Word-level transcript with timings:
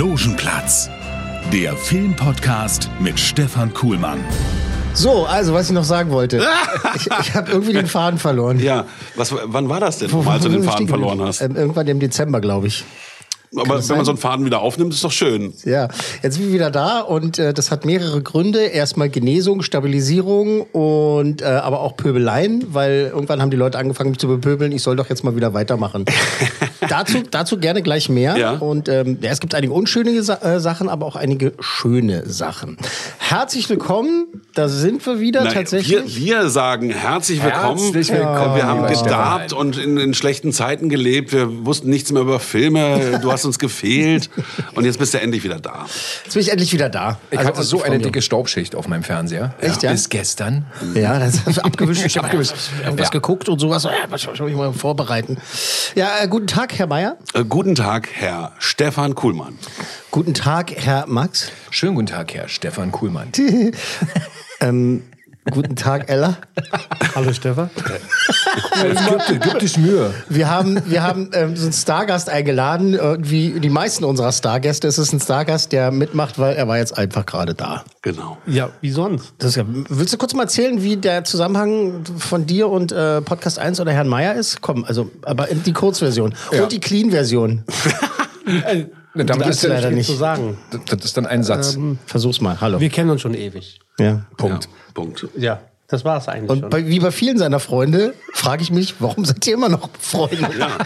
Logenplatz, 0.00 0.88
der 1.52 1.76
Filmpodcast 1.76 2.88
mit 3.00 3.20
Stefan 3.20 3.74
Kuhlmann. 3.74 4.18
So, 4.94 5.26
also 5.26 5.52
was 5.52 5.66
ich 5.68 5.74
noch 5.74 5.84
sagen 5.84 6.10
wollte. 6.10 6.42
Ich, 6.96 7.06
ich 7.06 7.34
habe 7.34 7.50
irgendwie 7.52 7.74
den 7.74 7.86
Faden 7.86 8.18
verloren. 8.18 8.58
Ja, 8.58 8.86
was, 9.14 9.34
wann 9.44 9.68
war 9.68 9.78
das 9.78 9.98
denn, 9.98 10.10
als 10.12 10.42
du 10.42 10.48
den 10.48 10.62
Faden 10.64 10.88
verloren 10.88 11.20
hast? 11.20 11.42
Ähm, 11.42 11.54
irgendwann 11.54 11.86
im 11.86 12.00
Dezember, 12.00 12.40
glaube 12.40 12.66
ich. 12.68 12.84
Aber 13.56 13.76
wenn 13.76 13.82
sein? 13.82 13.96
man 13.96 14.06
so 14.06 14.12
einen 14.12 14.18
Faden 14.18 14.46
wieder 14.46 14.60
aufnimmt, 14.60 14.94
ist 14.94 15.02
doch 15.02 15.10
schön. 15.10 15.52
Ja, 15.64 15.88
jetzt 16.22 16.36
sind 16.36 16.46
wir 16.46 16.52
wieder 16.52 16.70
da 16.70 17.00
und 17.00 17.38
äh, 17.40 17.52
das 17.52 17.72
hat 17.72 17.84
mehrere 17.84 18.22
Gründe. 18.22 18.60
Erstmal 18.60 19.10
Genesung, 19.10 19.62
Stabilisierung 19.62 20.62
und 20.70 21.42
äh, 21.42 21.46
aber 21.46 21.80
auch 21.80 21.96
Pöbeleien, 21.96 22.72
weil 22.72 23.10
irgendwann 23.12 23.42
haben 23.42 23.50
die 23.50 23.56
Leute 23.56 23.76
angefangen, 23.78 24.10
mich 24.10 24.20
zu 24.20 24.28
bepöbeln. 24.28 24.70
Ich 24.70 24.82
soll 24.82 24.94
doch 24.94 25.08
jetzt 25.08 25.24
mal 25.24 25.34
wieder 25.34 25.52
weitermachen. 25.52 26.04
dazu, 26.88 27.18
dazu 27.28 27.58
gerne 27.58 27.82
gleich 27.82 28.08
mehr. 28.08 28.36
Ja. 28.36 28.52
Und 28.52 28.88
ähm, 28.88 29.18
ja, 29.20 29.30
es 29.30 29.40
gibt 29.40 29.52
einige 29.56 29.72
unschöne 29.72 30.22
Sa 30.22 30.34
äh, 30.34 30.60
Sachen, 30.60 30.88
aber 30.88 31.06
auch 31.06 31.16
einige 31.16 31.52
schöne 31.58 32.28
Sachen. 32.28 32.76
Herzlich 33.18 33.68
willkommen, 33.68 34.26
da 34.54 34.68
sind 34.68 35.04
wir 35.06 35.18
wieder 35.18 35.42
Nein, 35.42 35.54
tatsächlich. 35.54 36.16
Wir, 36.16 36.42
wir 36.42 36.50
sagen 36.50 36.90
herzlich 36.90 37.42
willkommen. 37.42 37.80
Herzlich 37.80 38.12
willkommen, 38.12 38.54
Wir 38.54 38.66
haben 38.66 38.86
gedarbt 38.86 39.52
und 39.52 39.76
in, 39.76 39.96
in 39.96 40.14
schlechten 40.14 40.52
Zeiten 40.52 40.88
gelebt. 40.88 41.32
Wir 41.32 41.66
wussten 41.66 41.90
nichts 41.90 42.12
mehr 42.12 42.22
über 42.22 42.38
Filme. 42.38 43.18
Du 43.20 43.32
hast 43.32 43.39
uns 43.44 43.58
gefehlt. 43.58 44.30
Und 44.74 44.84
jetzt 44.84 44.98
bist 44.98 45.14
du 45.14 45.20
endlich 45.20 45.42
wieder 45.44 45.58
da. 45.60 45.86
Jetzt 46.24 46.34
bin 46.34 46.42
ich 46.42 46.50
endlich 46.50 46.72
wieder 46.72 46.88
da. 46.88 47.18
Ich 47.30 47.38
Also, 47.38 47.48
hatte 47.50 47.62
so 47.62 47.82
eine 47.82 47.98
dicke 47.98 48.22
Staubschicht 48.22 48.74
auf 48.74 48.88
meinem 48.88 49.02
Fernseher. 49.02 49.54
Echt, 49.60 49.82
ja? 49.82 49.92
Bis 49.92 50.08
gestern. 50.08 50.66
Ja, 50.94 51.18
das 51.18 51.46
ist 51.46 51.58
abgewischt. 51.58 52.04
Ich 52.04 52.16
habe 52.16 52.26
Abgewischt. 52.28 52.54
irgendwas 52.84 53.06
Ja. 53.08 53.10
geguckt 53.10 53.48
und 53.48 53.58
sowas. 53.58 53.84
Ja, 53.84 53.90
was 54.08 54.22
soll 54.22 54.48
ich 54.50 54.56
mal 54.56 54.72
vorbereiten? 54.72 55.38
Ja, 55.94 56.10
äh, 56.22 56.28
guten 56.28 56.46
Tag, 56.46 56.78
Herr 56.78 56.86
Mayer. 56.86 57.16
Äh, 57.34 57.44
guten 57.44 57.74
Tag, 57.74 58.08
Herr 58.12 58.52
Stefan 58.58 59.14
Kuhlmann. 59.14 59.58
Guten 60.10 60.34
Tag, 60.34 60.72
Herr 60.76 61.06
Max. 61.06 61.50
Schönen 61.70 61.94
guten 61.94 62.06
Tag, 62.08 62.34
Herr 62.34 62.48
Stefan 62.48 62.90
Kuhlmann. 62.92 63.28
ähm, 64.60 65.02
guten 65.50 65.76
Tag, 65.76 66.08
Ella. 66.08 66.36
Hallo, 67.14 67.32
Stefan. 67.32 67.70
gibt, 69.28 69.42
gibt 69.42 69.62
es 69.62 69.76
Mühe. 69.76 70.12
Wir 70.28 70.50
haben, 70.50 70.80
wir 70.86 71.02
haben 71.02 71.30
ähm, 71.32 71.56
so 71.56 71.64
einen 71.64 71.72
Stargast 71.72 72.28
eingeladen. 72.28 72.94
Irgendwie 72.94 73.58
die 73.60 73.68
meisten 73.68 74.04
unserer 74.04 74.32
Stargäste. 74.32 74.88
Es 74.88 74.98
ist 74.98 75.12
ein 75.12 75.20
Stargast, 75.20 75.72
der 75.72 75.90
mitmacht, 75.90 76.38
weil 76.38 76.56
er 76.56 76.68
war 76.68 76.78
jetzt 76.78 76.96
einfach 76.96 77.26
gerade 77.26 77.54
da. 77.54 77.84
Genau. 78.02 78.38
Ja, 78.46 78.70
wie 78.80 78.90
sonst? 78.90 79.32
Das 79.38 79.50
ist 79.50 79.56
ja, 79.56 79.64
willst 79.66 80.12
du 80.12 80.18
kurz 80.18 80.34
mal 80.34 80.44
erzählen, 80.44 80.82
wie 80.82 80.96
der 80.96 81.24
Zusammenhang 81.24 82.04
von 82.18 82.46
dir 82.46 82.68
und 82.68 82.92
äh, 82.92 83.20
Podcast 83.20 83.58
1 83.58 83.80
oder 83.80 83.92
Herrn 83.92 84.08
Mayer 84.08 84.34
ist? 84.34 84.60
Komm, 84.60 84.84
also, 84.84 85.10
aber 85.22 85.48
in 85.48 85.62
die 85.62 85.72
Kurzversion. 85.72 86.34
Ja. 86.52 86.62
Und 86.62 86.72
die 86.72 86.80
Clean-Version. 86.80 87.64
Ne, 89.14 89.24
damit 89.24 89.44
gibt's 89.44 89.58
ist 89.58 89.62
ja 89.68 89.74
leider 89.74 89.88
nicht. 89.88 89.98
nicht. 89.98 90.06
Zu 90.06 90.14
sagen. 90.14 90.58
Das, 90.70 90.80
das 90.86 91.04
ist 91.04 91.16
dann 91.16 91.26
ein 91.26 91.42
Satz. 91.42 91.76
Versuch's 92.06 92.40
mal. 92.40 92.60
Hallo. 92.60 92.80
Wir 92.80 92.90
kennen 92.90 93.10
uns 93.10 93.20
schon 93.20 93.34
ewig. 93.34 93.80
Ja. 93.98 94.24
Punkt. 94.36 94.64
Ja, 94.64 94.70
Punkt. 94.94 95.26
Ja, 95.36 95.60
das 95.88 96.04
war 96.04 96.18
es 96.18 96.28
eigentlich 96.28 96.50
Und 96.50 96.60
schon. 96.60 96.70
bei, 96.70 96.86
wie 96.86 97.00
bei 97.00 97.10
vielen 97.10 97.36
seiner 97.36 97.58
Freunde 97.58 98.14
frage 98.32 98.62
ich 98.62 98.70
mich, 98.70 98.94
warum 99.00 99.24
seid 99.24 99.44
ihr 99.46 99.54
immer 99.54 99.68
noch 99.68 99.88
Freunde? 99.98 100.48
Ja. 100.58 100.68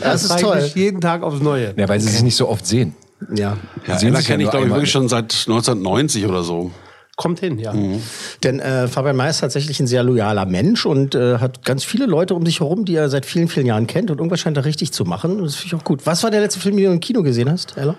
Das 0.00 0.22
ist 0.22 0.28
frage 0.28 0.40
ich 0.40 0.46
toll. 0.46 0.62
mich 0.62 0.74
jeden 0.74 1.00
Tag 1.00 1.22
aufs 1.22 1.40
Neue. 1.40 1.74
Ja, 1.76 1.88
weil 1.88 2.00
sie 2.00 2.08
sich 2.08 2.22
nicht 2.22 2.36
so 2.36 2.48
oft 2.48 2.66
sehen. 2.66 2.94
Ja. 3.34 3.56
Ja, 3.86 3.96
Ella 3.96 3.96
sich 3.96 4.10
ja 4.12 4.20
kenne 4.22 4.42
ich, 4.44 4.50
glaube 4.50 4.66
ich, 4.66 4.72
wirklich 4.72 4.90
schon 4.90 5.08
seit 5.08 5.32
1990 5.32 6.26
oder 6.26 6.42
so. 6.42 6.72
Kommt 7.16 7.38
hin, 7.38 7.60
ja. 7.60 7.72
Denn 8.42 8.58
äh, 8.58 8.88
Fabian 8.88 9.14
May 9.14 9.30
ist 9.30 9.38
tatsächlich 9.38 9.78
ein 9.78 9.86
sehr 9.86 10.02
loyaler 10.02 10.46
Mensch 10.46 10.84
und 10.84 11.14
äh, 11.14 11.38
hat 11.38 11.64
ganz 11.64 11.84
viele 11.84 12.06
Leute 12.06 12.34
um 12.34 12.44
sich 12.44 12.58
herum, 12.58 12.84
die 12.84 12.96
er 12.96 13.08
seit 13.08 13.24
vielen, 13.24 13.46
vielen 13.46 13.66
Jahren 13.66 13.86
kennt. 13.86 14.10
Und 14.10 14.18
irgendwas 14.18 14.40
scheint 14.40 14.56
er 14.56 14.64
richtig 14.64 14.92
zu 14.92 15.04
machen. 15.04 15.36
Und 15.36 15.44
das 15.44 15.54
finde 15.54 15.76
ich 15.76 15.80
auch 15.80 15.84
gut. 15.84 16.06
Was 16.06 16.24
war 16.24 16.32
der 16.32 16.40
letzte 16.40 16.58
Film, 16.58 16.76
den 16.76 16.86
du 16.86 16.92
im 16.92 17.00
Kino 17.00 17.22
gesehen 17.22 17.48
hast, 17.50 17.76
Ella? 17.76 17.94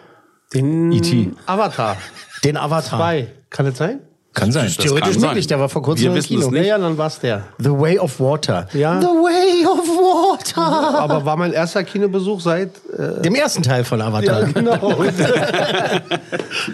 Den 0.53 0.91
E.T.. 0.91 1.31
Avatar 1.45 1.97
Den 2.43 2.57
Avatar. 2.57 2.99
2. 2.99 3.27
Kann 3.49 3.65
das 3.65 3.77
sein? 3.77 4.01
Kann 4.35 4.51
sein. 4.51 4.67
Theoretisch 4.69 5.11
kann 5.13 5.19
sein. 5.21 5.29
möglich, 5.31 5.47
der 5.47 5.59
war 5.59 5.69
vor 5.69 5.81
kurzem 5.81 6.15
im 6.15 6.21
Kino. 6.21 6.51
nicht. 6.51 6.61
Ja, 6.61 6.67
ja, 6.75 6.77
dann 6.77 6.95
war 6.97 7.07
es 7.07 7.19
der. 7.19 7.45
The 7.57 7.71
Way 7.71 7.97
of 7.99 8.19
Water. 8.19 8.67
Ja. 8.73 9.01
The 9.01 9.07
Way 9.07 9.65
of 9.65 9.79
Water. 9.87 10.61
Aber 10.99 11.25
war 11.25 11.35
mein 11.37 11.53
erster 11.53 11.83
Kinobesuch 11.83 12.39
seit. 12.41 12.69
Äh, 12.95 13.21
Dem 13.23 13.33
ersten 13.33 13.63
Teil 13.63 13.83
von 13.83 13.99
Avatar. 14.01 14.43
genau. 14.43 14.73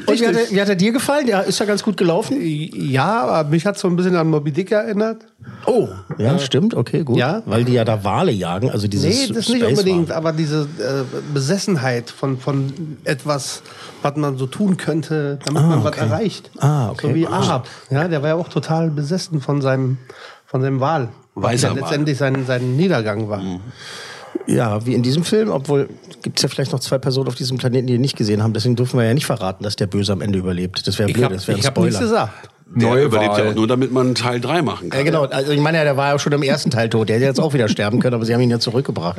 Und 0.07 0.19
wie 0.19 0.27
hat, 0.27 0.35
er, 0.35 0.49
wie 0.51 0.61
hat 0.61 0.69
er 0.69 0.75
dir 0.75 0.91
gefallen? 0.91 1.27
Der 1.27 1.43
ist 1.45 1.59
ja 1.59 1.65
ganz 1.65 1.83
gut 1.83 1.97
gelaufen. 1.97 2.37
ja, 2.41 3.21
aber 3.23 3.49
mich 3.49 3.65
hat 3.65 3.77
so 3.77 3.87
ein 3.87 3.95
bisschen 3.95 4.15
an 4.15 4.27
Moby 4.29 4.51
Dick 4.51 4.71
erinnert. 4.71 5.17
Oh, 5.65 5.87
ja, 6.17 6.37
stimmt, 6.39 6.73
okay, 6.75 7.03
gut. 7.03 7.17
Ja. 7.17 7.41
Weil 7.45 7.63
die 7.63 7.73
ja 7.73 7.83
da 7.83 8.03
Wale 8.03 8.31
jagen, 8.31 8.69
also 8.69 8.87
dieses 8.87 9.05
Nee, 9.27 9.27
das 9.33 9.49
nicht 9.49 9.61
Space 9.61 9.69
unbedingt, 9.71 10.09
Wal. 10.09 10.17
aber 10.17 10.33
diese 10.33 10.61
äh, 10.79 11.03
Besessenheit 11.33 12.09
von, 12.11 12.37
von 12.39 12.97
etwas, 13.05 13.61
was 14.01 14.15
man 14.17 14.37
so 14.37 14.45
tun 14.47 14.77
könnte, 14.77 15.39
damit 15.45 15.61
man 15.63 15.83
was 15.83 15.97
erreicht. 15.97 16.51
Ah, 16.59 16.89
okay. 16.91 17.07
So 17.09 17.15
wie 17.15 17.27
Ah. 17.27 17.31
Ahab. 17.51 17.67
Ja, 17.89 18.07
der 18.07 18.21
war 18.21 18.29
ja 18.29 18.35
auch 18.35 18.49
total 18.49 18.89
besessen 18.89 19.41
von 19.41 19.61
seinem, 19.61 19.97
von 20.45 20.61
seinem 20.61 20.79
Wal. 20.79 21.09
Weißer 21.35 21.67
der 21.69 21.75
Wal. 21.75 21.81
letztendlich 21.81 22.17
sein, 22.17 22.45
sein 22.45 22.75
Niedergang 22.75 23.29
war. 23.29 23.41
Ja, 24.47 24.85
wie 24.85 24.93
in 24.93 25.03
diesem 25.03 25.23
Film, 25.23 25.49
obwohl 25.49 25.89
gibt 26.23 26.39
es 26.39 26.43
ja 26.43 26.49
vielleicht 26.49 26.71
noch 26.71 26.79
zwei 26.79 26.97
Personen 26.97 27.27
auf 27.27 27.35
diesem 27.35 27.57
Planeten, 27.57 27.87
die 27.87 27.95
ihn 27.95 28.01
nicht 28.01 28.17
gesehen 28.17 28.41
haben. 28.41 28.53
Deswegen 28.53 28.75
dürfen 28.75 28.97
wir 28.97 29.05
ja 29.05 29.13
nicht 29.13 29.25
verraten, 29.25 29.63
dass 29.63 29.75
der 29.75 29.87
Böse 29.87 30.13
am 30.13 30.21
Ende 30.21 30.39
überlebt. 30.39 30.87
Das 30.87 30.97
wäre 30.99 31.09
Ich 31.09 31.13
blöd, 31.15 31.25
habe 31.25 31.35
das 31.35 31.47
wäre 31.47 31.57
ein 31.59 31.63
hab 31.65 31.77
nichts 31.77 31.95
Spoiler. 31.97 32.09
gesagt. 32.11 32.49
Der 32.73 32.87
Neuwahl. 32.87 33.03
überlebt 33.03 33.37
ja 33.37 33.49
auch 33.49 33.53
nur, 33.55 33.67
damit 33.67 33.91
man 33.91 34.15
Teil 34.15 34.39
3 34.39 34.61
machen 34.61 34.89
kann. 34.89 34.99
Ja, 34.99 35.03
genau. 35.05 35.25
Also 35.25 35.51
ich 35.51 35.59
meine, 35.59 35.79
ja, 35.79 35.83
der 35.83 35.97
war 35.97 36.13
ja 36.13 36.19
schon 36.19 36.31
im 36.31 36.41
ersten 36.41 36.69
Teil 36.71 36.87
tot. 36.87 37.09
Der 37.09 37.17
hätte 37.17 37.25
jetzt 37.25 37.41
auch 37.41 37.53
wieder 37.53 37.67
sterben 37.67 37.99
können, 37.99 38.13
aber 38.13 38.23
sie 38.23 38.33
haben 38.33 38.39
ihn 38.39 38.49
ja 38.49 38.59
zurückgebracht. 38.59 39.17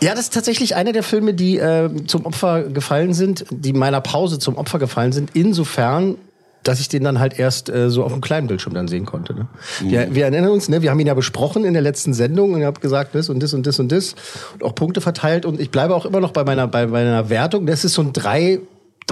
Ja, 0.00 0.14
das 0.14 0.20
ist 0.20 0.32
tatsächlich 0.34 0.74
einer 0.74 0.92
der 0.92 1.02
Filme, 1.02 1.34
die 1.34 1.58
äh, 1.58 1.90
zum 2.06 2.24
Opfer 2.24 2.62
gefallen 2.62 3.12
sind, 3.12 3.44
die 3.50 3.74
meiner 3.74 4.00
Pause 4.00 4.38
zum 4.38 4.56
Opfer 4.56 4.78
gefallen 4.78 5.12
sind. 5.12 5.30
Insofern, 5.34 6.16
dass 6.62 6.80
ich 6.80 6.88
den 6.88 7.04
dann 7.04 7.18
halt 7.18 7.38
erst 7.38 7.68
äh, 7.68 7.90
so 7.90 8.04
auf 8.04 8.12
dem 8.12 8.20
kleinen 8.20 8.46
Bildschirm 8.46 8.74
dann 8.74 8.88
sehen 8.88 9.06
konnte. 9.06 9.34
Ne? 9.34 9.46
Wir, 9.80 10.14
wir 10.14 10.24
erinnern 10.24 10.50
uns, 10.50 10.68
ne, 10.68 10.82
wir 10.82 10.90
haben 10.90 11.00
ihn 11.00 11.06
ja 11.06 11.14
besprochen 11.14 11.64
in 11.64 11.72
der 11.72 11.82
letzten 11.82 12.14
Sendung 12.14 12.52
und 12.52 12.60
ich 12.60 12.66
habe 12.66 12.80
gesagt, 12.80 13.14
das 13.14 13.28
und 13.28 13.42
das 13.42 13.54
und 13.54 13.66
das 13.66 13.78
und 13.78 13.90
das 13.90 14.14
und 14.54 14.64
auch 14.64 14.74
Punkte 14.74 15.00
verteilt 15.00 15.44
und 15.44 15.60
ich 15.60 15.70
bleibe 15.70 15.94
auch 15.94 16.06
immer 16.06 16.20
noch 16.20 16.32
bei 16.32 16.44
meiner, 16.44 16.68
bei 16.68 16.86
meiner 16.86 17.30
Wertung. 17.30 17.66
Das 17.66 17.84
ist 17.84 17.94
so 17.94 18.02
ein 18.02 18.12
drei 18.12 18.60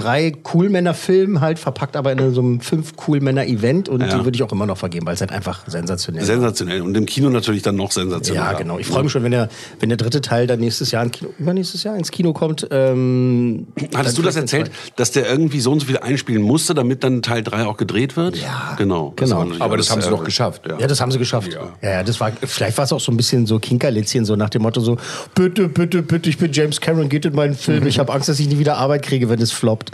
drei 0.01 0.31
Coolmänner-Film 0.31 1.41
halt 1.41 1.59
verpackt, 1.59 1.95
aber 1.95 2.11
in 2.11 2.33
so 2.33 2.41
einem 2.41 2.61
fünf 2.61 2.95
Coolmänner-Event 2.95 3.89
und 3.89 4.01
Ja. 4.01 4.07
die 4.17 4.23
würde 4.25 4.35
ich 4.35 4.43
auch 4.43 4.51
immer 4.51 4.65
noch 4.65 4.77
vergeben, 4.77 5.05
weil 5.05 5.13
es 5.13 5.21
halt 5.21 5.31
einfach 5.31 5.63
sensationell 5.67 6.21
ist. 6.21 6.27
Sensationell. 6.27 6.81
Und 6.81 6.95
im 6.95 7.05
Kino 7.05 7.29
natürlich 7.29 7.61
dann 7.61 7.75
noch 7.75 7.91
sensationeller. 7.91 8.51
Ja, 8.51 8.57
genau. 8.57 8.79
Ich 8.79 8.87
freue 8.87 9.03
mich 9.03 9.11
schon, 9.11 9.23
wenn 9.23 9.31
der, 9.31 9.49
wenn 9.79 9.89
der 9.89 9.97
dritte 9.97 10.21
Teil 10.21 10.47
dann 10.47 10.59
nächstes 10.59 10.91
Jahr, 10.91 11.03
in 11.03 11.11
Kino, 11.11 11.29
übernächstes 11.39 11.83
Jahr 11.83 11.95
ins 11.95 12.11
Kino 12.11 12.33
kommt. 12.33 12.67
Ähm, 12.71 13.67
Hattest 13.95 14.17
du 14.17 14.21
das 14.21 14.35
erzählt, 14.35 14.71
dass 14.95 15.11
der 15.11 15.29
irgendwie 15.29 15.59
so 15.59 15.71
und 15.71 15.79
so 15.81 15.85
viel 15.87 15.97
einspielen 15.97 16.41
musste, 16.41 16.73
damit 16.73 17.03
dann 17.03 17.21
Teil 17.21 17.43
3 17.43 17.65
auch 17.65 17.77
gedreht 17.77 18.15
wird? 18.17 18.37
Ja, 18.37 18.75
Genau. 18.77 19.13
genau. 19.15 19.39
natürlich 19.39 19.61
Aber 19.61 19.77
das 19.77 19.89
haben 19.91 20.01
sie 20.01 20.07
äh, 20.07 20.11
doch 20.11 20.23
geschafft. 20.23 20.63
Ja. 20.67 20.79
Ja, 20.79 20.87
das 20.87 21.01
haben 21.01 21.11
sie 21.11 21.19
geschafft. 21.19 21.53
Ja, 21.53 21.89
ja, 21.89 22.03
das 22.03 22.19
war, 22.19 22.31
vielleicht 22.43 22.77
war 22.77 22.85
es 22.85 22.93
auch 22.93 22.99
so 22.99 23.11
ein 23.11 23.17
bisschen 23.17 23.45
so 23.45 23.59
Kinkerlitzchen, 23.59 24.25
so 24.25 24.35
nach 24.35 24.49
dem 24.49 24.61
Motto 24.63 24.81
so, 24.81 24.97
bitte, 25.35 25.67
bitte, 25.67 26.01
bitte, 26.01 26.29
ich 26.29 26.37
bin 26.37 26.51
James 26.51 26.79
Cameron, 26.81 27.09
geht 27.09 27.25
in 27.25 27.33
meinen 27.35 27.53
Film, 27.55 27.85
ich 27.87 27.99
habe 27.99 28.11
Angst, 28.13 28.29
dass 28.29 28.39
ich 28.39 28.47
nie 28.47 28.59
wieder 28.59 28.77
Arbeit 28.77 29.03
kriege, 29.03 29.29
wenn 29.29 29.41
es 29.41 29.51
floppt. 29.51 29.90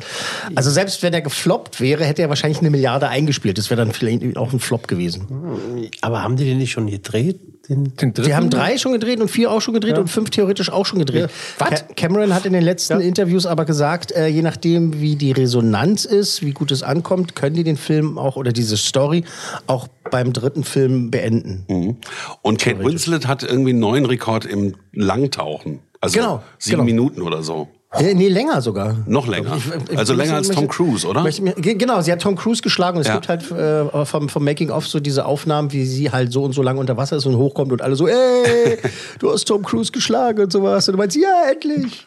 Also 0.56 0.72
selbst 0.72 1.04
wenn 1.04 1.14
er 1.14 1.22
gefloppt 1.22 1.82
wäre, 1.82 2.06
hätte 2.06 2.22
er 2.22 2.30
wahrscheinlich 2.30 2.60
eine 2.60 2.70
Milliarde 2.70 3.08
eingespielt. 3.10 3.58
Das 3.58 3.70
wäre 3.70 3.80
dann 3.80 3.92
vielleicht 3.94 4.38
auch 4.38 4.54
ein 4.54 4.60
Flop 4.60 4.88
gewesen. 4.88 5.90
Aber 6.02 6.24
haben 6.24 6.36
die 6.38 6.46
den 6.46 6.58
nicht 6.58 6.72
schon 6.72 6.88
gedreht? 6.88 7.40
Den 7.70 7.96
Den? 7.96 8.26
Wir 8.26 8.38
haben 8.38 8.50
drei 8.50 8.78
schon 8.78 8.94
gedreht 8.94 9.20
und 9.20 9.30
vier 9.30 9.52
auch 9.52 9.60
schon 9.60 9.74
gedreht 9.74 9.98
und 9.98 10.08
fünf 10.08 10.30
theoretisch 10.30 10.70
auch 10.72 10.86
schon 10.86 11.00
gedreht. 11.00 11.30
Ca 11.58 11.70
Cameron 11.96 12.34
hat 12.34 12.46
in 12.46 12.54
den 12.54 12.64
letzten 12.64 13.02
Interviews 13.02 13.46
aber 13.46 13.66
gesagt, 13.66 14.12
äh, 14.14 14.28
je 14.28 14.42
nachdem, 14.42 15.02
wie 15.02 15.16
die 15.16 15.34
Resonanz 15.34 16.06
ist, 16.06 16.42
wie 16.44 16.52
gut 16.52 16.72
es 16.72 16.82
ankommt, 16.82 17.36
können 17.36 17.56
die 17.56 17.64
den 17.64 17.78
Film 17.78 18.18
auch 18.18 18.38
oder 18.38 18.54
diese 18.54 18.78
Story 18.78 19.26
auch 19.68 19.88
beim 20.12 20.32
dritten 20.32 20.64
Film 20.64 21.12
beenden. 21.12 21.66
Mhm. 21.68 21.98
Und 22.42 22.60
Kate 22.60 22.84
Winslet 22.84 23.28
hat 23.28 23.44
irgendwie 23.44 23.72
einen 23.72 23.80
neuen 23.80 24.06
Rekord 24.06 24.46
im 24.46 24.76
Langtauchen. 24.94 25.80
Also 26.00 26.20
Genau, 26.20 26.44
sieben 26.60 26.78
genau. 26.78 26.84
Minuten 26.86 27.22
oder 27.22 27.44
so. 27.44 27.68
Äh, 28.00 28.14
nee, 28.14 28.28
länger 28.30 28.62
sogar. 28.62 28.96
Noch 29.06 29.28
länger. 29.28 29.56
Ich- 29.58 29.92
ich- 29.92 29.98
also 29.98 30.14
ich- 30.14 30.20
länger 30.20 30.36
als 30.36 30.50
Tom 30.50 30.68
Cruise, 30.68 31.06
oder? 31.08 31.24
Möchte 31.24 31.42
Genau, 31.62 32.02
sie 32.02 32.12
hat 32.12 32.22
Tom 32.22 32.36
Cruise 32.36 32.62
geschlagen 32.62 32.98
und 32.98 33.02
es 33.02 33.08
Ja. 33.08 33.14
gibt 33.16 33.30
halt 33.30 33.52
äh, 33.52 34.06
vom, 34.06 34.30
vom 34.30 34.44
Making 34.44 34.70
of 34.72 34.88
so 34.88 35.00
diese 35.00 35.26
Aufnahmen, 35.26 35.72
wie 35.74 35.86
sie 35.86 36.12
halt 36.12 36.32
so 36.32 36.44
und 36.44 36.54
so 36.54 36.62
lange 36.62 36.80
unter 36.80 36.98
Wasser 36.98 37.18
ist 37.18 37.26
und 37.26 37.36
hochkommt 37.38 37.72
und 37.72 37.82
alle 37.82 37.96
so, 37.96 38.08
ey, 38.08 38.16
du 39.20 39.32
hast 39.32 39.46
Tom 39.46 39.64
Cruise 39.64 39.92
geschlagen 39.92 40.44
und 40.44 40.52
sowas. 40.52 40.88
Und 40.88 40.94
du 40.94 40.98
meinst, 40.98 41.16
ja, 41.18 41.50
endlich. 41.52 42.06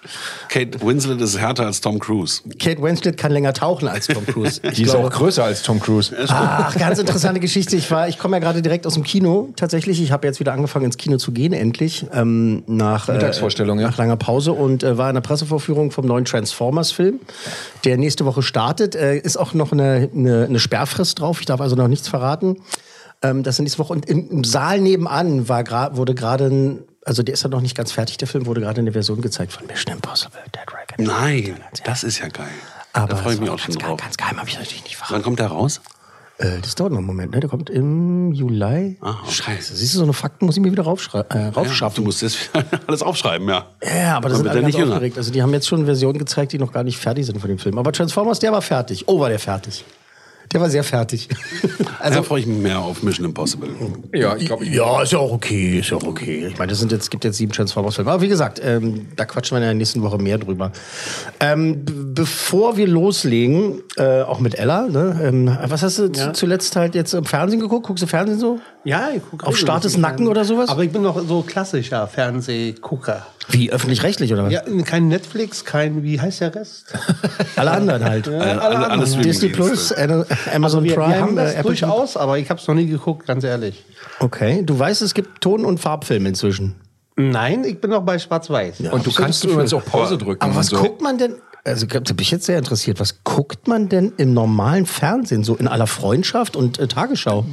Kate 0.48 0.80
Winslet 0.82 1.20
ist 1.20 1.38
härter 1.38 1.66
als 1.66 1.80
Tom 1.80 1.98
Cruise. 1.98 2.42
Kate 2.58 2.82
Winslet 2.82 3.16
kann 3.16 3.32
länger 3.32 3.52
tauchen 3.52 3.88
als 3.88 4.06
Tom 4.06 4.26
Cruise. 4.26 4.60
Ich 4.64 4.70
Die 4.74 4.82
ist 4.82 4.90
glaube- 4.90 5.06
auch 5.06 5.10
größer 5.12 5.44
als 5.44 5.62
Tom 5.62 5.80
Cruise. 5.80 6.14
Ach, 6.28 6.76
ganz 6.76 6.98
interessante 6.98 7.40
Geschichte. 7.40 7.76
Ich 7.76 7.90
war, 7.90 8.08
ich 8.08 8.18
komme 8.18 8.36
ja 8.36 8.40
gerade 8.40 8.62
direkt 8.62 8.86
aus 8.86 8.94
dem 8.94 9.02
Kino. 9.02 9.48
Tatsächlich, 9.56 10.02
ich 10.02 10.12
habe 10.12 10.26
jetzt 10.26 10.40
wieder 10.40 10.52
angefangen 10.52 10.84
ins 10.86 10.96
Kino 10.96 11.16
zu 11.16 11.32
gehen, 11.32 11.52
endlich 11.52 12.06
ähm, 12.12 12.62
nach 12.66 13.08
äh, 13.08 13.12
Mittagsvorstellung, 13.14 13.78
ja. 13.80 13.86
nach 13.88 13.96
langer 13.96 14.16
Pause 14.16 14.52
und 14.52 14.82
äh, 14.82 14.98
war 14.98 15.08
in 15.08 15.14
der 15.14 15.20
Pressevorführung 15.22 15.79
vom 15.90 16.04
neuen 16.04 16.24
Transformers-Film, 16.26 17.20
der 17.84 17.96
nächste 17.96 18.24
Woche 18.26 18.42
startet. 18.42 18.94
Äh, 18.94 19.18
ist 19.18 19.36
auch 19.38 19.54
noch 19.54 19.72
eine, 19.72 20.10
eine, 20.14 20.44
eine 20.44 20.58
Sperrfrist 20.58 21.18
drauf. 21.20 21.40
Ich 21.40 21.46
darf 21.46 21.60
also 21.60 21.76
noch 21.76 21.88
nichts 21.88 22.08
verraten. 22.08 22.56
Ähm, 23.22 23.42
das 23.42 23.58
in 23.58 23.64
nächste 23.64 23.78
Woche 23.78 23.92
und 23.94 24.06
im, 24.06 24.28
im 24.30 24.44
Saal 24.44 24.80
nebenan 24.80 25.48
war 25.48 25.60
gra- 25.62 25.96
wurde 25.96 26.14
gerade 26.14 26.46
ein 26.46 26.78
Also 27.04 27.22
der 27.22 27.32
ist 27.34 27.42
ja 27.42 27.48
noch 27.48 27.60
nicht 27.62 27.76
ganz 27.76 27.92
fertig. 27.92 28.18
Der 28.18 28.28
Film 28.28 28.44
wurde 28.46 28.60
gerade 28.60 28.80
in 28.80 28.86
der 28.86 28.92
Version 28.92 29.20
gezeigt 29.22 29.52
von 29.52 29.66
Mission 29.66 29.94
Impossible, 29.94 30.40
Dead 30.54 30.62
Reckoning. 30.74 31.06
Nein, 31.06 31.56
das 31.84 32.02
ist 32.04 32.18
ja 32.18 32.28
geil. 32.28 32.46
Aber 32.92 33.08
da 33.08 33.16
freue 33.16 33.34
ich 33.34 33.40
mich 33.40 33.48
auch 33.50 33.58
schon 33.58 33.74
drauf. 33.76 34.00
Ganz 34.00 34.16
geheim 34.16 34.38
habe 34.38 34.48
ich 34.48 34.58
natürlich 34.58 34.84
nicht 34.84 34.96
verraten. 34.96 35.14
Wann 35.14 35.22
kommt 35.22 35.38
der 35.38 35.46
raus? 35.48 35.80
Äh, 36.40 36.60
das 36.62 36.74
dauert 36.74 36.92
noch 36.92 36.98
einen 36.98 37.06
Moment, 37.06 37.32
ne? 37.32 37.40
Der 37.40 37.50
kommt 37.50 37.68
im 37.68 38.32
Juli. 38.32 38.96
Ah, 39.02 39.16
okay. 39.22 39.30
Scheiße, 39.30 39.76
siehst 39.76 39.92
du, 39.94 39.98
so 39.98 40.04
eine 40.04 40.14
Fakten 40.14 40.46
muss 40.46 40.56
ich 40.56 40.62
mir 40.62 40.72
wieder 40.72 40.84
raufschrei- 40.84 41.24
äh, 41.34 41.38
Ja, 41.44 41.48
raufschaffen. 41.50 41.96
du 41.96 42.02
musst 42.02 42.22
das 42.22 42.36
alles 42.86 43.02
aufschreiben, 43.02 43.46
ja. 43.46 43.66
Ja, 43.84 44.16
aber 44.16 44.30
das 44.30 44.38
Dann 44.38 44.44
sind 44.44 44.48
alle 44.52 44.62
ganz 44.62 44.74
nicht 44.74 44.82
aufgeregt. 44.86 45.18
Also 45.18 45.30
die 45.32 45.42
haben 45.42 45.52
jetzt 45.52 45.68
schon 45.68 45.84
Versionen 45.84 46.18
gezeigt, 46.18 46.52
die 46.52 46.58
noch 46.58 46.72
gar 46.72 46.82
nicht 46.82 46.96
fertig 46.98 47.26
sind 47.26 47.38
von 47.40 47.48
dem 47.48 47.58
Film. 47.58 47.76
Aber 47.78 47.92
Transformers, 47.92 48.38
der 48.38 48.52
war 48.52 48.62
fertig. 48.62 49.04
Oh, 49.06 49.20
war 49.20 49.28
der 49.28 49.38
fertig. 49.38 49.84
Der 50.52 50.60
war 50.60 50.68
sehr 50.70 50.84
fertig. 50.84 51.28
Also 52.02 52.20
da 52.20 52.22
freue 52.22 52.40
ich 52.40 52.46
mich 52.46 52.56
mehr 52.56 52.78
auf 52.78 53.02
Mission 53.02 53.26
Impossible. 53.26 53.68
Ja, 54.14 54.34
ich 54.34 54.46
glaube, 54.46 54.64
Ja, 54.64 55.02
ist 55.02 55.12
ja 55.12 55.18
auch 55.18 55.32
okay, 55.32 55.80
ist 55.80 55.90
ja 55.90 55.98
auch 55.98 56.02
okay. 56.06 56.46
Ich 56.50 56.56
meine, 56.58 56.72
es 56.72 56.78
sind 56.78 56.90
jetzt, 56.92 57.10
gibt 57.10 57.24
jetzt 57.24 57.36
sieben 57.36 57.52
Transformers-Filme. 57.52 58.10
Aber 58.10 58.22
wie 58.22 58.28
gesagt, 58.28 58.58
ähm, 58.64 59.08
da 59.16 59.26
quatschen 59.26 59.54
wir 59.54 59.58
in 59.58 59.64
der 59.64 59.74
nächsten 59.74 60.00
Woche 60.00 60.16
mehr 60.16 60.38
drüber. 60.38 60.72
Ähm, 61.40 61.84
bevor 62.14 62.78
wir 62.78 62.86
loslegen, 62.88 63.82
äh, 63.98 64.22
auch 64.22 64.40
mit 64.40 64.54
Ella, 64.58 64.86
ne, 64.88 65.20
ähm, 65.22 65.58
was 65.66 65.82
hast 65.82 65.98
du 65.98 66.08
zu- 66.10 66.32
zuletzt 66.32 66.74
halt 66.74 66.94
jetzt 66.94 67.12
im 67.12 67.26
Fernsehen 67.26 67.60
geguckt? 67.60 67.86
Guckst 67.86 68.02
du 68.02 68.06
Fernsehen 68.06 68.38
so? 68.38 68.58
Ja, 68.84 69.10
ich 69.14 69.22
gucke 69.28 69.46
Auf 69.46 69.56
Staates 69.58 69.96
Nacken 69.98 70.26
oder 70.26 70.44
sowas? 70.44 70.70
Aber 70.70 70.82
ich 70.82 70.90
bin 70.90 71.02
noch 71.02 71.20
so 71.26 71.42
klassischer 71.42 72.06
Fernsehgucker. 72.06 73.26
Wie, 73.48 73.70
öffentlich-rechtlich 73.70 74.32
oder 74.32 74.44
was? 74.44 74.52
Ja, 74.52 74.62
kein 74.84 75.08
Netflix, 75.08 75.64
kein, 75.64 76.02
wie 76.02 76.20
heißt 76.20 76.40
der 76.40 76.54
Rest? 76.54 76.94
Alle 77.56 77.72
anderen 77.72 78.04
halt. 78.04 78.28
Alle, 78.28 78.62
alle, 78.62 78.90
alle 78.90 79.04
Disney 79.04 79.48
Plus, 79.48 79.92
Ana- 79.92 80.24
Amazon 80.54 80.84
Wir, 80.84 80.94
Prime, 80.94 81.08
wir 81.14 81.20
haben 81.20 81.36
das 81.36 81.50
äh, 81.52 81.56
Apple 81.56 81.70
durchaus, 81.70 82.16
aber 82.16 82.38
ich 82.38 82.48
habe 82.48 82.60
es 82.60 82.66
noch 82.68 82.74
nie 82.74 82.86
geguckt, 82.86 83.26
ganz 83.26 83.44
ehrlich. 83.44 83.84
Okay, 84.20 84.62
du 84.64 84.78
weißt, 84.78 85.02
es 85.02 85.14
gibt 85.14 85.40
Ton- 85.40 85.64
und 85.64 85.78
Farbfilme 85.78 86.28
inzwischen. 86.28 86.76
Nein, 87.16 87.64
ich 87.64 87.80
bin 87.80 87.90
noch 87.90 88.02
bei 88.02 88.18
Schwarz-Weiß. 88.18 88.80
Und 88.92 89.06
du 89.06 89.12
kannst 89.12 89.44
übrigens 89.44 89.74
auch 89.74 89.84
Pause 89.84 90.16
drücken. 90.16 90.42
Aber 90.42 90.54
was 90.56 90.68
so. 90.68 90.78
guckt 90.78 91.02
man 91.02 91.18
denn? 91.18 91.34
Also 91.62 91.84
da 91.86 91.98
bin 92.00 92.16
ich 92.20 92.30
jetzt 92.30 92.46
sehr 92.46 92.56
interessiert. 92.56 93.00
Was 93.00 93.22
guckt 93.22 93.68
man 93.68 93.88
denn 93.90 94.12
im 94.16 94.32
normalen 94.32 94.86
Fernsehen 94.86 95.44
so 95.44 95.56
in 95.56 95.68
aller 95.68 95.86
Freundschaft 95.86 96.56
und 96.56 96.78
äh, 96.78 96.86
Tagesschau? 96.88 97.44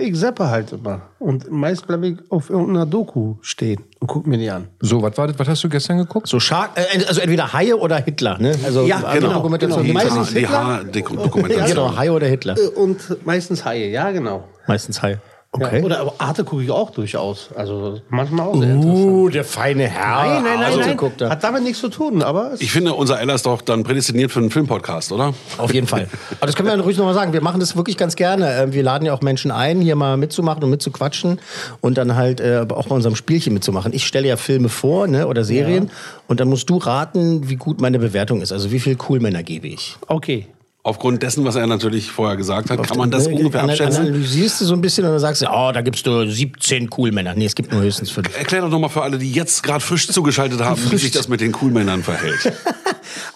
Ich 0.00 0.18
zappe 0.18 0.48
halt 0.50 0.72
immer. 0.72 1.02
Und 1.20 1.48
meist 1.50 1.86
bleibe 1.86 2.08
ich 2.08 2.16
auf 2.30 2.50
irgendeiner 2.50 2.84
Doku 2.84 3.36
stehen 3.40 3.80
und 4.00 4.08
guck 4.08 4.26
mir 4.26 4.38
die 4.38 4.50
an. 4.50 4.66
So, 4.80 5.00
was 5.02 5.16
war 5.16 5.28
das? 5.28 5.38
Was 5.38 5.46
hast 5.48 5.62
du 5.62 5.68
gestern 5.68 5.98
geguckt? 5.98 6.26
So 6.26 6.40
Shark, 6.40 6.70
äh, 6.74 7.04
also 7.06 7.20
entweder 7.20 7.52
Haie 7.52 7.76
oder 7.78 7.98
Hitler, 7.98 8.38
ne? 8.38 8.56
Also 8.64 8.86
Ja, 8.86 8.96
andere 8.96 9.20
genau, 9.20 9.32
Dokumentation. 9.34 9.82
genau. 9.86 9.86
Die, 9.86 9.92
Meistens, 9.92 10.28
die 10.30 10.40
Hitler? 10.40 10.64
Haar-Dokumentation. 10.64 11.66
genau, 11.68 11.96
Haie 11.96 12.12
oder 12.12 12.26
Hitler. 12.26 12.58
Äh, 12.58 12.66
Und 12.68 13.24
meistens 13.24 13.64
Haie, 13.64 13.88
ja, 13.90 14.10
genau. 14.10 14.48
Meistens 14.66 15.00
Haie. 15.00 15.20
Ja, 15.58 15.66
Okay. 15.66 15.82
oder 15.82 16.00
aber 16.00 16.14
Arte 16.16 16.44
gucke 16.44 16.62
ich 16.62 16.70
auch 16.70 16.90
durchaus. 16.92 17.50
Also 17.54 18.00
manchmal 18.08 18.46
auch 18.46 18.54
sehr 18.58 18.70
interessant. 18.70 18.96
uh, 19.06 19.28
der 19.28 19.44
feine 19.44 19.86
Herr. 19.86 20.16
Nein, 20.24 20.42
nein, 20.42 20.42
nein, 20.54 20.62
Also, 20.64 20.80
nein. 20.80 20.96
guckt 20.96 21.20
er. 21.20 21.28
Hat 21.28 21.44
damit 21.44 21.62
nichts 21.62 21.78
zu 21.80 21.90
tun, 21.90 22.22
aber 22.22 22.52
Ich 22.58 22.72
finde, 22.72 22.94
unser 22.94 23.20
Ella 23.20 23.34
ist 23.34 23.44
doch 23.44 23.60
dann 23.60 23.82
prädestiniert 23.84 24.32
für 24.32 24.38
einen 24.40 24.50
Filmpodcast, 24.50 25.12
oder? 25.12 25.34
Auf 25.58 25.74
jeden 25.74 25.86
Fall. 25.86 26.08
Aber 26.38 26.46
das 26.46 26.56
können 26.56 26.68
wir 26.70 26.74
ja 26.76 26.80
ruhig 26.82 26.96
nochmal 26.96 27.12
sagen. 27.12 27.34
Wir 27.34 27.42
machen 27.42 27.60
das 27.60 27.76
wirklich 27.76 27.98
ganz 27.98 28.16
gerne. 28.16 28.50
Ähm, 28.62 28.72
Wir 28.72 28.82
laden 28.82 29.04
ja 29.04 29.12
auch 29.12 29.20
Menschen 29.20 29.50
ein, 29.50 29.82
hier 29.82 29.94
mal 29.94 30.16
mitzumachen 30.16 30.64
und 30.64 30.70
mitzuquatschen 30.70 31.38
und 31.82 31.98
dann 31.98 32.16
halt 32.16 32.40
äh, 32.40 32.54
aber 32.54 32.78
auch 32.78 32.86
bei 32.88 32.94
unserem 32.94 33.14
Spielchen 33.14 33.52
mitzumachen. 33.52 33.92
Ich 33.92 34.06
stelle 34.06 34.28
ja 34.28 34.38
Filme 34.38 34.70
vor 34.70 35.06
ne, 35.06 35.26
oder 35.26 35.44
Serien 35.44 35.90
und 36.28 36.40
dann 36.40 36.48
musst 36.48 36.70
du 36.70 36.78
raten, 36.78 37.50
wie 37.50 37.56
gut 37.56 37.78
meine 37.78 37.98
Bewertung 37.98 38.40
ist. 38.40 38.52
Also 38.52 38.72
wie 38.72 38.80
viel 38.80 38.96
Coolmänner 38.96 39.42
gebe 39.42 39.68
ich. 39.68 39.96
okay. 40.08 40.46
Aufgrund 40.84 41.22
dessen, 41.22 41.44
was 41.44 41.54
er 41.54 41.66
natürlich 41.68 42.10
vorher 42.10 42.36
gesagt 42.36 42.68
hat, 42.68 42.82
kann 42.82 42.98
man 42.98 43.10
das 43.10 43.28
Ne, 43.28 43.36
ungefähr 43.36 43.62
abschätzen. 43.62 44.06
Analysierst 44.06 44.60
du 44.60 44.64
so 44.64 44.74
ein 44.74 44.80
bisschen 44.80 45.04
und 45.04 45.12
dann 45.12 45.20
sagst 45.20 45.40
du, 45.42 45.46
oh, 45.46 45.70
da 45.72 45.80
gibst 45.80 46.04
du 46.06 46.28
17 46.28 46.90
Coolmänner. 46.90 47.34
Nee, 47.36 47.44
es 47.44 47.54
gibt 47.54 47.70
nur 47.70 47.82
höchstens 47.82 48.10
fünf. 48.10 48.36
Erklär 48.36 48.62
doch 48.62 48.68
nochmal 48.68 48.90
für 48.90 49.02
alle, 49.02 49.16
die 49.18 49.30
jetzt 49.30 49.62
gerade 49.62 49.78
frisch 49.78 50.08
zugeschaltet 50.08 50.60
haben, 50.60 50.80
wie 50.90 50.96
sich 50.96 51.12
das 51.12 51.28
mit 51.28 51.40
den 51.40 51.52
Coolmännern 51.52 52.02
verhält. 52.02 52.52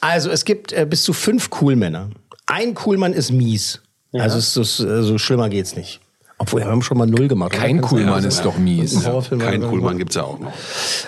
Also 0.00 0.31
es 0.31 0.44
gibt 0.44 0.72
äh, 0.72 0.87
bis 0.88 1.02
zu 1.02 1.12
fünf 1.12 1.50
Coolmänner. 1.50 2.10
Ein 2.46 2.75
Coolmann 2.75 3.12
ist 3.12 3.32
mies. 3.32 3.81
Also 4.12 4.38
es 4.38 4.56
ist, 4.56 4.81
äh, 4.81 5.02
so 5.02 5.19
schlimmer 5.19 5.49
geht's 5.50 5.76
nicht. 5.76 6.00
Obwohl, 6.38 6.61
wir 6.61 6.67
haben 6.69 6.83
schon 6.83 6.99
mal 6.99 7.06
null 7.06 7.29
gemacht. 7.29 7.53
Kein 7.53 7.81
Coolmann 7.81 8.23
ist 8.23 8.44
doch 8.44 8.59
mies. 8.59 9.03
Kein 9.38 9.62
Coolmann 9.62 9.97
gibt's 9.97 10.17
ja 10.17 10.25
auch 10.25 10.38
noch. 10.38 10.53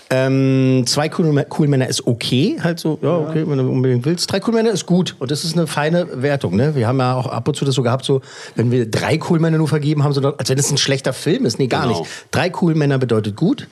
Ähm, 0.09 0.85
zwei 0.87 1.11
Cool- 1.19 1.45
Coolmänner 1.51 1.87
ist 1.87 2.07
okay, 2.07 2.57
halt 2.63 2.81
so, 2.81 2.99
ja, 3.03 3.15
okay, 3.19 3.45
wenn 3.47 3.59
du 3.59 3.71
unbedingt 3.71 4.07
willst. 4.07 4.33
Drei 4.33 4.41
Coolmänner 4.41 4.71
ist 4.71 4.87
gut 4.87 5.17
und 5.19 5.31
das 5.31 5.45
ist 5.45 5.55
eine 5.55 5.67
feine 5.67 6.23
Wertung. 6.23 6.57
Ne? 6.57 6.75
Wir 6.75 6.89
haben 6.89 6.99
ja 6.99 7.15
auch 7.15 7.27
ab 7.27 7.47
und 7.47 7.55
zu 7.57 7.67
das 7.67 7.75
so 7.75 7.83
gehabt, 7.83 8.07
so, 8.07 8.23
wenn 8.55 8.71
wir 8.71 8.91
drei 8.91 9.19
Coolmänner 9.19 9.59
nur 9.59 9.69
vergeben 9.69 10.03
haben, 10.03 10.15
so, 10.15 10.23
als 10.35 10.49
wenn 10.49 10.59
es 10.59 10.71
ein 10.71 10.79
schlechter 10.79 11.13
Film 11.13 11.45
ist. 11.45 11.59
Nee, 11.59 11.67
gar 11.67 11.87
Genau. 11.87 12.01
nicht. 12.01 12.11
Drei 12.31 12.49
Coolmänner 12.49 12.97
bedeutet 12.99 13.37
gut. 13.37 13.69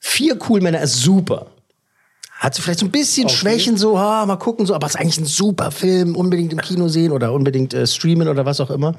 Vier 0.00 0.36
Coolmänner 0.38 0.80
ist 0.82 0.96
super. 1.02 1.46
Hat 2.38 2.54
so 2.54 2.62
vielleicht 2.62 2.78
so 2.78 2.86
ein 2.86 2.92
bisschen 2.92 3.28
Schwächen, 3.28 3.76
so, 3.76 3.98
ha, 3.98 4.24
mal 4.24 4.36
gucken, 4.36 4.64
so, 4.64 4.72
aber 4.72 4.86
es 4.86 4.94
ist 4.94 5.00
eigentlich 5.00 5.18
ein 5.18 5.24
super 5.24 5.72
Film, 5.72 6.14
unbedingt 6.14 6.52
im 6.52 6.60
Kino 6.60 6.86
sehen 6.86 7.10
oder 7.10 7.32
unbedingt 7.32 7.74
äh, 7.74 7.84
streamen 7.84 8.28
oder 8.28 8.46
was 8.46 8.60
auch 8.60 8.70
immer. 8.70 8.94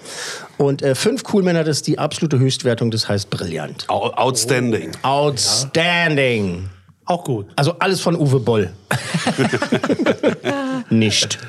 Und 0.58 0.82
äh, 0.82 0.94
fünf 0.94 1.24
Coolmänner, 1.24 1.64
das 1.64 1.78
ist 1.78 1.88
die 1.88 1.98
absolute 1.98 2.38
Höchstwertung, 2.38 2.92
das 2.92 3.08
heißt 3.08 3.30
brillant. 3.30 3.86
Outstanding. 3.88 4.92
Outstanding. 5.04 6.70
Auch 7.06 7.24
gut. 7.24 7.48
Also 7.56 7.76
alles 7.80 8.02
von 8.02 8.18
Uwe 8.18 8.42
Boll. 8.42 8.74
Nicht. 10.90 11.40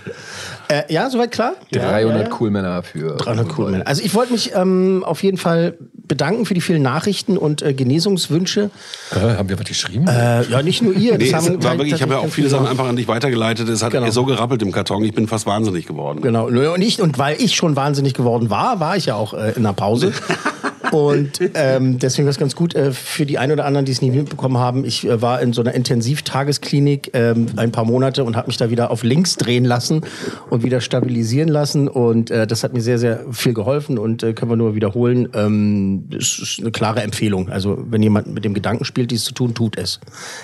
Äh, 0.71 0.85
ja, 0.89 1.11
soweit 1.11 1.33
klar? 1.33 1.55
300 1.73 2.31
Coolmänner 2.31 2.83
für. 2.85 3.17
300 3.17 3.59
cool, 3.59 3.71
Männer. 3.73 3.87
Also 3.89 4.03
ich 4.05 4.15
wollte 4.15 4.33
mich 4.33 4.53
ähm, 4.55 5.03
auf 5.05 5.23
jeden 5.25 5.37
Fall 5.37 5.77
bedanken 6.07 6.47
für 6.47 6.55
die 6.55 6.61
vielen 6.61 6.83
Nachrichten 6.83 7.37
und 7.37 7.61
äh, 7.63 7.75
Genesungswünsche. 7.75 8.71
Äh, 9.11 9.19
haben 9.37 9.49
wir 9.49 9.59
was 9.59 9.67
geschrieben? 9.67 10.07
Äh, 10.07 10.45
ja, 10.45 10.63
nicht 10.63 10.81
nur 10.83 10.95
ihr. 10.95 11.19
Nee, 11.19 11.27
es 11.27 11.35
haben 11.35 11.63
war 11.63 11.73
wirklich, 11.77 11.95
ich 11.95 12.03
habe 12.03 12.15
ja 12.15 12.19
auch 12.21 12.29
viele 12.29 12.49
Sachen 12.49 12.69
einfach 12.69 12.87
an 12.87 12.95
dich 12.95 13.09
weitergeleitet. 13.09 13.69
Es 13.69 13.83
hat 13.83 13.91
Genau. 13.91 14.09
so 14.11 14.25
gerappelt 14.25 14.63
im 14.63 14.71
Karton. 14.71 15.03
Ich 15.05 15.13
bin 15.13 15.27
fast 15.27 15.47
wahnsinnig 15.47 15.87
geworden. 15.87 16.21
Genau. 16.23 16.47
Und, 16.47 16.83
ich, 16.83 17.03
und 17.03 17.19
weil 17.19 17.41
ich 17.43 17.57
schon 17.57 17.75
wahnsinnig 17.75 18.15
geworden 18.15 18.49
war, 18.51 18.79
war 18.79 18.97
ich 18.97 19.07
ja 19.07 19.17
auch 19.17 19.35
äh, 19.35 19.53
in 19.57 19.65
der 19.65 19.73
Pause. 19.73 20.13
Und 20.93 21.41
ähm, 21.55 21.99
deswegen 21.99 22.27
war 22.27 22.31
es 22.31 22.39
ganz 22.39 22.57
gut 22.57 22.75
äh, 22.75 22.93
für 22.93 23.27
die 23.27 23.39
ein 23.39 23.53
oder 23.53 23.65
anderen, 23.65 23.87
die 23.87 23.93
es 23.93 24.03
nie 24.03 24.11
mitbekommen 24.11 24.59
haben. 24.59 24.85
Ich 24.85 25.07
äh, 25.07 25.23
war 25.23 25.41
in 25.41 25.53
so 25.53 25.61
einer 25.61 25.75
Intensivtagesklinik 25.75 27.11
ähm, 27.15 27.47
ein 27.57 27.73
paar 27.73 27.85
Monate 27.85 28.25
und 28.25 28.37
habe 28.37 28.49
mich 28.49 28.57
da 28.57 28.71
wieder 28.71 28.91
auf 28.91 29.03
links 29.03 29.37
drehen 29.37 29.65
lassen 29.65 30.03
und 30.51 30.63
wieder 30.63 30.81
stabilisieren 30.81 31.49
lassen. 31.49 31.89
Und 31.89 32.31
äh, 32.31 32.47
das 32.47 32.65
hat 32.65 32.73
mir 32.73 32.81
sehr, 32.81 32.99
sehr 32.99 33.25
viel 33.31 33.55
geholfen 33.55 33.99
und 33.99 34.23
äh, 34.23 34.33
können 34.33 34.51
wir 34.51 34.57
nur 34.57 34.75
wiederholen. 34.75 35.29
Ähm, 35.35 36.09
es 36.17 36.39
ist 36.39 36.61
eine 36.61 36.71
klare 36.71 37.03
Empfehlung. 37.03 37.49
Also 37.49 37.79
wenn 37.89 38.03
jemand 38.03 38.29
mit 38.29 38.45
dem 38.45 38.55
Gedanken 38.55 38.85
spielt, 38.85 39.11
dies 39.11 39.25
zu 39.25 39.33
tun, 39.33 39.55
tut 39.55 39.79
es. 39.79 40.01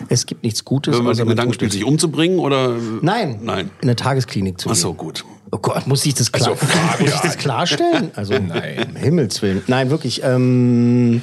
Es 0.09 0.27
gibt 0.27 0.43
nichts 0.43 0.65
Gutes. 0.65 0.97
Wenn 0.97 1.05
man 1.05 1.17
den 1.17 1.27
man 1.27 1.37
Gedanken 1.37 1.55
spielt, 1.55 1.73
sich 1.73 1.85
umzubringen 1.85 2.39
oder? 2.39 2.77
Nein, 3.03 3.41
Nein. 3.43 3.71
in 3.81 3.89
eine 3.89 3.97
Tagesklinik 3.97 4.61
zu 4.61 4.69
Ach 4.69 4.75
gehen. 4.75 4.81
so, 4.81 4.95
gut. 4.95 5.25
Oh 5.53 5.59
Gott, 5.59 5.87
muss 5.87 6.05
ich 6.05 6.15
das 6.15 6.33
klar, 6.33 6.51
Also, 6.51 6.67
muss 6.99 7.15
ich 7.15 7.21
das 7.21 7.39
klarstellen? 7.39 8.11
Also, 8.17 8.35
Nein. 8.35 8.89
um 8.91 8.97
Himmels 8.97 9.43
Willen. 9.43 9.63
Nein, 9.69 9.91
wirklich. 9.91 10.23
Ähm, 10.25 11.23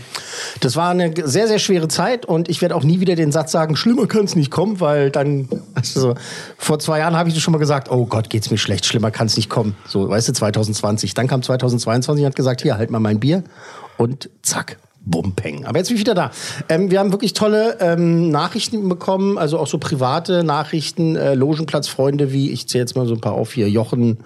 das 0.61 0.75
war 0.75 0.91
eine 0.91 1.13
sehr, 1.27 1.47
sehr 1.47 1.59
schwere 1.59 1.87
Zeit 1.89 2.25
und 2.25 2.49
ich 2.49 2.61
werde 2.61 2.75
auch 2.75 2.83
nie 2.83 2.99
wieder 2.99 3.15
den 3.15 3.31
Satz 3.31 3.51
sagen, 3.51 3.75
schlimmer 3.75 4.07
kann 4.07 4.23
es 4.25 4.35
nicht 4.35 4.49
kommen, 4.49 4.79
weil 4.79 5.09
dann, 5.11 5.49
weißt 5.75 5.95
du, 5.95 5.99
so, 5.99 6.15
vor 6.57 6.79
zwei 6.79 6.99
Jahren 6.99 7.17
habe 7.17 7.29
ich 7.29 7.35
das 7.35 7.43
schon 7.43 7.51
mal 7.51 7.57
gesagt, 7.57 7.91
oh 7.91 8.05
Gott, 8.05 8.29
geht's 8.29 8.49
mir 8.49 8.57
schlecht, 8.57 8.85
schlimmer 8.85 9.11
kann 9.11 9.27
es 9.27 9.35
nicht 9.35 9.49
kommen. 9.49 9.75
So, 9.87 10.07
weißt 10.07 10.29
du, 10.29 10.33
2020. 10.33 11.13
Dann 11.13 11.27
kam 11.27 11.43
2022 11.43 12.23
und 12.23 12.27
hat 12.27 12.35
gesagt, 12.35 12.61
hier, 12.61 12.77
halt 12.77 12.91
mal 12.91 12.99
mein 12.99 13.19
Bier 13.19 13.43
und 13.97 14.29
zack. 14.41 14.77
Bumpeng. 15.05 15.65
Aber 15.65 15.77
jetzt 15.77 15.87
bin 15.89 15.95
ich 15.95 16.01
wieder 16.01 16.15
da. 16.15 16.31
Ähm, 16.69 16.89
wir 16.89 16.99
haben 16.99 17.11
wirklich 17.11 17.33
tolle 17.33 17.77
ähm, 17.79 18.29
Nachrichten 18.29 18.87
bekommen, 18.87 19.37
also 19.37 19.59
auch 19.59 19.67
so 19.67 19.77
private 19.77 20.43
Nachrichten, 20.43 21.15
äh, 21.15 21.35
Logenplatzfreunde 21.35 22.31
wie, 22.31 22.51
ich 22.51 22.67
zähle 22.67 22.83
jetzt 22.83 22.95
mal 22.95 23.05
so 23.05 23.13
ein 23.13 23.21
paar 23.21 23.33
auf 23.33 23.53
hier, 23.53 23.69
Jochen, 23.69 24.17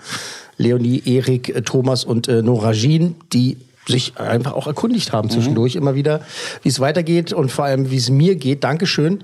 Leonie, 0.58 1.02
Erik, 1.06 1.50
äh, 1.50 1.62
Thomas 1.62 2.04
und 2.04 2.28
äh, 2.28 2.42
Norajin, 2.42 3.16
die 3.34 3.58
sich 3.88 4.18
einfach 4.18 4.54
auch 4.54 4.68
erkundigt 4.68 5.14
haben 5.14 5.30
zwischendurch 5.30 5.76
immer 5.76 5.96
wieder, 5.96 6.22
wie 6.62 6.70
es 6.70 6.80
weitergeht 6.80 7.32
und 7.32 7.52
vor 7.52 7.66
allem, 7.66 7.90
wie 7.90 7.98
es 7.98 8.10
mir 8.10 8.36
geht. 8.36 8.64
Dankeschön. 8.64 9.24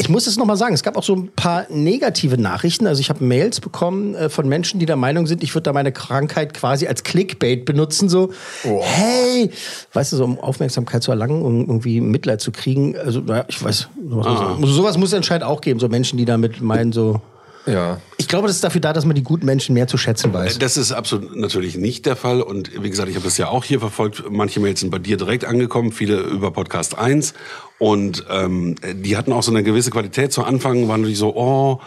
Ich 0.00 0.08
muss 0.08 0.28
es 0.28 0.36
nochmal 0.36 0.56
sagen, 0.56 0.74
es 0.74 0.84
gab 0.84 0.96
auch 0.96 1.02
so 1.02 1.14
ein 1.14 1.28
paar 1.34 1.66
negative 1.70 2.38
Nachrichten. 2.38 2.86
Also 2.86 3.00
ich 3.00 3.10
habe 3.10 3.24
Mails 3.24 3.60
bekommen 3.60 4.14
äh, 4.14 4.28
von 4.28 4.48
Menschen, 4.48 4.78
die 4.78 4.86
der 4.86 4.96
Meinung 4.96 5.26
sind, 5.26 5.42
ich 5.42 5.54
würde 5.54 5.64
da 5.64 5.72
meine 5.72 5.90
Krankheit 5.90 6.54
quasi 6.54 6.86
als 6.86 7.02
Clickbait 7.02 7.64
benutzen. 7.64 8.08
So, 8.08 8.32
hey, 8.62 9.50
weißt 9.92 10.12
du, 10.12 10.16
so 10.16 10.24
um 10.24 10.38
Aufmerksamkeit 10.38 11.02
zu 11.02 11.10
erlangen, 11.10 11.42
um 11.42 11.62
irgendwie 11.62 12.00
Mitleid 12.00 12.40
zu 12.40 12.52
kriegen. 12.52 12.96
Also, 12.96 13.20
naja, 13.20 13.44
ich 13.48 13.62
weiß, 13.62 13.88
sowas, 14.08 14.58
muss, 14.60 14.70
sowas 14.70 14.98
muss 14.98 15.08
es 15.08 15.14
anscheinend 15.14 15.44
auch 15.44 15.60
geben. 15.60 15.80
So 15.80 15.88
Menschen, 15.88 16.16
die 16.16 16.24
damit 16.24 16.60
meinen, 16.60 16.92
so. 16.92 17.20
Ja. 17.68 18.00
Ich 18.16 18.28
glaube, 18.28 18.46
das 18.46 18.56
ist 18.56 18.64
dafür 18.64 18.80
da, 18.80 18.92
dass 18.92 19.04
man 19.04 19.14
die 19.14 19.22
guten 19.22 19.46
Menschen 19.46 19.74
mehr 19.74 19.86
zu 19.86 19.98
schätzen 19.98 20.32
weiß. 20.32 20.58
Das 20.58 20.76
ist 20.76 20.92
absolut 20.92 21.36
natürlich 21.36 21.76
nicht 21.76 22.06
der 22.06 22.16
Fall. 22.16 22.40
Und 22.40 22.82
wie 22.82 22.90
gesagt, 22.90 23.08
ich 23.08 23.16
habe 23.16 23.24
das 23.24 23.38
ja 23.38 23.48
auch 23.48 23.64
hier 23.64 23.80
verfolgt. 23.80 24.24
Manche 24.30 24.60
Mails 24.60 24.80
sind 24.80 24.90
bei 24.90 24.98
dir 24.98 25.16
direkt 25.16 25.44
angekommen, 25.44 25.92
viele 25.92 26.18
über 26.18 26.50
Podcast 26.50 26.96
1. 26.96 27.34
Und 27.78 28.24
ähm, 28.30 28.74
die 28.94 29.16
hatten 29.16 29.32
auch 29.32 29.42
so 29.42 29.50
eine 29.50 29.62
gewisse 29.62 29.90
Qualität. 29.90 30.32
Zu 30.32 30.44
Anfang 30.44 30.88
waren 30.88 31.04
die 31.04 31.14
so, 31.14 31.34
oh, 31.36 31.80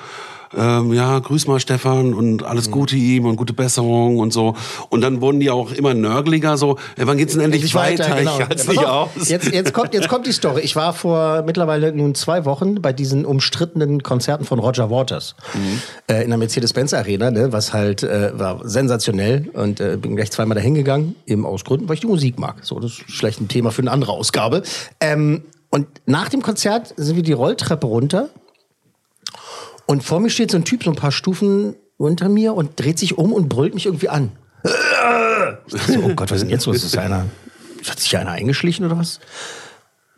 ähm, 0.57 0.93
ja, 0.93 1.19
grüß 1.19 1.47
mal 1.47 1.59
Stefan 1.59 2.13
und 2.13 2.43
alles 2.43 2.67
Mhm. 2.67 2.71
Gute 2.71 2.95
ihm 2.95 3.25
und 3.25 3.35
gute 3.35 3.53
Besserung 3.53 4.17
und 4.17 4.31
so. 4.33 4.55
Und 4.89 5.01
dann 5.01 5.21
wurden 5.21 5.39
die 5.39 5.49
auch 5.49 5.71
immer 5.71 5.93
nörgliger, 5.93 6.57
so, 6.57 6.77
ey, 6.97 7.07
wann 7.07 7.17
geht's 7.17 7.33
denn 7.33 7.41
endlich 7.41 7.63
Endlich 7.63 7.75
weiter? 7.75 8.15
genau. 8.15 8.35
Ich 8.35 8.39
halte 8.39 8.55
Pass 8.55 8.67
nicht 8.67 8.85
auf, 8.85 9.17
aus. 9.17 9.29
Jetzt, 9.29 9.51
jetzt, 9.51 9.73
kommt, 9.73 9.93
jetzt 9.93 10.07
kommt 10.09 10.25
die 10.27 10.31
Story. 10.31 10.61
Ich 10.61 10.75
war 10.75 10.93
vor 10.93 11.43
mittlerweile 11.45 11.91
nun 11.93 12.15
zwei 12.15 12.45
Wochen 12.45 12.81
bei 12.81 12.93
diesen 12.93 13.25
umstrittenen 13.25 14.03
Konzerten 14.03 14.45
von 14.45 14.59
Roger 14.59 14.89
Waters 14.89 15.35
äh, 16.09 16.23
in 16.23 16.29
der 16.29 16.37
Mercedes-Benz 16.37 16.93
Arena, 16.93 17.31
ne, 17.31 17.51
was 17.51 17.73
halt 17.73 18.03
äh, 18.03 18.31
war 18.37 18.59
sensationell 18.67 19.49
und 19.53 19.79
äh, 19.79 19.97
bin 19.97 20.15
gleich 20.15 20.31
zweimal 20.31 20.55
dahin 20.55 20.73
gegangen, 20.75 21.15
eben 21.25 21.45
aus 21.45 21.63
Gründen, 21.63 21.87
weil 21.89 21.95
ich 21.95 22.01
die 22.01 22.07
Musik 22.07 22.39
mag. 22.39 22.57
So, 22.61 22.79
das 22.79 22.91
ist 22.91 23.03
vielleicht 23.07 23.41
ein 23.41 23.47
Thema 23.47 23.71
für 23.71 23.81
eine 23.81 23.91
andere 23.91 24.11
Ausgabe. 24.11 24.63
Ähm, 24.99 25.43
und 25.69 25.87
nach 26.05 26.29
dem 26.29 26.41
Konzert 26.41 26.93
sind 26.97 27.15
wir 27.15 27.23
die 27.23 27.31
Rolltreppe 27.33 27.87
runter 27.87 28.29
und 29.91 30.03
vor 30.03 30.21
mir 30.21 30.29
steht 30.29 30.51
so 30.51 30.57
ein 30.57 30.63
Typ 30.63 30.85
so 30.85 30.89
ein 30.89 30.95
paar 30.95 31.11
Stufen 31.11 31.75
unter 31.97 32.29
mir 32.29 32.53
und 32.53 32.79
dreht 32.79 32.97
sich 32.97 33.17
um 33.17 33.33
und 33.33 33.49
brüllt 33.49 33.73
mich 33.73 33.87
irgendwie 33.87 34.07
an. 34.07 34.31
Ich 35.67 35.81
so, 35.81 35.99
oh 35.99 36.13
Gott, 36.15 36.31
was 36.31 36.37
ist 36.37 36.43
denn 36.43 36.49
jetzt 36.49 36.65
los? 36.65 36.81
Ist 36.81 36.97
einer, 36.97 37.25
hat 37.89 37.99
sich 37.99 38.15
einer 38.15 38.31
eingeschlichen 38.31 38.85
oder 38.85 38.97
was? 38.97 39.19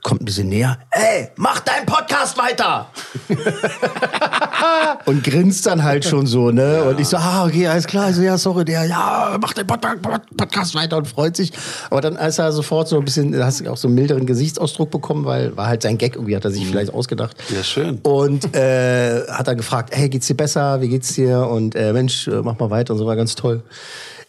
Kommt 0.04 0.22
ein 0.22 0.26
bisschen 0.26 0.50
näher. 0.50 0.78
Ey, 0.92 1.30
mach 1.38 1.62
deinen 1.62 1.86
Podcast 1.86 2.38
weiter! 2.38 2.88
und 5.06 5.24
grinst 5.24 5.66
dann 5.66 5.82
halt 5.82 6.04
schon 6.04 6.28
so, 6.28 6.52
ne? 6.52 6.84
Und 6.84 7.00
ich 7.00 7.08
so, 7.08 7.16
ah, 7.16 7.46
okay, 7.46 7.68
alles 7.68 7.88
klar. 7.88 8.10
Ich 8.10 8.18
so, 8.18 8.22
ja, 8.22 8.38
sorry, 8.38 8.66
der, 8.66 8.84
ja, 8.84 9.38
mach 9.40 9.54
den 9.54 9.66
Pod 9.66 9.80
Pod 9.80 10.22
Podcast 10.36 10.76
weiter 10.76 10.98
und 10.98 11.08
freut 11.08 11.38
sich. 11.38 11.54
Aber 11.90 12.02
dann 12.02 12.18
ist 12.18 12.38
er 12.38 12.52
sofort 12.52 12.90
so 12.90 12.98
ein 12.98 13.06
bisschen, 13.06 13.42
hast 13.42 13.62
du 13.62 13.72
auch 13.72 13.78
so 13.78 13.88
einen 13.88 13.96
milderen 13.96 14.26
Gesichtsausdruck 14.26 14.92
bekommen, 14.92 15.24
weil 15.24 15.56
war 15.56 15.68
halt 15.68 15.84
sein 15.84 15.98
Gag 15.98 16.16
irgendwie, 16.16 16.36
hat 16.36 16.44
er 16.44 16.52
sich 16.52 16.68
vielleicht 16.68 16.94
ausgedacht. 16.94 17.38
Ja, 17.56 17.64
schön. 17.64 18.00
Und 18.04 18.54
äh, 18.58 19.26
hat 19.30 19.48
dann 19.48 19.56
gefragt, 19.56 19.96
hey, 19.96 20.10
geht's 20.10 20.28
dir 20.28 20.36
besser? 20.36 20.82
Wie 20.82 20.90
geht's 20.90 21.14
dir? 21.14 21.48
Und 21.48 21.76
äh, 21.76 21.94
Mensch, 21.94 22.28
äh, 22.28 22.42
mach 22.44 22.60
mal 22.60 22.70
weiter 22.70 22.92
und 22.92 23.00
so 23.00 23.06
war 23.06 23.16
ganz 23.16 23.36
toll. 23.36 23.64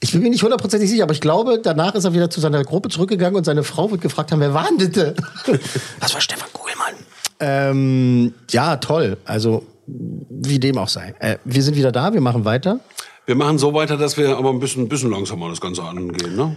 Ich 0.05 0.13
bin 0.13 0.21
mir 0.21 0.29
nicht 0.29 0.43
hundertprozentig 0.43 0.91
sicher, 0.91 1.05
aber 1.05 1.15
ich 1.15 1.23
glaube, 1.23 1.61
danach 1.63 1.95
ist 1.95 2.05
er 2.05 2.13
wieder 2.13 2.29
zu 2.29 2.39
seiner 2.39 2.63
Gruppe 2.63 2.91
zurückgegangen 2.91 3.37
und 3.37 3.45
seine 3.45 3.65
Frau 3.65 3.91
wird 3.91 4.03
gefragt 4.03 4.33
haben, 4.33 4.41
wer 4.41 4.53
war 4.53 4.69
denn 4.79 4.93
das? 4.93 5.15
Das 5.99 6.13
war 6.13 6.21
Stefan 6.21 6.51
Kuhlmann. 6.53 6.93
Ähm, 7.41 8.35
ja, 8.51 8.77
toll. 8.77 9.17
Also, 9.25 9.65
wie 9.87 10.61
dem 10.61 10.77
auch 10.77 10.89
sei. 10.89 11.15
Äh, 11.21 11.39
wir 11.47 11.63
sind 11.63 11.75
wieder 11.75 11.91
da, 11.91 12.13
wir 12.13 12.21
machen 12.21 12.45
weiter. 12.45 12.81
Wir 13.25 13.35
machen 13.35 13.57
so 13.57 13.73
weiter, 13.73 13.97
dass 13.97 14.19
wir 14.19 14.37
aber 14.37 14.51
ein 14.51 14.61
bisschen, 14.61 14.91
bisschen 14.91 15.11
langsamer 15.11 15.49
das 15.49 15.63
Ganze 15.63 15.83
angehen, 15.83 16.37
ne? 16.37 16.55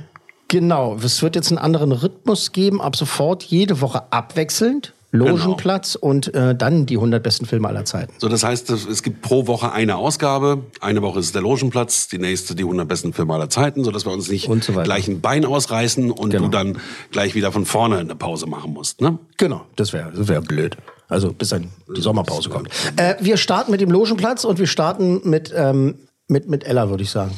Genau, 0.49 0.97
es 1.01 1.21
wird 1.21 1.37
jetzt 1.37 1.49
einen 1.49 1.57
anderen 1.57 1.93
Rhythmus 1.93 2.51
geben, 2.51 2.81
ab 2.81 2.97
sofort 2.97 3.43
jede 3.43 3.79
Woche 3.79 4.11
abwechselnd. 4.11 4.91
Logenplatz 5.17 5.95
und 5.95 6.33
äh, 6.33 6.55
dann 6.55 6.85
die 6.85 6.95
100 6.95 7.21
besten 7.21 7.45
Filme 7.45 7.67
aller 7.67 7.85
Zeiten. 7.85 8.13
So, 8.17 8.29
das 8.29 8.43
heißt, 8.43 8.69
es 8.69 9.03
gibt 9.03 9.21
pro 9.21 9.47
Woche 9.47 9.71
eine 9.71 9.97
Ausgabe. 9.97 10.63
Eine 10.79 11.01
Woche 11.01 11.19
ist 11.19 11.25
es 11.27 11.31
der 11.31 11.41
Logenplatz, 11.41 12.07
die 12.07 12.17
nächste 12.19 12.55
die 12.55 12.63
100 12.63 12.87
besten 12.87 13.13
Filme 13.13 13.33
aller 13.33 13.49
Zeiten, 13.49 13.83
sodass 13.83 14.05
wir 14.05 14.11
uns 14.11 14.29
nicht 14.29 14.49
so 14.63 14.73
gleich 14.73 15.07
ein 15.07 15.21
Bein 15.21 15.45
ausreißen 15.45 16.11
und 16.11 16.29
Genau. 16.31 16.45
du 16.45 16.49
dann 16.49 16.77
gleich 17.11 17.35
wieder 17.35 17.51
von 17.51 17.65
vorne 17.65 17.97
eine 17.97 18.15
Pause 18.15 18.47
machen 18.47 18.73
musst, 18.73 19.01
ne? 19.01 19.17
Genau, 19.37 19.61
das 19.75 19.93
wäre 19.93 20.11
das 20.15 20.27
wär 20.27 20.41
blöd. 20.41 20.77
Also 21.09 21.31
bis 21.31 21.49
dann 21.49 21.69
die 21.95 22.01
Sommerpause 22.01 22.49
kommt. 22.49 22.69
Äh, 22.97 23.15
wir 23.19 23.37
starten 23.37 23.71
mit 23.71 23.81
dem 23.81 23.91
Logenplatz 23.91 24.43
und 24.43 24.59
wir 24.59 24.67
starten 24.67 25.21
mit, 25.23 25.53
ähm, 25.55 25.95
mit, 26.27 26.49
mit 26.49 26.65
Ella, 26.65 26.89
würde 26.89 27.03
ich 27.03 27.09
sagen. 27.11 27.31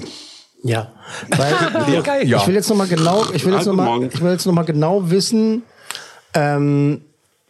Ja. 0.63 0.91
Weil 1.29 1.53
ja. 2.27 2.37
ich 2.37 2.47
will 2.47 2.55
jetzt 2.55 2.69
noch 2.69 2.75
mal 2.75 2.87
genau, 2.87 3.25
ich 3.33 3.45
will 3.45 3.53
jetzt 3.53 3.65
noch 3.67 3.73
mal, 3.73 3.85
Morgen. 3.85 4.09
ich 4.11 4.21
will 4.21 4.31
jetzt 4.31 4.45
noch 4.45 4.53
mal 4.53 4.63
genau 4.63 5.09
wissen. 5.11 5.63
Ähm, 6.33 7.01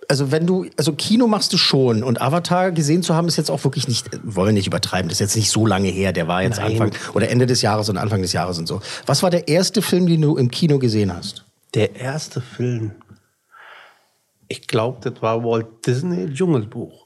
also 0.10 0.32
wenn 0.32 0.48
du, 0.48 0.66
also 0.76 0.92
Kino 0.94 1.28
machst 1.28 1.54
du 1.54 1.58
schon 1.58 2.04
und 2.04 2.20
Avatar 2.20 2.72
gesehen 2.72 3.04
zu 3.04 3.14
haben 3.16 3.28
ist 3.28 3.38
jetzt 3.38 3.52
auch 3.52 3.64
wirklich 3.64 3.88
nicht, 3.88 4.10
wollen 4.24 4.56
nicht 4.56 4.68
übertreiben, 4.68 5.08
das 5.08 5.18
ist 5.18 5.20
jetzt 5.20 5.36
nicht 5.36 5.52
so 5.52 5.68
lange 5.68 5.88
her, 5.88 6.12
der 6.12 6.28
war 6.28 6.42
jetzt 6.42 6.58
Nein. 6.58 6.72
Anfang 6.72 6.92
oder 7.14 7.30
Ende 7.30 7.46
des 7.46 7.62
Jahres 7.62 7.90
und 7.90 7.98
Anfang 7.98 8.22
des 8.22 8.34
Jahres 8.34 8.58
und 8.58 8.68
so. 8.68 8.82
Was 9.06 9.22
war 9.22 9.30
der 9.30 9.48
erste 9.48 9.82
Film, 9.84 10.08
den 10.08 10.22
du 10.22 10.36
im 10.36 10.50
Kino 10.50 10.80
gesehen 10.80 11.16
hast? 11.16 11.46
Der 11.76 11.96
erste 11.96 12.42
Film. 12.42 12.94
Ich 14.48 14.68
glaube, 14.68 14.98
das 15.08 15.22
war 15.22 15.44
Walt 15.44 15.68
Disney 15.86 16.34
Dschungelbuch. 16.34 17.06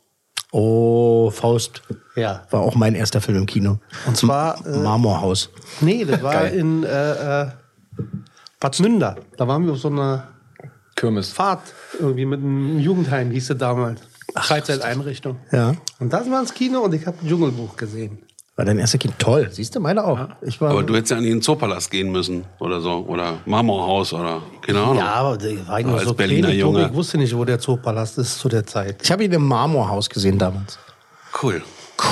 Oh, 0.54 1.30
Faust. 1.30 1.82
Ja. 2.16 2.44
War 2.52 2.62
auch 2.62 2.76
mein 2.76 2.96
erster 2.96 3.20
Film 3.20 3.40
im 3.40 3.46
Kino. 3.46 3.80
Und 4.06 4.16
zwar, 4.16 4.66
äh, 4.66 4.78
Marmorhaus. 4.78 5.50
Nee, 5.82 6.06
das 6.06 6.24
war 6.24 6.34
Geil. 6.34 6.54
in 6.54 6.84
äh, 6.84 7.42
äh, 7.42 7.48
Bad 8.62 8.80
Münder. 8.80 9.18
Da 9.36 9.46
waren 9.46 9.66
wir 9.66 9.74
auf 9.74 9.80
so 9.80 9.90
einer 9.90 10.33
Kirmes. 10.96 11.32
Fahrt 11.32 11.62
irgendwie 12.00 12.26
mit 12.26 12.40
einem 12.40 12.80
Jugendheim, 12.80 13.32
hieß 13.32 13.52
es 13.52 13.58
damals. 13.58 14.02
Freizeiteinrichtung. 14.36 15.38
Ja. 15.52 15.76
Und 16.00 16.12
das 16.12 16.30
war 16.30 16.40
ins 16.40 16.54
Kino 16.54 16.80
und 16.80 16.94
ich 16.94 17.06
habe 17.06 17.18
ein 17.22 17.28
Dschungelbuch 17.28 17.76
gesehen. 17.76 18.20
War 18.56 18.66
dein 18.66 18.78
erster 18.78 19.00
Kind 19.00 19.18
toll. 19.18 19.48
Siehst 19.52 19.74
du, 19.76 19.80
meine 19.80 20.04
auch. 20.06 20.28
Ich 20.44 20.62
war, 20.62 20.70
Aber 20.72 20.84
du 20.84 20.96
hättest 20.96 21.10
ja 21.12 21.18
in 21.18 21.24
den 21.24 21.42
Zoopalast 21.42 21.90
gehen 21.90 22.12
müssen 22.12 22.46
oder 22.60 22.82
so. 22.82 23.04
Oder 23.08 23.40
Marmorhaus 23.46 24.14
oder 24.14 24.44
keine 24.62 24.80
Ahnung. 24.80 24.98
Ja, 24.98 25.14
aber 25.14 25.38
da 25.38 25.68
war 25.68 25.80
ich 25.80 25.86
noch 25.88 25.94
Als 25.94 26.04
so 26.04 26.14
Berliner 26.14 26.50
klein, 26.50 26.60
Junge. 26.60 26.86
Ich 26.86 26.94
wusste 26.94 27.18
nicht, 27.18 27.36
wo 27.36 27.46
der 27.46 27.58
Zoopalast 27.60 28.20
ist 28.20 28.38
zu 28.38 28.50
der 28.50 28.64
Zeit. 28.66 28.98
ich 29.02 29.12
habe 29.12 29.24
ihn 29.24 29.32
im 29.32 29.48
Marmorhaus 29.48 30.08
gesehen 30.08 30.38
damals. 30.38 30.78
Cool. 31.42 31.64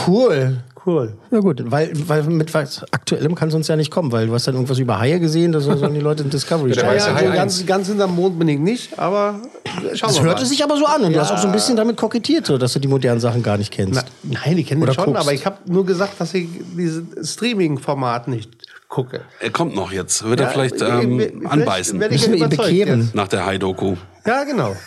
Cool. 0.08 0.64
Cool. 0.84 1.14
Ja 1.30 1.40
gut, 1.42 1.62
weil, 1.70 1.92
weil 2.08 2.24
mit 2.24 2.52
was 2.56 2.84
Aktuellem 2.92 3.36
kann 3.36 3.50
es 3.50 3.54
uns 3.54 3.68
ja 3.68 3.76
nicht 3.76 3.92
kommen, 3.92 4.12
weil 4.12 4.26
du 4.26 4.34
hast 4.34 4.48
dann 4.48 4.56
irgendwas 4.56 4.80
über 4.80 4.98
Haie 5.00 5.20
gesehen, 5.20 5.52
das 5.52 5.66
sollen 5.66 5.94
die 5.94 6.00
Leute 6.00 6.24
in 6.24 6.32
Discovery 6.32 6.72
Ja, 6.74 6.84
Hai 6.88 6.98
so 6.98 7.12
eins. 7.12 7.36
ganz, 7.36 7.66
ganz 7.68 7.88
hinterm 7.88 8.16
Mond 8.16 8.40
bin 8.40 8.48
ich 8.48 8.58
nicht, 8.58 8.98
aber 8.98 9.36
schauen 9.94 10.10
Das 10.10 10.16
wir 10.16 10.24
hörte 10.24 10.42
mal. 10.42 10.48
sich 10.48 10.64
aber 10.64 10.78
so 10.78 10.86
an 10.86 11.04
und 11.04 11.14
du 11.14 11.20
hast 11.22 11.32
auch 11.32 11.38
so 11.38 11.48
ein 11.48 11.54
bisschen 11.54 11.76
damit 11.76 11.98
kokettiert, 11.98 12.48
so, 12.48 12.58
dass 12.58 12.74
du 12.74 12.80
die 12.80 12.88
modernen 12.88 13.20
Sachen 13.20 13.44
gar 13.44 13.58
nicht 13.58 13.72
kennst. 13.72 13.94
Na, 14.24 14.40
nein, 14.44 14.58
ich 14.58 14.66
kenne 14.68 14.92
schon, 14.92 15.06
guckst. 15.06 15.22
aber 15.22 15.34
ich 15.34 15.46
habe 15.46 15.58
nur 15.68 15.86
gesagt, 15.86 16.20
dass 16.20 16.34
ich 16.34 16.48
dieses 16.76 17.04
Streaming-Format 17.34 18.28
nicht 18.28 18.50
gucke. 18.88 19.22
Er 19.40 19.52
kommt 19.52 19.76
noch 19.76 19.92
jetzt. 19.92 20.24
Wird 20.24 20.40
er 20.40 20.48
Ja, 20.48 20.52
vielleicht 20.52 20.76
ich- 20.78 20.82
ähm, 20.82 21.20
ich- 21.20 21.48
anbeißen 21.48 22.00
werde 22.00 22.16
ich 22.16 22.22
Müssen 22.28 22.34
wir 22.34 22.44
ihn 22.46 22.50
bekehren? 22.50 23.02
jetzt. 23.04 23.14
nach 23.16 23.28
der 23.28 23.46
Hai-Doku. 23.46 23.98
Ja, 24.26 24.44
genau. 24.46 24.76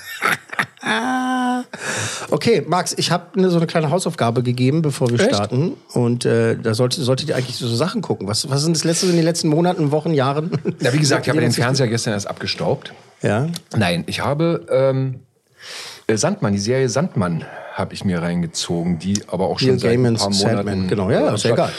Okay, 2.31 2.65
Max, 2.67 2.95
ich 2.97 3.11
habe 3.11 3.41
ne, 3.41 3.51
so 3.51 3.57
eine 3.57 3.67
kleine 3.67 3.91
Hausaufgabe 3.91 4.43
gegeben, 4.43 4.83
bevor 4.83 5.11
wir 5.11 5.21
Echt? 5.21 5.35
starten. 5.35 5.75
Und 5.93 6.25
äh, 6.25 6.57
da 6.57 6.75
solltet, 6.75 7.05
solltet 7.05 7.29
ihr 7.29 7.37
eigentlich 7.37 7.57
so 7.57 7.69
Sachen 7.75 8.03
gucken. 8.03 8.27
Was, 8.27 8.49
was 8.51 8.63
sind 8.63 8.77
das 8.77 8.85
letzte 8.85 9.07
in 9.07 9.17
den 9.17 9.25
letzten 9.25 9.49
Monaten, 9.49 9.91
Wochen, 9.91 10.15
Jahren? 10.15 10.51
Ja, 10.81 10.93
wie 10.93 10.99
gesagt, 10.99 11.27
ich 11.27 11.31
habe 11.31 11.41
den 11.43 11.53
Fernseher. 11.53 11.89
Gestern 11.89 12.13
erst 12.15 12.29
abgestaubt. 12.29 12.93
Ja. 13.23 13.49
Nein, 13.77 14.05
ich 14.07 14.21
habe 14.21 14.67
ähm, 14.71 15.21
äh, 16.07 16.17
Sandmann, 16.17 16.53
die 16.53 16.59
Serie 16.59 16.89
Sandmann 16.89 17.45
habe 17.75 17.95
ich 17.95 18.05
mir 18.05 18.23
reingezogen, 18.23 18.99
die 18.99 19.23
aber 19.27 19.49
auch 19.49 19.59
schon 19.59 19.71
Neil 19.71 19.79
seit 19.81 19.93
ein 19.93 20.15
paar 20.15 20.33
Sandman, 20.33 20.65
Monaten. 20.65 20.89
genau, 20.89 21.11
ja, 21.11 21.35
ist 21.35 21.45
ja 21.45 21.53
egal. 21.55 21.73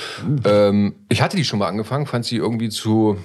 Ähm, 0.43 0.95
ich 1.07 1.21
hatte 1.21 1.37
die 1.37 1.45
schon 1.45 1.59
mal 1.59 1.67
angefangen, 1.67 2.05
fand 2.05 2.25
sie 2.25 2.35
irgendwie 2.35 2.69
zu 2.69 3.17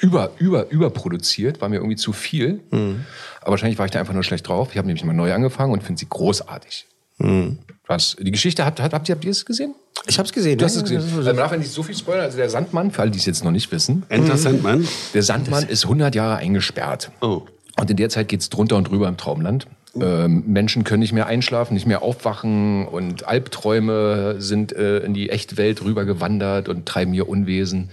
über, 0.00 0.30
über, 0.38 0.70
überproduziert, 0.70 1.60
war 1.60 1.68
mir 1.68 1.76
irgendwie 1.76 1.96
zu 1.96 2.12
viel. 2.12 2.60
Mhm. 2.70 3.04
Aber 3.40 3.52
wahrscheinlich 3.52 3.78
war 3.78 3.86
ich 3.86 3.92
da 3.92 4.00
einfach 4.00 4.14
nur 4.14 4.22
schlecht 4.22 4.48
drauf. 4.48 4.68
Ich 4.72 4.78
habe 4.78 4.86
nämlich 4.86 5.04
mal 5.04 5.12
neu 5.12 5.32
angefangen 5.32 5.72
und 5.72 5.82
finde 5.82 5.98
sie 5.98 6.08
großartig. 6.08 6.86
Mhm. 7.18 7.58
Was, 7.86 8.16
die 8.18 8.30
Geschichte, 8.30 8.64
habt, 8.64 8.80
habt, 8.80 8.92
habt, 8.92 9.08
ihr, 9.08 9.14
habt 9.14 9.24
ihr 9.24 9.30
es 9.30 9.44
gesehen? 9.44 9.74
Ich 10.06 10.18
habe 10.18 10.26
es 10.26 10.32
gesehen. 10.32 10.58
Du 10.58 10.64
hast 10.64 10.76
es 10.76 10.82
gesehen. 10.82 11.00
Also, 11.00 11.22
man 11.22 11.36
darf 11.36 11.52
ja 11.52 11.58
nicht 11.58 11.70
so 11.70 11.82
viel 11.82 11.96
spoilern. 11.96 12.24
Also 12.24 12.36
der 12.36 12.50
Sandmann, 12.50 12.90
für 12.90 13.02
alle, 13.02 13.10
die 13.10 13.18
es 13.18 13.26
jetzt 13.26 13.44
noch 13.44 13.50
nicht 13.50 13.72
wissen, 13.72 14.04
Enter 14.08 14.36
Sandman. 14.36 14.86
der 15.14 15.22
Sandmann 15.22 15.66
ist 15.68 15.84
100 15.84 16.14
Jahre 16.14 16.36
eingesperrt. 16.36 17.10
Oh. 17.20 17.42
Und 17.78 17.90
in 17.90 17.96
der 17.96 18.08
Zeit 18.08 18.28
geht's 18.28 18.48
drunter 18.50 18.76
und 18.76 18.88
drüber 18.88 19.08
im 19.08 19.16
Traumland. 19.16 19.66
Ähm, 20.02 20.44
Menschen 20.46 20.84
können 20.84 21.00
nicht 21.00 21.12
mehr 21.12 21.26
einschlafen, 21.26 21.74
nicht 21.74 21.86
mehr 21.86 22.02
aufwachen 22.02 22.86
und 22.86 23.26
Albträume 23.26 24.36
sind 24.38 24.72
äh, 24.72 24.98
in 24.98 25.14
die 25.14 25.30
Echtwelt 25.30 25.82
rübergewandert 25.82 26.68
und 26.68 26.86
treiben 26.86 27.12
hier 27.12 27.28
Unwesen. 27.28 27.90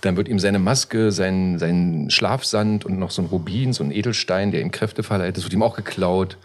Dann 0.00 0.16
wird 0.16 0.28
ihm 0.28 0.38
seine 0.38 0.58
Maske, 0.58 1.12
sein, 1.12 1.58
sein 1.58 2.08
Schlafsand 2.10 2.84
und 2.84 2.98
noch 2.98 3.10
so 3.10 3.22
ein 3.22 3.26
Rubin, 3.26 3.72
so 3.72 3.84
ein 3.84 3.90
Edelstein, 3.90 4.52
der 4.52 4.60
ihm 4.60 4.70
Kräfte 4.70 5.02
verleiht, 5.02 5.36
das 5.36 5.44
wird 5.44 5.52
ihm 5.52 5.62
auch 5.62 5.76
geklaut. 5.76 6.36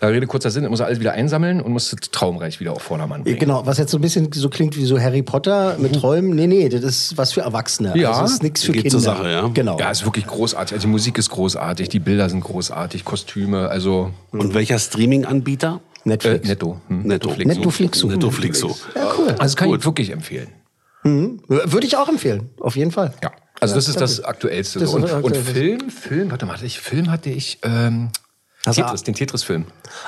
Da 0.00 0.08
Rede 0.08 0.26
kurzer 0.26 0.50
Sinn, 0.50 0.66
muss 0.68 0.80
er 0.80 0.86
alles 0.86 1.00
wieder 1.00 1.12
einsammeln 1.12 1.60
und 1.60 1.72
muss 1.72 1.90
das 1.90 2.10
Traumreich 2.10 2.60
wieder 2.60 2.72
auf 2.72 2.82
Vordermann 2.82 3.22
bringen. 3.24 3.38
Genau, 3.38 3.64
was 3.66 3.78
jetzt 3.78 3.90
so 3.90 3.98
ein 3.98 4.00
bisschen 4.00 4.30
so 4.32 4.48
klingt 4.48 4.76
wie 4.76 4.84
so 4.84 4.98
Harry 4.98 5.22
Potter 5.22 5.76
mit 5.78 5.94
Träumen. 5.94 6.34
Nee, 6.34 6.46
nee, 6.46 6.68
das 6.68 6.82
ist 6.82 7.16
was 7.16 7.32
für 7.32 7.42
Erwachsene. 7.42 7.96
Ja. 7.96 8.10
also 8.10 8.22
das 8.22 8.32
ist 8.32 8.42
nichts 8.42 8.62
für 8.64 8.72
Geht 8.72 8.82
Kinder. 8.82 8.90
zur 8.98 9.00
Sache, 9.00 9.30
ja. 9.30 9.48
Genau. 9.48 9.78
Ja, 9.78 9.90
ist 9.90 10.04
wirklich 10.04 10.26
großartig. 10.26 10.74
Also 10.74 10.86
die 10.86 10.90
Musik 10.92 11.18
ist 11.18 11.30
großartig, 11.30 11.88
die 11.88 12.00
Bilder 12.00 12.28
sind 12.28 12.40
großartig, 12.42 13.04
Kostüme, 13.04 13.68
also 13.68 14.10
Und 14.32 14.54
welcher 14.54 14.78
Streaming-Anbieter? 14.78 15.80
äh, 16.04 16.08
Netflix. 16.08 16.48
netto. 16.48 16.80
Hm. 16.88 17.02
Netto. 17.02 17.32
Netto-Flixo. 17.36 18.08
Netto-Flixo. 18.08 18.76
Ja, 18.96 19.12
cool. 19.18 19.34
Also 19.38 19.54
kann 19.56 19.72
ich 19.72 19.84
wirklich 19.84 20.10
empfehlen. 20.10 20.48
Würde 21.04 21.86
ich 21.86 21.96
auch 21.96 22.08
empfehlen, 22.08 22.50
auf 22.60 22.76
jeden 22.76 22.92
Fall. 22.92 23.12
Ja. 23.22 23.32
Also 23.60 23.74
das 23.76 23.88
ist 23.88 24.00
das 24.00 24.24
Aktuellste. 24.24 24.80
Das 24.80 24.90
so. 24.90 24.96
ist 24.98 25.02
Und, 25.04 25.10
das 25.10 25.12
und 25.22 25.26
Aktuellste. 25.26 25.52
Film, 25.52 25.90
Film, 25.90 26.30
warte 26.30 26.46
mal, 26.46 26.54
hatte 26.54 26.66
ich, 26.66 26.80
Film 26.80 27.10
hatte 27.10 27.30
ich, 27.30 27.58
ähm, 27.62 28.08
Also- 28.64 28.82
Tetris, 28.82 29.02
den 29.02 29.14
Tetris-Film. 29.14 29.64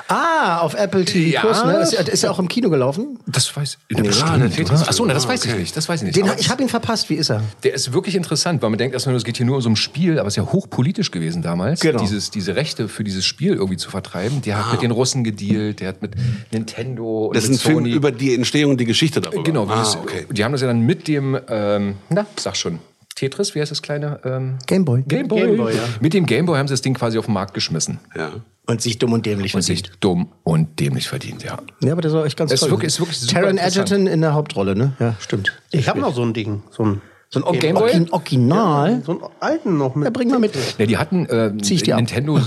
Ah, 0.07 0.59
auf 0.59 0.73
Apple 0.75 1.03
TV 1.03 1.31
Ja. 1.33 1.41
Plus, 1.41 1.63
ne? 1.65 1.77
Ist, 1.79 1.93
ist 1.93 2.23
ja 2.23 2.31
auch 2.31 2.39
im 2.39 2.47
Kino 2.47 2.69
gelaufen. 2.69 3.19
Das 3.27 3.53
weiß 3.55 3.77
ich. 3.89 3.95
der 3.97 4.03
Tetris-Film. 4.05 4.69
Achso, 4.87 5.05
ne, 5.05 5.13
das 5.13 5.25
Ah, 5.25 5.29
weiß 5.29 5.45
ich 5.45 5.51
okay. 5.51 5.59
nicht. 5.59 5.75
Das 5.75 5.89
weiß 5.89 6.01
ich 6.01 6.05
nicht. 6.05 6.15
Den, 6.15 6.31
ich 6.37 6.49
habe 6.49 6.61
ihn 6.63 6.69
verpasst. 6.69 7.09
Wie 7.09 7.15
ist 7.15 7.29
er? 7.29 7.41
Der 7.63 7.73
ist 7.73 7.91
wirklich 7.93 8.15
interessant, 8.15 8.61
weil 8.61 8.69
man 8.69 8.77
denkt 8.79 8.93
erstmal, 8.93 9.15
es 9.15 9.25
geht 9.25 9.37
hier 9.37 9.45
nur 9.45 9.57
um 9.57 9.61
so 9.61 9.69
ein 9.69 9.75
Spiel, 9.75 10.19
aber 10.19 10.27
es 10.27 10.33
ist 10.33 10.37
ja 10.37 10.51
hochpolitisch 10.51 11.11
gewesen 11.11 11.41
damals, 11.41 11.81
Genau. 11.81 11.99
dieses, 11.99 12.31
diese 12.31 12.55
Rechte 12.55 12.87
für 12.87 13.03
dieses 13.03 13.25
Spiel 13.25 13.53
irgendwie 13.53 13.77
zu 13.77 13.89
vertreiben. 13.89 14.41
Der 14.41 14.57
hat 14.65 14.71
mit 14.71 14.81
den 14.81 14.91
Russen 14.91 15.23
gedealt, 15.23 15.81
der 15.81 15.89
hat 15.89 16.01
mit 16.01 16.13
Nintendo 16.51 17.25
und 17.27 17.35
Das 17.35 17.43
ist 17.45 17.49
ein 17.49 17.57
Film 17.59 17.77
Sony. 17.79 17.91
über 17.91 18.11
die 18.11 18.33
Entstehung 18.35 18.71
und 18.71 18.79
die 18.79 18.85
Geschichte 18.85 19.19
darüber. 19.21 19.43
Genau, 19.43 19.67
ah, 19.67 19.85
okay. 20.01 20.25
die 20.31 20.43
haben 20.43 20.51
das 20.53 20.61
ja 20.61 20.67
dann 20.67 20.81
mit 20.81 21.07
dem, 21.07 21.37
ähm, 21.49 21.95
na, 22.09 22.25
sag 22.37 22.55
schon, 22.55 22.79
Tetris, 23.15 23.55
wie 23.55 23.61
heißt 23.61 23.71
das 23.71 23.81
kleine? 23.81 24.19
Ähm, 24.25 24.57
Gameboy. 24.67 25.03
Gameboy. 25.07 25.41
Gameboy, 25.41 25.73
ja. 25.75 25.83
Mit 26.01 26.13
dem 26.13 26.25
Gameboy 26.25 26.57
haben 26.57 26.67
sie 26.67 26.73
das 26.73 26.81
Ding 26.81 26.93
quasi 26.93 27.17
auf 27.17 27.25
den 27.25 27.33
Markt 27.33 27.53
geschmissen 27.53 27.99
Ja. 28.15 28.31
Und 28.67 28.81
sich 28.81 28.97
dumm 28.97 29.13
und 29.13 29.25
dämlich 29.27 29.53
und 29.53 29.61
sich 29.61 29.83
dumm 29.99 30.31
und 30.43 30.79
dämlich 30.79 31.07
verdient, 31.07 31.43
ja. 31.43 31.59
Ja, 31.83 31.91
aber 31.91 32.01
das 32.01 32.13
war 32.13 32.25
echt 32.25 32.35
ganz 32.35 32.51
Ist 32.51 32.61
toll. 32.61 32.71
wirklich- 32.71 32.87
ist 32.87 32.99
wirklich 32.99 33.27
Taron. 33.27 33.57
Egerton 33.59 34.07
in 34.07 34.21
der 34.21 34.33
Hauptrolle, 34.33 34.75
ne? 34.75 34.93
Ja, 34.99 35.15
stimmt. 35.19 35.53
Ich 35.71 35.87
habe 35.87 35.99
noch 35.99 36.15
so 36.15 36.23
ein 36.23 36.33
Ding. 36.33 36.63
So 36.71 36.83
ein, 36.83 37.01
So 37.41 37.45
ein 37.45 37.59
Gameboy? 37.59 37.83
Origin 37.83 38.09
Original. 38.11 39.01
so 39.05 39.11
einen 39.11 39.21
alten 39.39 39.77
noch 39.77 39.95
mit. 39.95 40.05
Ja, 40.05 40.09
bring 40.11 40.29
mal 40.29 40.39
mit. 40.39 40.53
Ja, 40.77 40.85
die 40.85 40.97
hatten 40.97 41.25
äh, 41.27 41.51
Zieh 41.61 41.75
ich 41.75 41.93
ab. 41.93 41.97
Nintendo, 41.99 42.39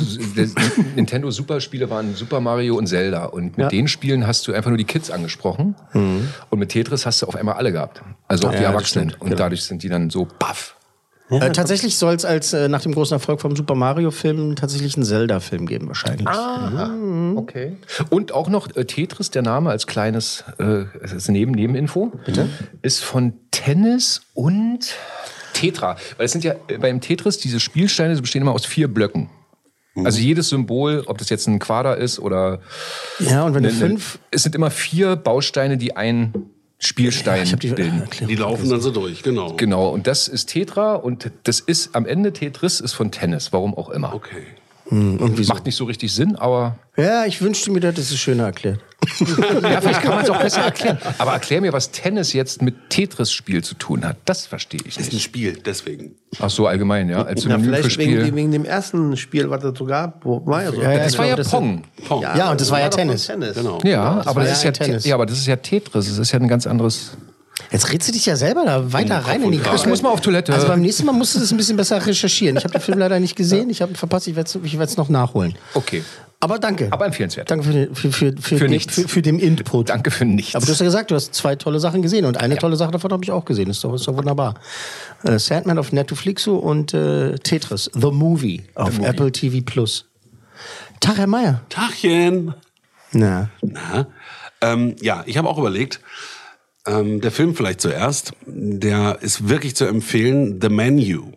Nintendo 0.97 1.31
Superspiele 1.31 1.89
waren 1.91 2.15
Super 2.15 2.41
Mario 2.41 2.77
und 2.77 2.87
Zelda. 2.87 3.27
Und 3.27 3.57
mit 3.57 3.65
Ja. 3.65 3.69
den 3.69 3.89
Spielen 3.89 4.27
hast 4.27 4.47
du 4.49 4.53
einfach 4.53 4.71
nur 4.71 4.79
die 4.79 4.85
Kids 4.85 5.11
angesprochen. 5.11 5.75
Und 5.93 6.59
mit 6.59 6.71
Tetris 6.71 7.07
hast 7.07 7.23
du 7.23 7.27
auf 7.27 7.37
einmal 7.37 7.55
alle 7.57 7.73
gehabt. 7.73 8.03
Also 8.27 8.49
auch 8.49 8.51
die 8.53 8.57
Ja, 8.57 8.63
das 8.65 8.73
Erwachsenen. 8.73 9.13
Und 9.19 9.27
genau. 9.29 9.37
dadurch 9.37 9.65
sind 9.65 9.83
die 9.83 9.89
dann 9.89 10.11
so 10.11 10.27
baff. 11.29 11.43
Äh, 11.43 11.53
tatsächlich 11.53 11.97
soll 11.97 12.15
es 12.15 12.25
als 12.25 12.53
äh, 12.53 12.69
nach 12.69 12.83
dem 12.83 12.93
großen 12.93 13.15
Erfolg 13.15 13.41
vom 13.41 13.57
Super 13.57 13.75
Mario-Film 13.75 14.57
tatsächlich 14.57 14.97
einen 14.97 15.05
Zelda-Film 15.05 15.67
geben, 15.67 15.89
wahrscheinlich. 15.89 16.27
Okay. 17.37 17.77
Und 18.11 18.33
auch 18.33 18.49
noch 18.49 18.75
äh, 18.77 18.85
Tetris, 18.85 19.31
der 19.31 19.43
Name 19.43 19.71
als 19.71 19.87
kleines 19.87 20.45
äh, 20.59 20.85
es 21.03 21.13
ist 21.13 21.29
neben 21.29 21.53
Nebeninfo, 21.53 22.13
Bitte? 22.25 22.49
ist 22.83 23.03
von 23.05 23.35
Tennis 23.51 24.23
und 24.35 24.95
Tetra. 25.53 25.97
Weil 26.17 26.27
es 26.27 26.33
sind 26.33 26.45
ja 26.45 26.55
äh, 26.69 26.79
beim 26.79 27.01
Tetris 27.01 27.39
diese 27.39 27.61
Spielsteine 27.61 28.15
die 28.15 28.21
bestehen 28.21 28.43
immer 28.43 28.53
aus 28.53 28.67
vier 28.67 28.89
Blöcken. 28.89 29.31
Also 30.05 30.21
jedes 30.21 30.51
Symbol, 30.51 31.03
ob 31.07 31.19
das 31.19 31.29
jetzt 31.29 31.49
ein 31.49 31.59
Quader 31.59 31.97
ist 31.97 32.19
oder 32.19 32.61
Ja, 33.19 33.45
und 33.45 33.55
wenn 33.55 33.65
du 33.65 33.71
fünf. 33.71 34.19
Es 34.31 34.45
sind 34.45 34.55
immer 34.55 34.71
vier 34.71 35.17
Bausteine, 35.17 35.77
die 35.77 35.97
einen 35.97 36.51
Spielstein 36.79 37.47
habe 37.47 37.57
die 37.57 37.69
bilden. 37.69 38.03
Erklärung. 38.03 38.29
Die 38.29 38.41
laufen 38.41 38.71
dann 38.71 38.81
so 38.81 38.91
durch, 38.91 39.23
genau. 39.23 39.55
Genau, 39.55 39.89
und 39.89 40.07
das 40.07 40.29
ist 40.29 40.47
Tetra 40.47 40.95
und 40.95 41.31
das 41.43 41.61
ist 41.61 41.97
am 41.97 42.07
Ende 42.07 42.33
Tetris 42.33 42.81
ist 42.81 42.93
von 42.93 43.11
Tennis, 43.11 43.53
warum 43.53 43.75
auch 43.77 43.91
immer. 43.91 44.15
Okay. 44.15 44.47
Macht 44.91 45.67
nicht 45.67 45.77
so 45.77 45.85
richtig 45.85 46.13
Sinn, 46.15 46.37
aber 46.37 46.79
Ja, 46.97 47.25
ich 47.27 47.41
wünschte 47.43 47.71
mir, 47.71 47.81
das 47.81 47.99
ist 47.99 48.17
schöner 48.19 48.45
erklärt. 48.45 48.81
ja, 49.21 49.81
vielleicht 49.81 50.03
kann 50.03 50.15
man 50.15 50.25
es 50.25 50.31
auch 50.31 50.41
besser 50.41 50.63
erklären. 50.63 50.99
Aber 51.19 51.33
erklär 51.33 51.61
mir, 51.61 51.73
was 51.73 51.91
Tennis 51.91 52.33
jetzt 52.33 52.63
mit 52.63 52.91
Tetris-Spiel 52.91 53.63
zu 53.63 53.75
tun 53.75 54.05
hat. 54.05 54.17
Das 54.25 54.47
verstehe 54.47 54.81
ich 54.85 54.99
Ist 54.99 55.09
ein 55.11 55.15
nicht. 55.15 55.23
Spiel, 55.23 55.59
deswegen. 55.65 56.17
Ach 56.41 56.51
so, 56.51 56.67
allgemein, 56.67 57.09
ja. 57.09 57.23
Als 57.23 57.45
für 57.45 57.59
vielleicht 57.61 57.99
wegen, 57.99 58.35
wegen 58.35 58.51
dem 58.51 58.65
ersten 58.65 59.17
Spiel, 59.17 59.49
was 59.51 59.63
es 59.65 59.79
so 59.79 59.85
gab. 59.85 60.25
Wo, 60.25 60.45
war 60.47 60.65
ja 60.65 60.73
so. 60.73 60.83
Ja, 60.83 60.93
ja, 60.93 61.05
das 61.05 61.17
war 61.17 61.27
ja 61.27 61.37
das- 61.37 61.51
Pong. 61.51 61.85
Pong. 62.07 62.23
Ja, 62.23 62.51
und 62.51 62.61
das 62.61 62.71
war 62.71 62.81
ja 62.81 62.89
Tennis. 62.89 63.29
Genau. 63.29 63.79
Ja, 63.85 64.17
das 64.17 64.27
aber 64.27 64.37
war 64.41 64.45
das 64.45 64.51
ja 64.65 64.71
ist 64.71 64.79
ja, 64.79 64.85
ein 64.85 64.91
Tennis. 64.91 65.05
ja, 65.05 65.15
aber 65.15 65.27
das 65.27 65.39
ist 65.39 65.47
ja 65.47 65.57
Tetris. 65.57 66.07
Das 66.07 66.19
ist 66.19 66.33
ja 66.33 66.39
ein 66.41 66.49
ganz 66.49 66.67
anderes. 66.67 67.17
Jetzt 67.71 67.93
redst 67.93 68.09
du 68.09 68.13
dich 68.13 68.25
ja 68.27 68.37
selber 68.37 68.65
da 68.65 68.93
weiter 68.93 69.19
rein 69.19 69.43
in 69.43 69.53
die. 69.53 69.59
Kragen. 69.59 69.77
Ich 69.77 69.87
muss 69.87 70.03
mal 70.03 70.11
auf 70.11 70.21
Toilette. 70.21 70.53
Also 70.55 70.69
beim 70.69 70.81
nächsten 70.81 71.05
Mal 71.07 71.13
musst 71.13 71.35
du 71.35 71.41
das 71.41 71.51
ein 71.51 71.57
bisschen 71.57 71.77
besser 71.77 72.05
recherchieren. 72.05 72.57
Ich 72.57 72.65
habe 72.65 72.73
den 72.73 72.81
Film 72.81 72.99
leider 73.01 73.19
nicht 73.21 73.37
gesehen. 73.37 73.69
Ich 73.71 73.83
habe 73.83 73.93
ihn 73.93 73.97
verpasst. 73.97 74.27
Ich 74.29 74.37
werde 74.37 74.61
es 74.85 74.97
noch 74.97 75.09
nachholen. 75.09 75.55
Okay. 75.75 76.03
Aber 76.41 76.61
danke. 76.61 76.87
Aber 76.93 77.05
empfehlenswert. 77.07 77.51
Danke 77.51 77.65
für, 77.65 77.73
den- 77.73 77.95
für, 77.97 78.13
für, 78.13 78.33
für, 78.33 78.43
Für 78.43 78.59
den, 78.59 78.71
nichts. 78.71 78.95
für, 78.95 79.09
für 79.09 79.23
den 79.23 79.41
Input. 79.41 79.89
Danke 79.89 80.13
für 80.13 80.25
nichts. 80.25 80.55
Aber 80.55 80.65
du 80.65 80.71
hast 80.71 80.79
ja 80.79 80.85
gesagt, 80.87 81.11
du 81.11 81.17
hast 81.17 81.35
zwei 81.35 81.57
tolle 81.57 81.81
Sachen 81.81 82.01
gesehen 82.01 82.25
und 82.27 82.37
eine 82.37 82.57
tolle 82.57 82.77
Sache 82.77 82.93
davon 82.93 83.11
habe 83.11 83.25
ich 83.25 83.33
auch 83.33 83.45
gesehen. 83.45 83.69
Ist 83.69 83.83
doch, 83.83 83.93
ist 83.95 84.07
doch 84.07 84.17
wunderbar. 84.17 84.55
Äh, 85.25 85.41
Sandman 85.41 85.79
auf 85.81 85.91
Netflix 85.91 86.47
und 86.47 86.95
äh, 86.95 87.35
Tetris, 87.41 87.91
The 87.93 88.13
Movie 88.13 88.63
auf 88.77 89.01
Apple 89.01 89.33
TV 89.33 89.65
Plus. 89.67 90.05
Tag, 91.01 91.19
Herr 91.19 91.27
Meier. 91.27 91.63
Tachchen. 91.71 92.55
Na, 93.11 93.51
Na, 93.63 94.07
ähm, 94.61 94.95
ja, 95.01 95.25
ich 95.27 95.39
habe 95.39 95.49
auch 95.49 95.59
überlegt, 95.59 96.01
ähm, 96.89 97.21
der 97.21 97.31
Film 97.31 97.55
vielleicht 97.55 97.81
zuerst, 97.81 98.33
der 98.47 99.19
ist 99.21 99.49
wirklich 99.49 99.77
zu 99.77 99.85
empfehlen, 99.85 100.59
The 100.61 100.69
Menu. 100.69 101.33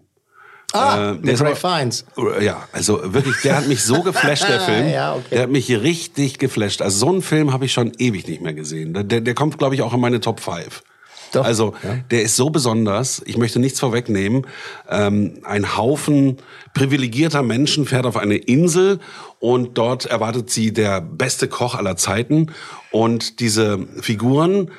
ah, 0.74 1.12
Äh, 1.12 1.14
mit 1.16 1.30
ist 1.34 1.42
Ray 1.42 1.52
aber- 1.52 1.78
Fiennes. 1.78 2.06
Ja, 2.42 2.68
also 2.72 3.14
wirklich, 3.14 3.36
der 3.44 3.58
hat 3.58 3.68
mich 3.68 3.84
so 3.84 4.02
geflasht, 4.04 4.48
der 4.48 4.62
Film. 4.62 4.90
Ja, 4.90 5.16
okay. 5.16 5.26
Der 5.32 5.42
hat 5.44 5.50
mich 5.50 5.70
richtig 5.70 6.40
geflasht. 6.40 6.82
Also 6.82 6.98
so 7.06 7.10
einen 7.12 7.22
Film 7.22 7.52
habe 7.54 7.66
ich 7.66 7.74
schon 7.74 7.92
ewig 7.98 8.28
nicht 8.28 8.42
mehr 8.42 8.54
gesehen. 8.54 8.94
Der, 8.94 9.04
der 9.22 9.34
kommt, 9.34 9.58
glaube 9.58 9.76
ich, 9.76 9.82
auch 9.82 9.94
in 9.94 10.00
meine 10.00 10.20
Top 10.22 10.40
5. 10.40 10.84
Doch, 11.34 11.46
Also 11.46 11.74
der 12.10 12.24
ist 12.24 12.36
so 12.36 12.50
besonders. 12.50 13.22
Ich 13.26 13.38
möchte 13.38 13.60
nichts 13.60 13.80
vorwegnehmen. 13.80 14.46
Ähm, 14.90 15.40
ein 15.44 15.78
Haufen 15.78 16.38
privilegierter 16.74 17.42
Menschen 17.42 17.86
fährt 17.86 18.06
auf 18.06 18.18
eine 18.18 18.36
Insel 18.36 19.00
und 19.40 19.78
dort 19.78 20.06
erwartet 20.08 20.50
sie 20.50 20.74
der 20.74 21.00
beste 21.00 21.48
Koch 21.48 21.76
aller 21.76 21.96
Zeiten. 21.96 22.52
Und 22.92 23.40
diese 23.40 23.80
Figuren 24.02 24.72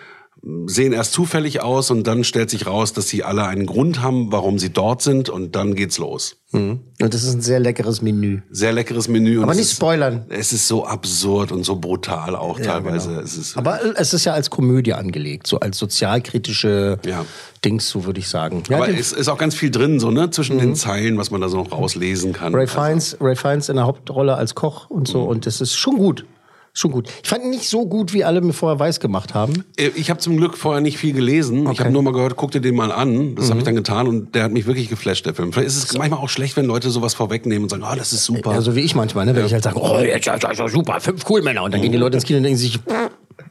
sehen 0.67 0.93
erst 0.93 1.13
zufällig 1.13 1.63
aus 1.63 1.91
und 1.93 2.05
dann 2.07 2.25
stellt 2.25 2.51
sich 2.51 2.67
raus, 2.67 2.93
dass 2.93 3.09
sie 3.09 3.23
alle 3.23 3.47
einen 3.47 3.65
Grund 3.65 4.03
haben, 4.03 4.33
warum 4.33 4.59
sie 4.59 4.71
dort 4.73 5.01
sind 5.01 5.29
und 5.29 5.55
dann 5.55 5.75
geht's 5.77 5.99
los. 5.99 6.37
Und 6.53 6.83
das 6.99 7.23
ist 7.23 7.33
ein 7.33 7.41
sehr 7.41 7.61
leckeres 7.61 8.03
Menü. 8.03 8.41
Sehr 8.51 8.73
leckeres 8.73 9.09
Menü. 9.09 9.41
Aber 9.43 9.53
nicht 9.55 9.63
ist, 9.63 9.77
spoilern. 9.77 10.27
Es 10.29 10.53
ist 10.53 10.69
so 10.69 10.85
absurd 10.85 11.51
und 11.53 11.65
so 11.65 11.77
brutal 11.77 12.37
auch 12.37 12.59
teilweise. 12.61 13.09
genau. 13.11 13.21
Es 13.23 13.39
ist, 13.39 13.57
Aber 13.57 13.81
es 13.99 14.13
ist 14.13 14.25
ja 14.25 14.35
als 14.35 14.51
Komödie 14.51 14.93
angelegt, 14.93 15.47
so 15.47 15.61
als 15.61 15.79
sozialkritische 15.79 16.99
Ja. 17.07 17.25
Dings, 17.65 17.89
so 17.89 18.05
würde 18.05 18.19
ich 18.21 18.29
sagen. 18.29 18.63
Ja, 18.69 18.77
aber 18.79 18.89
es 18.89 19.13
ist 19.13 19.29
auch 19.29 19.39
ganz 19.39 19.55
viel 19.55 19.71
drin, 19.71 20.01
so 20.01 20.11
ne, 20.11 20.31
zwischen 20.31 20.59
den 20.59 20.75
Zeilen, 20.75 21.17
was 21.19 21.31
man 21.31 21.41
da 21.41 21.49
so 21.49 21.57
noch 21.57 21.73
rauslesen 21.73 22.33
kann. 22.33 22.55
Ray 22.55 22.63
Also, 22.69 22.81
Fiennes, 22.83 23.17
Ray 23.21 23.37
Fiennes 23.37 23.69
in 23.69 23.77
der 23.77 23.87
Hauptrolle 23.87 24.35
als 24.35 24.55
Koch 24.55 24.91
und 24.91 25.07
so. 25.09 25.23
Und 25.23 25.47
das 25.47 25.61
ist 25.61 25.75
schon 25.77 25.97
gut. 25.97 26.27
Schon 26.75 26.91
gut. 26.91 27.09
Ich 27.23 27.29
fand 27.29 27.45
ihn 27.45 27.51
nicht 27.51 27.69
so 27.69 27.85
gut, 27.87 28.15
wie 28.15 28.25
alle 28.25 28.41
mir 28.41 28.55
vorher 28.55 28.79
weiß 28.79 28.99
gemacht 28.99 29.35
haben. 29.35 29.65
Äh, 29.77 29.91
Ich 29.95 30.09
habe 30.09 30.21
zum 30.21 30.39
Glück 30.39 30.57
vorher 30.57 30.81
nicht 30.81 30.97
viel 30.97 31.13
gelesen. 31.13 31.71
Ich 31.71 31.81
habe 31.81 31.91
nur 31.91 32.03
mal 32.03 32.15
gehört, 32.15 32.37
guck 32.37 32.51
dir 32.51 32.63
den 32.63 32.75
mal 32.75 32.91
an. 32.91 33.35
Das 33.35 33.45
habe 33.47 33.55
Mhm. 33.57 33.59
ich 33.61 33.65
dann 33.67 33.75
getan 33.77 34.09
und 34.09 34.35
der 34.35 34.45
hat 34.45 34.53
mich 34.53 34.65
wirklich 34.67 34.89
geflasht, 34.89 35.27
der 35.27 35.35
Film. 35.35 35.53
Vielleicht 35.53 35.69
ist 35.69 35.77
es 35.93 35.99
manchmal 35.99 36.21
auch 36.21 36.31
schlecht, 36.31 36.57
wenn 36.57 36.65
Leute 36.65 36.89
sowas 36.91 37.13
vorwegnehmen 37.13 37.65
und 37.65 37.69
sagen, 37.69 37.85
ah, 37.85 37.95
das 37.95 38.15
ist 38.15 38.25
super. 38.25 38.53
Ja, 38.53 38.63
so 38.63 38.75
wie 38.75 38.81
ich 38.81 38.95
manchmal, 38.95 39.27
ne? 39.27 39.37
wenn 39.37 39.45
ich 39.45 39.53
halt 39.53 39.65
sage, 39.65 39.79
oh, 39.79 39.99
jetzt 39.99 40.27
ist 40.27 40.45
das 40.45 40.73
super, 40.73 40.99
fünf 41.01 41.29
cool 41.29 41.43
Männer. 41.43 41.63
Und 41.63 41.75
dann 41.75 41.83
gehen 41.83 41.93
die 41.93 41.99
Leute 41.99 42.17
ins 42.17 42.25
Kino 42.25 42.39
und 42.39 42.45
denken 42.45 42.59
sich, 42.59 42.79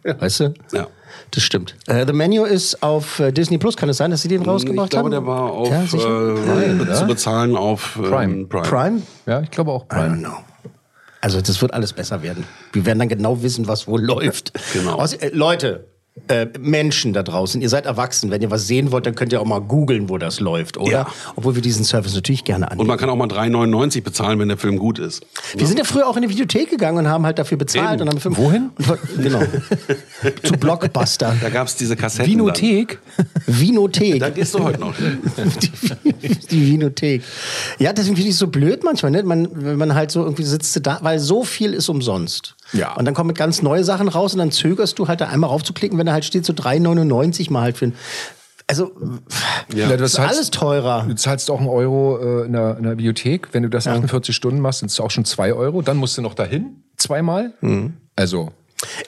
weißt 0.04 0.40
du? 0.40 0.54
Ja. 0.74 0.88
Das 1.30 1.44
stimmt. 1.44 1.76
Äh, 1.88 2.06
The 2.08 2.14
Menu 2.14 2.44
ist 2.46 2.82
auf 2.82 3.20
äh, 3.20 3.32
Disney 3.32 3.58
Plus. 3.58 3.78
Kann 3.78 3.88
es 3.90 3.98
sein, 3.98 4.12
dass 4.12 4.22
sie 4.24 4.28
den 4.30 4.42
rausgebracht 4.42 4.88
ich 4.88 4.90
glaube, 5.00 5.06
haben? 5.06 5.12
der 5.12 5.26
war 5.26 5.44
auf 5.52 5.70
Ja, 5.70 5.84
äh, 5.84 6.94
zu 6.96 7.06
bezahlen 7.06 7.56
auf 7.56 7.98
ähm, 7.98 8.10
Prime. 8.10 8.46
Prime. 8.48 8.64
Prime? 8.68 9.02
ja, 9.28 9.42
ich 9.42 9.52
glaube 9.52 9.72
auch. 9.72 9.86
I 9.86 9.96
don't 9.96 10.18
know. 10.20 10.38
Also 11.22 11.40
das 11.40 11.62
wird 11.62 11.74
alles 11.74 11.94
besser 11.94 12.24
werden. 12.24 12.46
Wir 12.74 12.86
werden 12.86 13.00
dann 13.00 13.10
genau 13.10 13.44
wissen, 13.44 13.68
was 13.68 13.88
wo 13.88 13.98
läuft. 13.98 14.52
Genau. 14.74 14.96
Außer, 14.96 15.22
äh, 15.22 15.30
Leute, 15.30 15.86
äh, 16.28 16.48
Menschen 16.60 17.14
da 17.14 17.24
draußen, 17.24 17.62
ihr 17.62 17.70
seid 17.70 17.86
erwachsen. 17.86 18.32
Wenn 18.32 18.42
ihr 18.42 18.52
was 18.52 18.68
sehen 18.68 18.92
wollt, 18.92 19.06
dann 19.06 19.16
könnt 19.16 19.32
ihr 19.32 19.40
auch 19.40 19.46
mal 19.46 19.60
googeln, 19.60 20.10
wo 20.10 20.18
das 20.18 20.42
läuft, 20.42 20.78
oder? 20.78 20.92
Ja. 20.92 21.08
Obwohl 21.38 21.56
wir 21.56 21.62
diesen 21.62 21.86
Service 21.86 22.14
natürlich 22.14 22.44
gerne 22.44 22.66
Und 22.66 22.72
anbieten. 22.74 22.88
man 22.88 22.98
kann 22.98 23.10
auch 23.10 23.16
mal 23.16 23.28
3,99 23.28 24.04
bezahlen, 24.04 24.38
wenn 24.40 24.50
der 24.50 24.58
Film 24.58 24.78
gut 24.78 25.00
ist. 25.00 25.26
Wir 25.56 25.66
sind 25.66 25.78
ja 25.78 25.86
früher 25.86 26.08
auch 26.08 26.18
in 26.18 26.24
die 26.24 26.30
Videothek 26.30 26.70
gegangen 26.70 26.98
und 26.98 27.08
haben 27.08 27.26
halt 27.26 27.40
dafür 27.40 27.58
bezahlt. 27.58 28.02
Eben. 28.02 28.04
Und 28.04 28.10
haben 28.10 28.20
fünf, 28.20 28.38
Wohin? 28.38 28.72
Und, 28.78 29.24
genau. 29.24 29.42
Zu 30.44 30.54
Blockbuster. 30.54 31.34
Da 31.42 31.50
gab's 31.50 31.78
diese 31.78 31.96
Kassetten. 31.96 32.30
Vinothek. 32.30 33.00
Vinothek. 33.48 34.20
Dann. 34.20 34.20
Da 34.20 34.30
gehst 34.30 34.54
du 34.54 34.64
heute 34.64 34.82
noch 34.82 34.94
die, 35.62 36.30
die 36.52 36.72
Vinothek. 36.72 37.24
Ja, 37.80 37.94
deswegen 37.94 38.18
finde 38.18 38.30
ich 38.30 38.36
es 38.36 38.40
so 38.40 38.48
blöd 38.48 38.84
manchmal, 38.84 39.14
ne? 39.14 39.24
Man, 39.24 39.48
wenn 39.54 39.78
man 39.78 39.96
halt 39.96 40.12
so 40.12 40.24
irgendwie 40.24 40.44
sitzt 40.44 40.78
da, 40.86 41.00
weil 41.02 41.20
so 41.20 41.44
viel 41.46 41.74
ist 41.74 41.88
umsonst. 41.88 42.56
Ja. 42.74 42.94
Und 42.96 43.06
dann 43.06 43.14
kommen 43.14 43.34
ganz 43.34 43.62
neue 43.62 43.84
Sachen 43.84 44.08
raus 44.08 44.34
und 44.34 44.40
dann 44.40 44.52
zögerst 44.52 44.98
du 45.00 45.08
halt 45.08 45.22
da 45.22 45.28
einmal 45.28 45.50
raufzuklicken, 45.50 45.98
wenn 45.98 46.06
da 46.06 46.14
halt 46.14 46.26
steht 46.26 46.46
so 46.46 46.54
3,99 46.54 47.52
mal 47.52 47.62
halt 47.64 47.78
für 47.78 47.86
ein. 47.88 47.96
Also, 48.68 48.92
Ja. 49.74 49.90
Ja, 49.90 49.98
das 49.98 50.14
ist 50.14 50.20
alles 50.20 50.50
teurer. 50.52 51.06
Du 51.08 51.16
zahlst 51.16 51.52
auch 51.52 51.60
einen 51.60 51.68
Euro 51.68 52.18
äh, 52.20 52.46
in, 52.46 52.54
der, 52.54 52.78
in 52.78 52.84
der 52.84 52.90
Bibliothek. 52.92 53.50
Wenn 53.52 53.64
du 53.64 53.70
das 53.70 53.88
48 53.88 54.34
Stunden 54.36 54.62
machst, 54.62 54.80
sind 54.80 54.92
es 54.92 55.00
auch 55.00 55.12
schon 55.12 55.26
zwei 55.26 55.54
Euro. 55.54 55.82
Dann 55.82 55.98
musst 55.98 56.18
du 56.18 56.22
noch 56.22 56.34
dahin, 56.34 56.84
zweimal. 56.98 57.54
Mhm. 57.62 57.94
Also, 58.16 58.52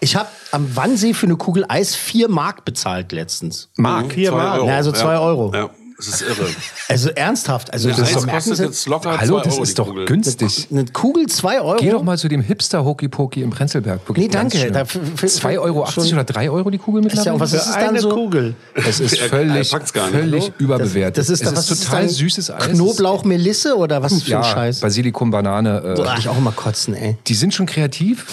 Ich 0.01 0.15
habe 0.15 0.27
am 0.51 0.75
Wannsee 0.75 1.13
für 1.13 1.25
eine 1.27 1.35
Kugel 1.37 1.65
Eis 1.69 1.95
4 1.95 2.27
Mark 2.29 2.65
bezahlt 2.65 3.11
letztens. 3.11 3.69
Mark. 3.77 4.11
Vier 4.13 4.31
Zwei 4.31 4.37
Mark. 4.37 4.57
Euro. 4.59 4.67
Ja, 4.67 4.75
also 4.75 4.91
zwei 4.91 5.17
Euro. 5.17 5.51
Ja. 5.53 5.69
Das 6.05 6.21
ist 6.21 6.21
irre. 6.21 6.47
Also 6.89 7.09
ernsthaft. 7.09 7.73
Also 7.73 7.89
Ja, 7.89 7.95
das 7.95 8.09
ist 8.09 8.15
doch 8.17 8.27
kostet 8.27 8.59
jetzt 8.59 8.85
locker 8.87 9.17
Hallo, 9.17 9.37
2 9.39 9.43
das 9.43 9.53
Euro 9.53 9.63
ist 9.63 9.79
doch 9.79 9.87
Kugel. 9.87 10.05
günstig. 10.05 10.67
eine 10.71 10.85
Kugel 10.85 11.27
2 11.27 11.61
Euro. 11.61 11.77
Geh 11.79 11.89
doch 11.91 12.03
mal 12.03 12.17
zu 12.17 12.27
dem 12.27 12.41
Hipster 12.41 12.83
Hokey 12.83 13.07
Pokey 13.07 13.41
im 13.41 13.49
Prenzlberg. 13.51 14.01
Wirklich 14.07 14.27
Nee, 14.27 14.31
danke. 14.31 14.49
ganz 14.57 14.61
schlimm. 14.61 14.73
Da 14.73 14.81
f- 14.81 14.95
f- 14.95 15.23
2,80 15.23 15.59
Euro 15.61 15.85
schon- 15.89 16.13
oder 16.13 16.23
3 16.23 16.49
Euro 16.49 16.69
die 16.69 16.77
Kugel 16.77 17.05
Ist 17.05 17.13
ja, 17.13 17.17
mittlerweile? 17.19 17.33
und 17.35 17.39
was 17.41 17.53
ist 17.53 17.65
es 17.67 17.73
dann 17.73 17.89
Eine 17.89 17.99
so? 18.01 18.09
Kugel. 18.09 18.55
Es 18.75 18.99
ist 18.99 19.13
Er- 19.17 19.23
er 19.23 19.29
völlig, 19.29 19.71
packt's 19.71 19.93
gar 19.93 20.05
nicht. 20.09 20.19
völlig 20.19 20.51
überbewertet. 20.59 21.17
Das 21.17 21.29
ist, 21.29 21.41
es 21.43 21.55
was 21.55 21.71
ist 21.71 21.85
total 21.85 22.01
dann? 22.01 22.09
süßes 22.09 22.51
Eis. 22.51 22.67
Knoblauch 22.73 23.23
Melisse 23.23 23.75
oder 23.77 24.01
was 24.03 24.21
für 24.23 24.29
ja, 24.31 24.39
ein 24.41 24.43
Scheiß? 24.45 24.79
Basilikum, 24.81 25.31
Banane. 25.31 25.79
Äh, 25.79 25.83
Würde 25.97 26.15
ich 26.19 26.27
auch 26.27 26.37
immer 26.37 26.51
kotzen, 26.51 26.93
ey. 26.95 27.17
die 27.27 27.33
sind 27.35 27.53
schon 27.53 27.65
kreativ, 27.65 28.25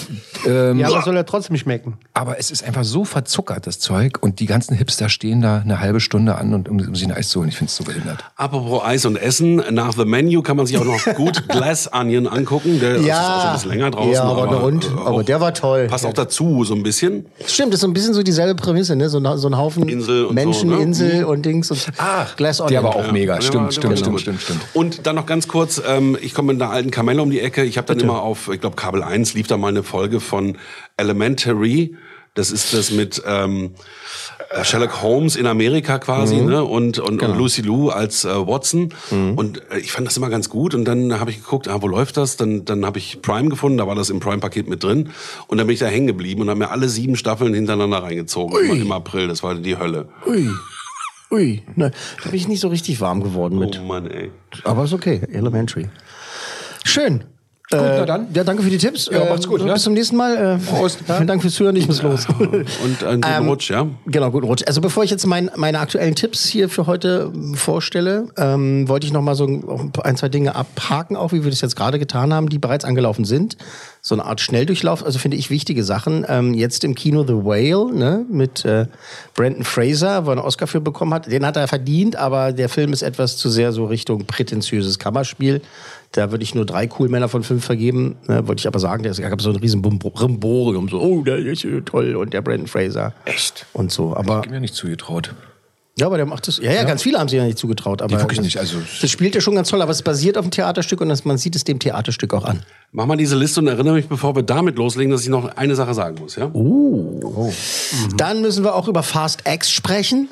ähm, 0.47 0.79
Ja, 0.79 0.87
aber 0.87 1.01
soll 1.03 1.15
er 1.15 1.25
trotzdem 1.25 1.57
schmecken. 1.57 1.97
aber 2.13 2.39
es 2.39 2.51
ist 2.51 2.63
einfach 2.63 2.83
so 2.83 3.05
verzuckert, 3.05 3.67
das 3.67 3.79
Zeug. 3.79 4.17
Und 4.21 4.39
die 4.39 4.45
ganzen 4.45 4.75
Hipster 4.75 5.09
stehen 5.09 5.41
da 5.41 5.57
eine 5.59 5.79
halbe 5.79 5.99
Stunde 5.99 6.35
an, 6.35 6.53
und, 6.53 6.69
um, 6.69 6.79
um 6.79 6.95
sich 6.95 7.05
ein 7.05 7.11
Eis 7.11 7.29
zu 7.29 7.39
holen. 7.39 7.49
Ich 7.49 7.57
finde 7.57 7.69
es 7.69 7.75
so 7.75 7.83
behindert. 7.83 8.23
Apropos 8.35 8.83
Eis 8.83 9.05
und 9.05 9.15
Essen, 9.17 9.61
nach 9.71 9.93
The 9.93 10.05
Menu 10.05 10.41
kann 10.41 10.57
man 10.57 10.65
sich 10.65 10.77
auch 10.77 10.85
noch 10.85 11.03
gut 11.15 11.47
Glass 11.49 11.89
Onion 11.93 12.27
angucken. 12.27 12.79
Der 12.79 12.93
das 12.95 13.01
ist 13.01 13.09
auch 13.11 13.15
schon 13.41 13.47
ein 13.49 13.53
bisschen 13.53 13.69
länger 13.71 13.91
draußen. 13.91 14.13
Ja, 14.13 14.23
aber, 14.23 14.43
aber, 14.43 14.63
und, 14.63 14.85
äh, 14.85 14.87
aber 14.89 15.11
auch- 15.11 15.23
der 15.23 15.41
war 15.41 15.53
toll. 15.53 15.87
Passt 15.87 16.05
auch 16.05 16.13
dazu, 16.13 16.63
so 16.63 16.73
ein 16.73 16.83
bisschen. 16.83 17.25
Stimmt, 17.45 17.69
das 17.73 17.77
ist 17.77 17.81
so 17.81 17.87
ein 17.87 17.93
bisschen 17.93 18.13
so 18.13 18.23
dieselbe 18.23 18.55
Prämisse, 18.55 18.95
ne? 18.95 19.09
So, 19.09 19.19
ein- 19.19 19.37
so 19.37 19.47
ein 19.47 19.57
Haufen 19.57 19.87
Insel 19.87 20.25
und 20.25 20.35
Menschen, 20.35 20.69
so, 20.69 20.75
ne? 20.75 20.81
Insel 20.81 21.23
und 21.25 21.45
Dings 21.45 21.71
und 21.71 21.87
Glass 22.37 22.59
Onion. 22.61 22.71
Der 22.71 22.83
war 22.83 22.95
auch 22.95 23.11
mega. 23.11 23.35
Ja, 23.35 23.41
stimmt, 23.41 23.73
stimmt, 23.73 23.99
stimmt, 23.99 24.19
stimmt, 24.21 24.41
stimmt. 24.41 24.61
Und 24.73 25.05
dann 25.07 25.15
noch 25.15 25.25
ganz 25.25 25.47
kurz, 25.47 25.81
ähm, 25.87 26.17
ich 26.21 26.33
komme 26.33 26.53
mit 26.53 26.61
einer 26.61 26.71
alten 26.71 26.91
Kamelle 26.91 27.21
um 27.21 27.29
die 27.29 27.39
Ecke. 27.39 27.63
Ich 27.63 27.77
habe 27.77 27.87
dann 27.87 27.99
immer 27.99 28.21
auf, 28.21 28.49
ich 28.53 28.59
glaube, 28.61 28.75
Kabel 28.75 29.03
1 29.03 29.33
lief 29.33 29.47
da 29.47 29.57
mal 29.57 29.69
eine 29.69 29.83
Folge 29.83 30.19
von 30.31 30.57
Elementary. 30.97 31.95
Das 32.33 32.49
ist 32.49 32.73
das 32.73 32.91
mit 32.91 33.21
ähm, 33.27 33.71
äh, 34.51 34.63
Sherlock 34.63 35.01
Holmes 35.01 35.35
in 35.35 35.45
Amerika 35.45 35.99
quasi, 35.99 36.37
ne? 36.37 36.63
Und, 36.63 36.97
und, 36.97 37.21
und 37.21 37.37
Lucy 37.37 37.61
Lou 37.61 37.89
als 37.89 38.23
äh, 38.23 38.29
Watson. 38.29 38.93
Und 39.11 39.61
äh, 39.69 39.79
ich 39.79 39.91
fand 39.91 40.07
das 40.07 40.15
immer 40.15 40.29
ganz 40.29 40.47
gut. 40.49 40.73
Und 40.73 40.85
dann 40.85 41.19
habe 41.19 41.29
ich 41.29 41.43
geguckt, 41.43 41.67
ah, 41.67 41.81
wo 41.81 41.87
läuft 41.87 42.15
das? 42.15 42.37
Dann, 42.37 42.63
dann 42.63 42.85
habe 42.85 42.99
ich 42.99 43.21
Prime 43.21 43.49
gefunden, 43.49 43.77
da 43.77 43.85
war 43.85 43.95
das 43.95 44.09
im 44.09 44.21
Prime-Paket 44.21 44.69
mit 44.69 44.81
drin. 44.81 45.09
Und 45.47 45.57
dann 45.57 45.67
bin 45.67 45.73
ich 45.73 45.81
da 45.81 45.87
hängen 45.87 46.07
geblieben 46.07 46.41
und 46.41 46.49
habe 46.49 46.59
mir 46.59 46.71
alle 46.71 46.87
sieben 46.87 47.17
Staffeln 47.17 47.53
hintereinander 47.53 48.01
reingezogen. 48.01 48.57
Immer 48.63 48.75
Im 48.75 48.91
April, 48.93 49.27
das 49.27 49.43
war 49.43 49.53
die 49.55 49.77
Hölle. 49.77 50.07
Ui. 50.25 50.49
Ui. 51.31 51.63
Ne, 51.75 51.91
da 52.23 52.29
bin 52.29 52.39
ich 52.39 52.47
nicht 52.47 52.61
so 52.61 52.69
richtig 52.69 53.01
warm 53.01 53.21
geworden 53.23 53.59
mit. 53.59 53.77
Oh 53.81 53.85
Mann, 53.85 54.09
ey. 54.09 54.31
Aber 54.63 54.85
ist 54.85 54.93
okay. 54.93 55.21
Elementary. 55.31 55.89
Schön. 56.85 57.25
Gut, 57.71 57.89
na 57.99 58.05
dann. 58.05 58.27
Ja, 58.33 58.43
danke 58.43 58.63
für 58.63 58.69
die 58.69 58.77
Tipps. 58.77 59.09
Ja, 59.11 59.23
macht's 59.25 59.47
gut, 59.47 59.63
ne? 59.63 59.71
Bis 59.71 59.83
zum 59.83 59.93
nächsten 59.93 60.17
Mal. 60.17 60.35
Äh, 60.35 60.57
Prost. 60.69 60.99
Vielen 61.05 61.27
Dank 61.27 61.41
fürs 61.41 61.53
Zuhören. 61.53 61.75
Ich 61.77 61.87
muss 61.87 62.01
los. 62.01 62.27
Und 62.39 63.03
einen 63.03 63.21
guten 63.21 63.47
Rutsch, 63.47 63.69
ja? 63.69 63.87
Genau, 64.05 64.29
guten 64.29 64.45
Rutsch. 64.45 64.63
Also 64.67 64.81
bevor 64.81 65.03
ich 65.03 65.09
jetzt 65.09 65.25
mein, 65.25 65.49
meine 65.55 65.79
aktuellen 65.79 66.15
Tipps 66.15 66.45
hier 66.45 66.67
für 66.67 66.85
heute 66.85 67.31
ähm, 67.33 67.55
vorstelle, 67.55 68.27
ähm, 68.37 68.89
wollte 68.89 69.07
ich 69.07 69.13
noch 69.13 69.21
mal 69.21 69.35
so 69.35 69.45
ein, 69.45 69.63
ein, 70.03 70.17
zwei 70.17 70.27
Dinge 70.27 70.55
abhaken, 70.55 71.15
auch 71.15 71.31
wie 71.31 71.43
wir 71.43 71.49
das 71.49 71.61
jetzt 71.61 71.75
gerade 71.75 71.97
getan 71.97 72.33
haben, 72.33 72.49
die 72.49 72.59
bereits 72.59 72.83
angelaufen 72.83 73.23
sind. 73.23 73.57
So 74.01 74.15
eine 74.15 74.25
Art 74.25 74.41
Schnelldurchlauf, 74.41 75.05
also 75.05 75.19
finde 75.19 75.37
ich 75.37 75.49
wichtige 75.49 75.83
Sachen. 75.83 76.25
Ähm, 76.27 76.53
jetzt 76.53 76.83
im 76.83 76.95
Kino 76.95 77.23
The 77.25 77.35
Whale 77.35 77.93
ne, 77.93 78.25
mit 78.29 78.65
äh, 78.65 78.87
Brandon 79.35 79.63
Fraser, 79.63 80.25
wo 80.25 80.31
er 80.31 80.33
einen 80.33 80.41
Oscar 80.41 80.67
für 80.67 80.81
bekommen 80.81 81.13
hat. 81.13 81.31
Den 81.31 81.45
hat 81.45 81.55
er 81.55 81.67
verdient, 81.67 82.15
aber 82.15 82.51
der 82.51 82.67
Film 82.67 82.93
ist 82.93 83.03
etwas 83.03 83.37
zu 83.37 83.49
sehr 83.49 83.71
so 83.71 83.85
Richtung 83.85 84.25
prätentiöses 84.25 84.99
Kammerspiel. 84.99 85.61
Da 86.13 86.31
würde 86.31 86.43
ich 86.43 86.53
nur 86.55 86.65
drei 86.65 86.87
Coolmänner 86.87 87.29
von 87.29 87.43
fünf 87.43 87.63
vergeben. 87.63 88.17
Ne, 88.27 88.45
wollte 88.47 88.59
ich 88.59 88.67
aber 88.67 88.79
sagen, 88.79 89.03
der 89.03 89.13
ist, 89.13 89.21
gab 89.21 89.41
so 89.41 89.49
ein 89.49 89.55
riesen 89.55 89.81
Brimborium. 89.81 90.89
So, 90.89 90.99
oh, 90.99 91.21
der 91.21 91.37
ist 91.37 91.65
toll 91.85 92.15
und 92.15 92.33
der 92.33 92.41
Brandon 92.41 92.67
Fraser. 92.67 93.13
Echt? 93.25 93.65
Und 93.73 93.91
so, 93.91 94.15
aber... 94.15 94.41
Ich 94.45 94.51
mir 94.51 94.59
nicht 94.59 94.75
zugetraut. 94.75 95.33
Ja, 95.99 96.07
aber 96.07 96.17
der 96.17 96.25
macht 96.25 96.47
das. 96.47 96.57
Ja, 96.57 96.71
ja, 96.71 96.83
ganz 96.83 97.03
viele 97.03 97.19
haben 97.19 97.27
sich 97.27 97.37
ja 97.37 97.45
nicht 97.45 97.57
zugetraut. 97.57 98.01
Aber 98.01 98.15
Nee, 98.15 98.21
wirklich 98.21 98.37
das, 98.37 98.45
nicht, 98.45 98.57
also- 98.57 98.77
das 99.01 99.09
spielt 99.11 99.35
ja 99.35 99.41
schon 99.41 99.55
ganz 99.55 99.69
toll, 99.69 99.81
aber 99.81 99.91
es 99.91 100.01
basiert 100.01 100.37
auf 100.37 100.45
dem 100.45 100.51
Theaterstück 100.51 100.99
und 101.01 101.09
das, 101.09 101.25
man 101.25 101.37
sieht 101.37 101.55
es 101.55 101.63
dem 101.63 101.79
Theaterstück 101.79 102.33
auch 102.33 102.45
an. 102.45 102.63
Mach 102.91 103.05
mal 103.05 103.17
diese 103.17 103.35
Liste 103.35 103.59
und 103.59 103.67
erinnere 103.67 103.93
mich, 103.95 104.07
bevor 104.07 104.35
wir 104.35 104.43
damit 104.43 104.77
loslegen, 104.77 105.11
dass 105.11 105.23
ich 105.23 105.29
noch 105.29 105.55
eine 105.57 105.75
Sache 105.75 105.93
sagen 105.93 106.17
muss, 106.19 106.37
ja? 106.37 106.49
Dann 108.17 108.41
müssen 108.41 108.63
wir 108.63 108.75
auch 108.75 108.87
über 108.87 109.03
Fast 109.03 109.43
X 109.47 109.69
sprechen. 109.71 110.29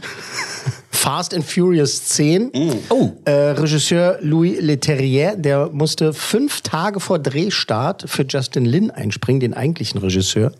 Fast 1.01 1.33
and 1.33 1.45
Furious 1.45 2.03
10. 2.09 2.51
Oh. 2.89 3.11
Äh, 3.23 3.31
Regisseur 3.31 4.17
Louis 4.21 4.59
Leterrier, 4.59 5.37
der 5.37 5.69
musste 5.71 6.11
fünf 6.11 6.59
Tage 6.59 6.99
vor 6.99 7.19
Drehstart 7.19 8.03
für 8.07 8.25
Justin 8.27 8.65
Lin 8.65 8.91
einspringen, 8.91 9.39
den 9.39 9.53
eigentlichen 9.53 10.01
Regisseur. 10.01 10.51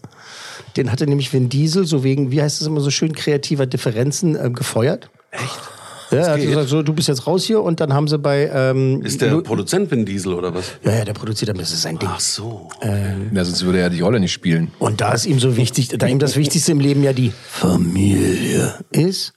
Den 0.78 0.94
hatte 0.94 1.08
nämlich 1.08 1.34
Vin 1.34 1.50
Diesel 1.50 1.86
so 1.86 2.06
wegen, 2.06 2.32
wie 2.32 2.42
heißt 2.42 2.62
es 2.62 2.68
immer 2.68 2.80
so 2.80 2.90
schön, 2.90 3.12
kreativer 3.12 3.66
Differenzen 3.66 4.38
äh, 4.38 4.50
gefeuert. 4.50 5.10
Echt? 5.32 5.60
Ja, 6.12 6.20
er 6.20 6.32
hat 6.36 6.42
gesagt, 6.42 6.70
so, 6.70 6.82
du 6.84 6.94
bist 6.94 7.10
jetzt 7.10 7.28
raus 7.28 7.44
hier 7.44 7.62
und 7.62 7.82
dann 7.82 7.94
haben 7.94 8.08
sie 8.08 8.18
bei. 8.18 8.50
Ähm, 8.52 9.02
Ist 9.04 9.20
der 9.22 9.32
Lu- 9.32 9.42
Produzent 9.44 9.92
Vin 9.92 10.06
Diesel 10.06 10.34
oder 10.34 10.56
was? 10.56 10.72
ja, 10.86 10.96
ja, 11.00 11.04
der 11.06 11.14
produziert 11.14 11.50
damit, 11.50 11.64
das 11.64 11.72
ist 11.74 11.82
sein 11.82 12.00
Ding. 12.00 12.10
Ach 12.12 12.20
so. 12.22 12.70
Ja, 12.82 13.44
sonst 13.44 13.64
würde 13.66 13.80
er 13.82 13.90
die 13.90 14.00
Rolle 14.00 14.22
nicht 14.22 14.32
spielen. 14.32 14.72
Und 14.80 15.02
da 15.02 15.12
ist 15.12 15.26
ihm 15.26 15.38
so 15.40 15.58
wichtig, 15.58 15.90
da 15.90 16.08
ihm 16.08 16.18
das 16.18 16.38
Wichtigste 16.38 16.72
im 16.72 16.80
Leben 16.80 17.04
ja 17.04 17.12
die 17.14 17.32
Familie 17.44 18.74
ist, 18.92 19.34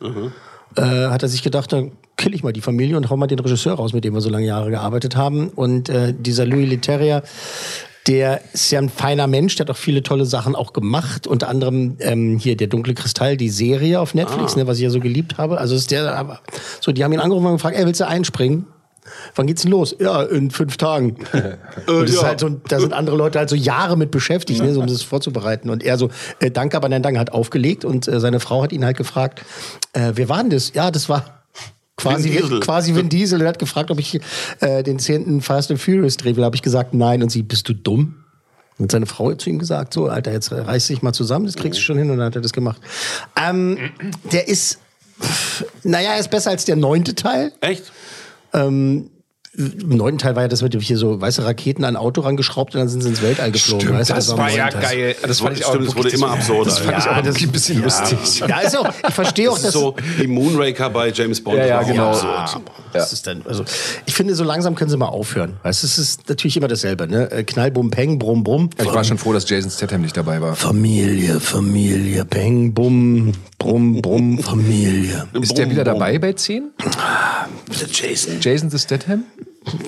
äh, 0.77 1.09
hat 1.09 1.23
er 1.23 1.29
sich 1.29 1.43
gedacht, 1.43 1.73
dann 1.73 1.93
kill 2.17 2.35
ich 2.35 2.43
mal 2.43 2.53
die 2.53 2.61
Familie 2.61 2.97
und 2.97 3.11
hau 3.11 3.17
mal 3.17 3.27
den 3.27 3.39
Regisseur 3.39 3.75
raus, 3.75 3.93
mit 3.93 4.05
dem 4.05 4.15
wir 4.15 4.21
so 4.21 4.31
lange 4.31 4.47
Jahre 4.47 4.71
gearbeitet 4.71 5.17
haben. 5.17 5.49
Und 5.49 5.89
äh, 5.89 6.15
dieser 6.17 6.47
Louis 6.47 6.69
Leterrier, 6.69 7.23
der 8.07 8.41
ist 8.53 8.71
ja 8.71 8.81
ein 8.81 8.89
feiner 8.89 9.27
Mensch, 9.27 9.57
der 9.57 9.67
hat 9.67 9.71
auch 9.71 9.79
viele 9.79 10.03
tolle 10.03 10.25
Sachen 10.25 10.57
auch 10.57 10.73
gemacht. 10.73 11.27
Unter 11.27 11.49
anderem 11.49 11.97
ähm, 12.01 12.39
hier 12.39 12.57
der 12.57 12.67
Dunkle 12.67 12.95
Kristall, 12.95 13.37
die 13.37 13.49
Serie 13.49 14.01
auf 14.01 14.15
Netflix, 14.15 14.57
ne, 14.57 14.67
was 14.67 14.79
ich 14.79 14.83
ja 14.83 14.91
so 14.91 15.01
geliebt 15.01 15.39
habe. 15.39 15.59
Also 15.59 15.75
ist 15.75 15.91
der, 15.91 16.17
aber 16.17 16.41
so, 16.81 16.93
die 16.93 17.05
haben 17.05 17.13
ihn 17.13 17.21
angerufen 17.21 17.47
und 17.47 17.53
gefragt, 17.55 17.77
ey, 17.77 17.87
willst 17.87 18.01
du 18.01 18.07
einspringen? 18.07 18.67
Wann 19.35 19.47
geht's 19.47 19.63
denn 19.63 19.71
los? 19.71 19.97
Ja, 19.99 20.23
in 20.23 20.51
fünf 20.51 20.77
Tagen. 20.77 21.17
und 21.87 22.03
das 22.03 22.11
ist 22.11 22.23
halt 22.23 22.41
so, 22.41 22.49
da 22.49 22.79
sind 22.79 22.93
andere 22.93 23.17
Leute 23.17 23.39
halt 23.39 23.49
so 23.49 23.57
Jahre 23.57 23.97
mit 23.97 24.11
beschäftigt, 24.11 24.63
ne, 24.63 24.73
so, 24.73 24.81
um 24.81 24.87
das 24.87 25.03
vorzubereiten. 25.03 25.71
Und 25.71 25.83
er 25.83 25.99
so, 25.99 26.11
äh, 26.39 26.51
danke, 26.51 26.77
aber 26.77 26.89
nein, 26.89 27.03
danke, 27.03 27.19
hat 27.19 27.33
aufgelegt. 27.33 27.85
Und 27.85 28.07
äh, 28.07 28.21
seine 28.21 28.39
Frau 28.39 28.63
hat 28.63 28.73
ihn 28.73 28.85
halt 28.85 28.97
gefragt, 28.97 29.43
äh, 29.93 30.13
wer 30.15 30.29
war 30.29 30.39
denn 30.39 30.51
das? 30.51 30.73
Ja, 30.75 30.91
das 30.91 31.09
war 31.09 31.43
quasi 31.97 32.33
Vin 32.33 32.43
Diesel. 32.43 32.61
quasi 32.61 32.95
Vin 32.95 33.09
Diesel. 33.09 33.41
Er 33.41 33.49
hat 33.49 33.59
gefragt, 33.59 33.91
ob 33.91 33.99
ich 33.99 34.21
äh, 34.61 34.83
den 34.83 34.99
zehnten 34.99 35.41
Fast 35.43 35.71
and 35.71 35.81
Furious 35.81 36.17
drehen 36.17 36.37
will. 36.37 36.45
habe 36.45 36.57
ich 36.57 36.63
gesagt, 36.63 36.95
nein. 36.95 37.23
Und 37.23 37.31
sie, 37.31 37.43
bist 37.43 37.69
du 37.69 37.75
dumm? 37.75 38.17
Und 38.79 38.91
seine 38.91 39.07
Frau 39.07 39.31
hat 39.31 39.41
zu 39.41 39.51
ihm 39.51 39.59
gesagt, 39.59 39.95
so, 39.95 40.07
Alter, 40.09 40.33
jetzt 40.33 40.51
reiß 40.51 40.87
dich 40.87 41.03
mal 41.03 41.13
zusammen, 41.13 41.47
das 41.47 41.57
kriegst 41.57 41.79
du 41.79 41.83
schon 41.83 41.99
hin. 41.99 42.11
Und 42.11 42.19
dann 42.19 42.27
hat 42.27 42.37
er 42.37 42.41
das 42.41 42.53
gemacht. 42.53 42.81
Ähm, 43.37 43.79
der 44.33 44.49
ist, 44.49 44.79
naja, 45.83 46.13
er 46.15 46.21
ist 46.21 46.31
besser 46.31 46.51
als 46.51 46.65
der 46.65 46.77
neunte 46.77 47.15
Teil. 47.15 47.53
Echt? 47.61 47.93
Ähm, 48.55 49.11
Im 49.55 49.97
neunten 49.97 50.19
Teil 50.19 50.35
war 50.35 50.43
ja 50.43 50.49
das 50.49 50.63
mit 50.63 50.75
hier 50.81 50.97
so 50.97 51.21
weiße 51.21 51.45
Raketen 51.45 51.85
an 51.85 51.95
ein 51.95 52.01
Auto 52.01 52.23
rangeschraubt 52.23 52.75
und 52.75 52.81
dann 52.81 52.89
sind 52.89 53.03
sie 53.03 53.09
ins 53.11 53.21
Weltall 53.23 53.51
geflogen. 53.53 53.93
weißt 53.93 54.11
du, 54.11 54.15
das 54.15 54.31
am 54.31 54.39
war 54.39 54.51
ja 54.51 54.69
geil. 54.71 55.15
Das 55.27 55.41
fand 55.41 55.59
ich 55.59 55.65
auch 55.65 55.71
Stimmt, 55.75 55.89
es 55.89 55.97
wurde 55.97 56.09
immer 56.11 56.31
absurder. 56.31 56.71
Das 56.71 56.79
fand 56.79 56.99
ich 56.99 57.09
auch 57.09 57.23
das 57.23 57.37
ein 57.37 57.53
bisschen 57.53 57.83
lustig. 57.83 58.41
Ja, 58.47 58.61
ist 58.61 58.77
auch, 58.79 58.89
ich 59.07 59.15
verstehe 59.15 59.51
auch, 59.51 59.55
Das 59.57 59.65
ist 59.65 59.75
dass 59.75 59.81
so 59.83 59.95
wie 60.19 60.27
Moonraker 60.27 60.89
bei 60.91 61.11
James 61.11 61.43
Bond. 61.43 61.59
Ja, 61.59 61.67
ja, 61.67 61.79
Das 61.81 61.89
war 61.89 61.93
genau. 61.93 62.11
auch 62.45 62.61
absurd. 62.95 63.05
Das 63.05 63.13
ist 63.13 63.27
dann, 63.27 63.43
also, 63.47 63.65
ich 64.07 64.15
finde, 64.15 64.35
so 64.35 64.45
langsam 64.45 64.75
können 64.75 64.91
sie 64.91 64.97
mal 64.97 65.07
aufhören. 65.07 65.57
Weißt, 65.63 65.83
du, 65.83 65.87
es 65.87 65.99
ist 65.99 66.29
natürlich 66.29 66.57
immer 66.57 66.69
dasselbe, 66.69 67.07
ne? 67.07 67.31
Äh, 67.31 67.45
Knall, 67.45 67.71
bum, 67.71 67.91
peng, 67.91 68.19
brumm, 68.19 68.45
brumm. 68.45 68.71
Ich 68.79 68.87
war 68.87 69.05
schon 69.05 69.19
froh, 69.19 69.33
dass 69.33 69.49
Jason 69.49 69.71
Statham 69.71 70.03
nicht 70.03 70.17
dabei 70.17 70.41
war. 70.41 70.55
Familie, 70.57 71.41
Familie, 71.41 72.25
peng, 72.25 72.73
bum, 72.73 73.33
brumm, 73.59 74.01
brumm, 74.03 74.39
Familie. 74.39 75.27
Ist 75.41 75.57
der 75.59 75.71
wieder 75.71 75.85
dabei 75.85 76.19
bei 76.19 76.33
10? 76.33 76.71
Jason. 77.93 78.41
Jason 78.41 78.71
the 78.71 78.79
Statham? 78.79 79.25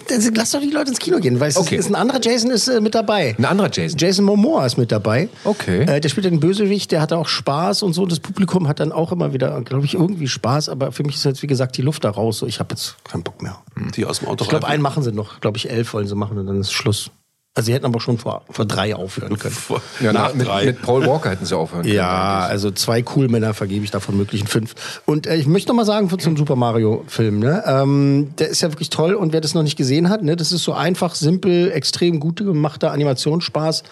Das- 0.08 0.30
Lass 0.34 0.52
doch 0.52 0.60
die 0.60 0.70
Leute 0.70 0.90
ins 0.90 0.98
Kino 0.98 1.18
gehen, 1.18 1.40
weil 1.40 1.48
es 1.48 1.56
Okay. 1.56 1.76
ist, 1.76 1.86
ist 1.86 1.90
ein 1.90 1.94
anderer 1.94 2.20
Jason 2.22 2.50
ist 2.50 2.68
äh, 2.68 2.80
mit 2.80 2.94
dabei. 2.94 3.34
Ein 3.38 3.44
anderer 3.44 3.70
Jason. 3.72 3.98
Jason 3.98 4.24
Momoa 4.24 4.66
ist 4.66 4.76
mit 4.78 4.92
dabei. 4.92 5.28
Okay. 5.44 5.82
Äh, 5.82 6.00
der 6.00 6.08
spielt 6.08 6.26
den 6.26 6.40
Bösewicht, 6.40 6.92
der 6.92 7.00
hatte 7.00 7.16
auch 7.18 7.26
Spaß 7.28 7.82
und 7.82 7.92
so. 7.92 8.06
Das 8.06 8.20
Publikum 8.20 8.68
hat 8.68 8.80
dann 8.80 8.92
auch 8.92 9.10
immer 9.12 9.32
wieder, 9.32 9.60
glaube 9.62 9.84
ich, 9.84 9.94
irgendwie 9.94 10.28
Spaß. 10.28 10.68
Aber 10.68 10.92
für 10.92 11.02
mich 11.02 11.16
ist 11.16 11.24
jetzt, 11.24 11.42
wie 11.42 11.46
gesagt, 11.46 11.76
die 11.76 11.82
Luft 11.82 12.04
da 12.04 12.10
raus. 12.10 12.38
So, 12.38 12.46
ich 12.46 12.60
habe 12.60 12.74
jetzt 12.74 12.96
keinen 13.04 13.22
Bock 13.22 13.42
mehr. 13.42 13.58
Die 13.96 14.04
aus 14.04 14.20
dem 14.20 14.28
Auto 14.28 14.44
Ich 14.44 14.50
glaube, 14.50 14.66
einen 14.66 14.82
machen 14.82 15.02
sie 15.02 15.12
noch. 15.12 15.40
Glaube 15.40 15.56
ich, 15.58 15.68
elf 15.70 15.92
wollen 15.94 16.06
sie 16.06 16.14
machen 16.14 16.38
und 16.38 16.46
dann 16.46 16.60
ist 16.60 16.72
Schluss. 16.72 17.10
Also 17.56 17.66
sie 17.66 17.74
hätten 17.74 17.86
aber 17.86 18.00
schon 18.00 18.18
vor, 18.18 18.42
vor 18.50 18.64
drei 18.64 18.96
aufhören 18.96 19.38
können. 19.38 19.54
Ja, 20.00 20.12
nach 20.12 20.24
nach, 20.28 20.34
mit, 20.34 20.48
drei. 20.48 20.64
mit 20.66 20.82
Paul 20.82 21.06
Walker 21.06 21.30
hätten 21.30 21.46
sie 21.46 21.56
aufhören 21.56 21.82
können. 21.82 21.94
Ja, 21.94 22.40
also 22.40 22.72
zwei 22.72 23.04
cool 23.14 23.28
Männer 23.28 23.54
vergebe 23.54 23.84
ich 23.84 23.92
davon 23.92 24.16
möglichen 24.16 24.48
fünf. 24.48 24.74
Und 25.06 25.28
äh, 25.28 25.36
ich 25.36 25.46
möchte 25.46 25.68
noch 25.68 25.76
mal 25.76 25.84
sagen 25.84 26.08
zum 26.18 26.36
Super 26.36 26.56
Mario 26.56 27.04
Film, 27.06 27.38
ne? 27.38 27.62
Ähm, 27.64 28.32
der 28.38 28.48
ist 28.48 28.60
ja 28.60 28.72
wirklich 28.72 28.90
toll 28.90 29.14
und 29.14 29.32
wer 29.32 29.40
das 29.40 29.54
noch 29.54 29.62
nicht 29.62 29.76
gesehen 29.76 30.08
hat, 30.08 30.24
ne, 30.24 30.34
das 30.34 30.50
ist 30.50 30.64
so 30.64 30.72
einfach, 30.72 31.14
simpel, 31.14 31.70
extrem 31.70 32.18
gut 32.18 32.38
gemachter 32.38 32.90
Animationsspaß 32.90 33.84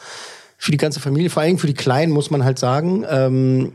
für 0.62 0.70
die 0.70 0.78
ganze 0.78 1.00
Familie, 1.00 1.28
vor 1.28 1.42
allem 1.42 1.58
für 1.58 1.66
die 1.66 1.74
Kleinen 1.74 2.12
muss 2.12 2.30
man 2.30 2.44
halt 2.44 2.56
sagen. 2.56 3.04
Ähm, 3.10 3.72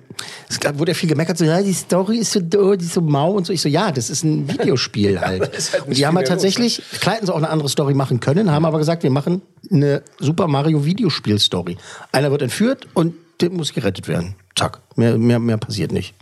es 0.47 0.57
wurde 0.79 0.91
ja 0.91 0.95
viel 0.95 1.09
gemeckert, 1.09 1.37
so 1.37 1.43
ja, 1.43 1.61
die 1.61 1.73
Story 1.73 2.19
ist 2.19 2.31
so, 2.31 2.39
doof, 2.39 2.77
die 2.77 2.85
ist 2.85 2.93
so 2.93 3.01
mau 3.01 3.31
und 3.31 3.45
so. 3.45 3.51
Ich 3.51 3.61
so, 3.61 3.67
ja, 3.67 3.91
das 3.91 4.09
ist 4.09 4.23
ein 4.23 4.47
Videospiel 4.53 5.19
halt. 5.19 5.53
ist 5.53 5.73
halt 5.73 5.83
und 5.83 5.89
nicht 5.89 5.99
die 5.99 6.07
haben 6.07 6.15
halt 6.15 6.29
tatsächlich, 6.29 6.81
hätten 7.03 7.25
sie 7.25 7.33
auch 7.33 7.37
eine 7.39 7.49
andere 7.49 7.67
Story 7.67 7.93
machen 7.93 8.21
können, 8.21 8.51
haben 8.51 8.63
aber 8.63 8.77
gesagt, 8.77 9.03
wir 9.03 9.09
machen 9.09 9.41
eine 9.69 10.01
Super 10.17 10.47
Mario 10.47 10.85
Videospiel-Story. 10.85 11.75
Einer 12.13 12.31
wird 12.31 12.41
entführt 12.41 12.87
und 12.93 13.15
der 13.41 13.49
muss 13.49 13.73
gerettet 13.73 14.07
werden. 14.07 14.35
Zack. 14.55 14.79
Mehr, 14.95 15.17
mehr, 15.17 15.39
mehr 15.39 15.57
passiert 15.57 15.91
nicht. 15.91 16.13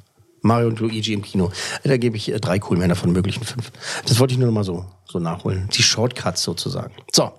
Mario 0.41 0.69
und 0.69 0.80
Luigi 0.80 1.13
im 1.13 1.21
Kino. 1.21 1.51
Da 1.84 1.97
gebe 1.97 2.17
ich 2.17 2.32
äh, 2.32 2.39
drei 2.39 2.58
Coolmänner 2.58 2.95
von 2.95 3.12
möglichen 3.12 3.43
fünf. 3.43 3.71
Das 4.08 4.19
wollte 4.19 4.34
ich 4.34 4.39
nur 4.39 4.47
noch 4.47 4.54
mal 4.56 4.63
so, 4.63 4.86
so 5.08 5.19
nachholen. 5.19 5.69
Die 5.73 5.84
Shortcuts 5.84 6.41
sozusagen. 6.41 6.95
So, 7.13 7.32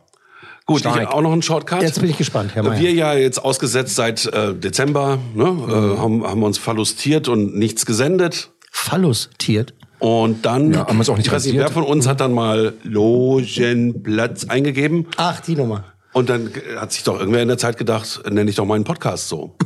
Gut, 0.67 0.81
ich 0.81 0.87
auch 0.87 1.23
noch 1.23 1.31
einen 1.31 1.43
Shortcut. 1.43 1.81
jetzt 1.83 2.01
bin 2.01 2.11
ich 2.11 2.19
gespannt, 2.19 2.57
Herr 2.57 2.65
Mayer. 2.65 2.81
Wir 2.81 2.93
ja 2.93 3.15
jetzt 3.15 3.39
ausgesetzt 3.39 3.95
seit 3.95 4.27
äh, 4.27 4.53
Dezember, 4.53 5.19
ne, 5.33 5.45
äh, 5.45 5.99
haben, 5.99 6.27
haben 6.27 6.43
uns 6.43 6.59
verlustiert 6.59 7.29
und 7.29 7.57
nichts 7.57 7.87
gesendet. 7.87 8.51
Fallustiert. 8.73 9.75
Und 10.01 10.45
dann, 10.45 10.73
Ja, 10.75 10.87
haben 10.89 10.97
wir 10.97 11.03
es 11.03 11.09
auch 11.09 11.17
nicht 11.17 11.29
ich 11.29 11.33
weiß 11.33 11.47
nicht, 11.47 11.57
wer 11.57 11.71
von 11.71 11.85
uns 11.85 12.09
hat 12.09 12.21
dann 12.21 12.33
mal 12.33 12.75
Logenplatz 12.83 14.45
eingegeben. 14.47 15.07
Ach, 15.17 15.41
die 15.41 15.55
Nummer. 15.55 15.85
Und 16.13 16.29
dann 16.31 16.49
äh, 16.49 16.77
hat 16.79 16.93
sich 16.93 17.05
doch 17.05 17.19
irgendwer 17.19 17.43
in 17.43 17.49
der 17.49 17.59
Zeit 17.59 17.79
gedacht, 17.79 18.23
nenne 18.29 18.51
ich 18.51 18.57
doch 18.57 18.65
meinen 18.65 18.85
Podcast 18.85 19.29
so. 19.29 19.57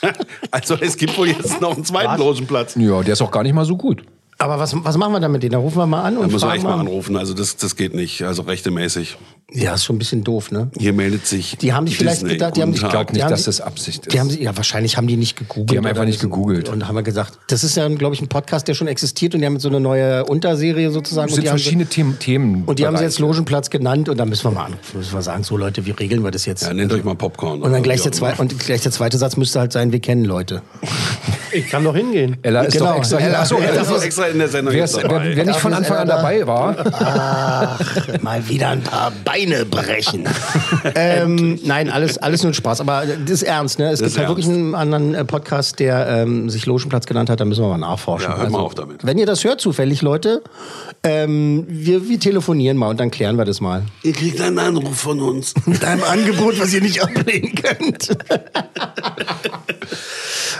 also 0.50 0.74
es 0.80 0.96
gibt 0.96 1.16
wohl 1.16 1.28
jetzt 1.28 1.60
noch 1.60 1.76
einen 1.76 1.84
zweiten 1.84 2.18
Logenplatz. 2.18 2.74
Ja, 2.76 3.02
der 3.04 3.12
ist 3.12 3.22
auch 3.22 3.30
gar 3.30 3.44
nicht 3.44 3.54
mal 3.54 3.64
so 3.64 3.76
gut. 3.76 4.02
Aber 4.38 4.58
was, 4.58 4.74
was 4.84 4.96
machen 4.96 5.12
wir 5.12 5.20
dann 5.20 5.32
mit 5.32 5.42
denen? 5.42 5.52
Da 5.52 5.58
rufen 5.58 5.78
wir 5.78 5.86
mal 5.86 6.02
an 6.02 6.14
Da 6.14 6.20
und 6.20 6.32
müssen 6.32 6.48
wir 6.48 6.54
echt 6.54 6.64
mal 6.64 6.74
mal. 6.74 6.80
anrufen. 6.80 7.16
Also 7.16 7.34
das, 7.34 7.56
das 7.56 7.76
geht 7.76 7.94
nicht. 7.94 8.22
Also 8.22 8.42
rechtemäßig. 8.42 9.16
Ja, 9.50 9.72
ist 9.72 9.84
schon 9.86 9.96
ein 9.96 9.98
bisschen 9.98 10.24
doof, 10.24 10.50
ne? 10.50 10.70
Hier 10.78 10.92
meldet 10.92 11.26
sich. 11.26 11.56
Die 11.56 11.72
haben 11.72 11.86
sich 11.86 11.96
vielleicht 11.96 12.16
Disney. 12.18 12.34
gedacht, 12.34 12.56
die 12.56 12.60
haben 12.62 12.74
sich 12.74 12.86
glaube 12.86 13.14
nicht, 13.14 13.22
haben 13.24 13.30
dass 13.30 13.44
das 13.44 13.62
Absicht 13.62 14.06
ist. 14.06 14.12
Die 14.12 14.20
haben 14.20 14.28
ja, 14.28 14.54
wahrscheinlich 14.54 14.98
haben 14.98 15.06
die 15.06 15.16
nicht 15.16 15.38
gegoogelt. 15.38 15.70
Die 15.70 15.78
haben 15.78 15.86
einfach 15.86 16.04
nicht 16.04 16.20
so. 16.20 16.28
gegoogelt. 16.28 16.68
Und 16.68 16.86
haben 16.86 16.94
wir 16.96 17.02
gesagt, 17.02 17.38
das 17.46 17.64
ist 17.64 17.74
ja, 17.74 17.88
glaube 17.88 18.14
ich, 18.14 18.20
ein 18.20 18.28
Podcast, 18.28 18.68
der 18.68 18.74
schon 18.74 18.88
existiert 18.88 19.34
und 19.34 19.40
die 19.40 19.46
haben 19.46 19.58
so 19.58 19.70
eine 19.70 19.80
neue 19.80 20.26
Unterserie 20.26 20.90
sozusagen. 20.90 21.28
es 21.28 21.32
und 21.32 21.36
sind 21.40 21.48
verschiedene 21.48 21.86
Themen. 21.86 22.18
Themen 22.18 22.64
Und 22.66 22.78
die 22.78 22.86
haben 22.86 22.98
sie 22.98 23.04
jetzt 23.04 23.20
Logenplatz 23.20 23.70
genannt 23.70 24.10
und 24.10 24.18
dann 24.18 24.28
müssen 24.28 24.44
wir 24.44 24.50
mal 24.50 24.66
anrufen. 24.66 24.98
Müssen 24.98 25.14
wir 25.14 25.22
sagen, 25.22 25.42
so 25.44 25.56
Leute, 25.56 25.86
wie 25.86 25.92
regeln 25.92 26.22
wir 26.22 26.30
das 26.30 26.44
jetzt? 26.44 26.64
Ja, 26.64 26.74
nennt 26.74 26.92
euch 26.92 27.02
mal 27.04 27.14
Popcorn. 27.14 27.62
und 27.62 27.72
dann 27.72 27.82
gleich 27.82 28.02
der, 28.02 28.12
zwei, 28.12 28.34
und 28.34 28.58
gleich 28.58 28.82
der 28.82 28.92
zweite 28.92 29.16
Satz 29.16 29.38
müsste 29.38 29.60
halt 29.60 29.72
sein, 29.72 29.92
wir 29.92 30.00
kennen 30.00 30.26
Leute. 30.26 30.60
Ich 31.52 31.68
kann 31.70 31.82
doch 31.84 31.96
hingehen. 31.96 32.36
Ella 32.42 32.60
ist 32.64 32.74
Genau. 32.74 32.90
doch 32.92 32.98
extra. 32.98 33.16
Ella- 33.16 33.40
Achso, 33.40 33.56
Ella- 33.56 33.72
Das 33.76 33.90
ist 33.90 34.02
extra 34.04 34.26
in 34.26 34.38
der 34.38 34.48
Sendung 34.48 34.74
wer, 34.74 34.86
wer, 34.86 35.36
wer 35.36 35.44
nicht 35.46 35.58
von 35.58 35.72
Anfang 35.72 35.96
an 35.96 36.06
da. 36.06 36.16
dabei 36.16 36.46
war, 36.46 36.76
Ach, 36.92 38.22
mal 38.22 38.46
wieder 38.46 38.68
ein 38.68 38.82
paar 38.82 39.10
Beine 39.24 39.37
brechen. 39.46 40.26
ähm, 40.94 41.58
nein, 41.64 41.90
alles, 41.90 42.18
alles 42.18 42.42
nur 42.42 42.54
Spaß. 42.54 42.80
Aber 42.80 43.04
das 43.06 43.30
ist 43.30 43.42
ernst, 43.42 43.78
ne? 43.78 43.90
Es 43.90 44.00
Das 44.00 44.08
gibt 44.08 44.18
halt 44.18 44.28
wirklich 44.28 44.46
einen 44.46 44.74
anderen 44.74 45.14
äh, 45.14 45.24
Podcast, 45.24 45.78
der 45.78 46.06
ähm, 46.08 46.50
sich 46.50 46.66
Logenplatz 46.66 47.06
genannt 47.06 47.30
hat. 47.30 47.40
Da 47.40 47.44
müssen 47.44 47.62
wir 47.62 47.68
mal 47.68 47.78
nachforschen. 47.78 48.28
Also, 48.28 48.38
Ja, 48.38 48.42
hört 48.42 48.52
mal 48.52 48.60
auf 48.60 48.74
damit. 48.74 49.06
Wenn 49.06 49.18
ihr 49.18 49.26
das 49.26 49.44
hört 49.44 49.60
zufällig, 49.60 50.02
Leute, 50.02 50.42
ähm, 51.02 51.64
wir, 51.68 52.08
wir 52.08 52.20
telefonieren 52.20 52.76
mal 52.76 52.88
und 52.88 52.98
dann 53.00 53.10
klären 53.10 53.36
wir 53.36 53.44
das 53.44 53.60
mal. 53.60 53.82
Ihr 54.02 54.12
kriegt 54.12 54.40
einen 54.40 54.58
Anruf 54.58 54.98
von 54.98 55.20
uns. 55.20 55.54
Mit 55.66 55.84
einem 55.84 56.02
Angebot, 56.08 56.60
was 56.60 56.72
ihr 56.74 56.80
nicht 56.80 57.02
ablehnen 57.02 57.54
könnt. 57.54 58.16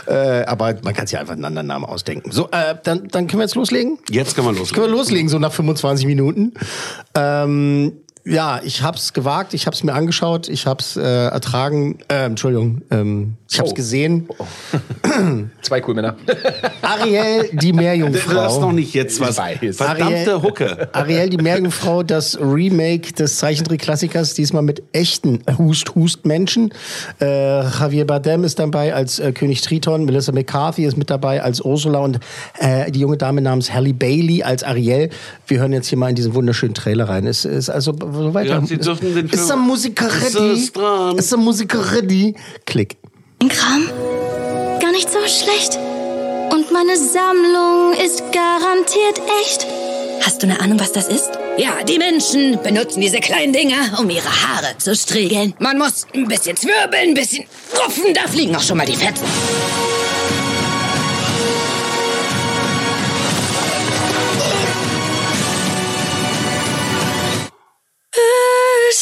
äh, 0.07 0.43
aber 0.45 0.75
man 0.83 0.93
kann 0.93 1.07
sich 1.07 1.13
ja 1.13 1.19
einfach 1.19 1.33
einen 1.33 1.45
anderen 1.45 1.67
Namen 1.67 1.85
ausdenken. 1.85 2.31
So, 2.31 2.49
äh, 2.51 2.75
dann, 2.83 3.07
dann 3.09 3.27
können 3.27 3.39
wir 3.39 3.45
jetzt 3.45 3.55
loslegen. 3.55 3.99
Jetzt 4.09 4.35
Können 4.35 4.47
loslegen. 4.55 4.83
wir 4.83 4.89
loslegen, 4.89 5.29
so 5.29 5.39
nach 5.39 5.53
25 5.53 6.05
Minuten. 6.05 6.53
Ähm, 7.15 7.93
ja, 8.29 8.61
ich 8.63 8.81
hab's 8.83 9.13
gewagt, 9.13 9.53
ich 9.53 9.65
hab's 9.67 9.83
mir 9.83 9.93
angeschaut, 9.93 10.47
ich 10.49 10.65
hab's 10.67 10.95
äh, 10.97 11.01
ertragen, 11.01 11.97
äh, 12.07 12.25
Entschuldigung, 12.25 12.81
ähm, 12.91 13.33
ich 13.49 13.59
hab's 13.59 13.71
Oh. 13.71 13.73
gesehen. 13.73 14.27
zwei 15.61 15.81
Coolmänner. 15.81 16.15
Ariel, 16.81 17.49
die 17.53 17.71
Du 17.71 17.77
Meerjungfrau. 17.77 18.41
hast 18.41 18.61
noch 18.61 18.71
nicht 18.71 18.93
jetzt 18.93 19.19
was. 19.19 19.35
Verdammte 19.37 20.33
Ariel- 20.33 20.41
Hucke. 20.41 20.89
Ariel, 20.93 21.29
die 21.29 21.37
Meerjungfrau, 21.37 22.03
das 22.03 22.39
Remake 22.39 23.13
des 23.13 23.37
Zeichentrick-Klassikers, 23.37 24.33
diesmal 24.33 24.61
mit 24.63 24.83
echten 24.93 25.41
Hust-Hust-Menschen. 25.57 26.73
Äh, 27.19 27.61
Javier 27.63 28.05
Bardem 28.05 28.43
ist 28.43 28.59
dabei 28.59 28.93
als 28.93 29.19
äh, 29.19 29.31
König 29.31 29.61
Triton, 29.61 30.05
Melissa 30.05 30.31
McCarthy 30.31 30.85
ist 30.85 30.97
mit 30.97 31.09
dabei 31.09 31.41
als 31.43 31.61
Ursula 31.61 31.99
und 31.99 32.19
äh, 32.59 32.91
die 32.91 32.99
junge 32.99 33.17
Dame 33.17 33.41
namens 33.41 33.73
Halle 33.73 33.93
Bailey 33.93 34.43
als 34.43 34.63
Ariel. 34.63 35.09
Wir 35.47 35.59
hören 35.59 35.73
jetzt 35.73 35.87
hier 35.87 35.97
mal 35.97 36.09
in 36.09 36.15
diesen 36.15 36.33
wunderschönen 36.33 36.73
Trailer 36.73 37.09
rein. 37.09 37.25
Es 37.27 37.45
ist 37.45 37.69
also 37.69 37.93
so 38.19 38.33
weiter. 38.33 38.49
Ja, 38.51 38.65
Sie 38.65 38.77
dürfen 38.77 39.13
den 39.15 39.25
ist 39.27 39.35
Film- 39.35 39.47
der 39.47 39.57
Musiker 39.57 40.07
ready? 40.21 40.53
ist 40.53 40.75
dran. 40.77 41.17
Ist 41.17 41.31
der 41.31 41.37
Musiker 41.39 41.91
ready? 41.93 42.35
Klick. 42.65 42.97
Kram. 43.47 43.89
Gar 44.81 44.91
nicht 44.91 45.09
so 45.09 45.19
schlecht. 45.19 45.77
Und 46.51 46.71
meine 46.71 46.97
Sammlung 46.97 47.93
ist 48.03 48.23
garantiert 48.31 49.21
echt. 49.41 49.65
Hast 50.25 50.41
du 50.43 50.47
eine 50.47 50.59
Ahnung, 50.59 50.79
was 50.79 50.91
das 50.91 51.07
ist? 51.07 51.29
Ja, 51.57 51.83
die 51.87 51.97
Menschen 51.97 52.59
benutzen 52.63 53.01
diese 53.01 53.19
kleinen 53.19 53.53
Dinger, 53.53 53.99
um 53.99 54.09
ihre 54.09 54.27
Haare 54.27 54.77
zu 54.77 54.95
striegeln. 54.95 55.53
Man 55.59 55.77
muss 55.77 56.05
ein 56.13 56.27
bisschen 56.27 56.57
zwirbeln, 56.57 57.09
ein 57.09 57.13
bisschen 57.13 57.45
rupfen, 57.77 58.13
da 58.13 58.29
fliegen 58.29 58.55
auch 58.55 58.61
schon 58.61 58.77
mal 58.77 58.85
die 58.85 58.95
Fetzen. 58.95 59.25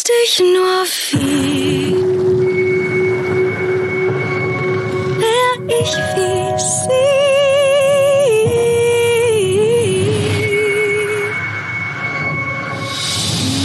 Wüsste 0.08 0.24
ich 0.24 0.40
nur 0.40 0.86
viel. 0.86 1.92
Wär 5.20 5.54
ich 5.68 5.94
wie 6.16 6.60
sie. 6.64 7.08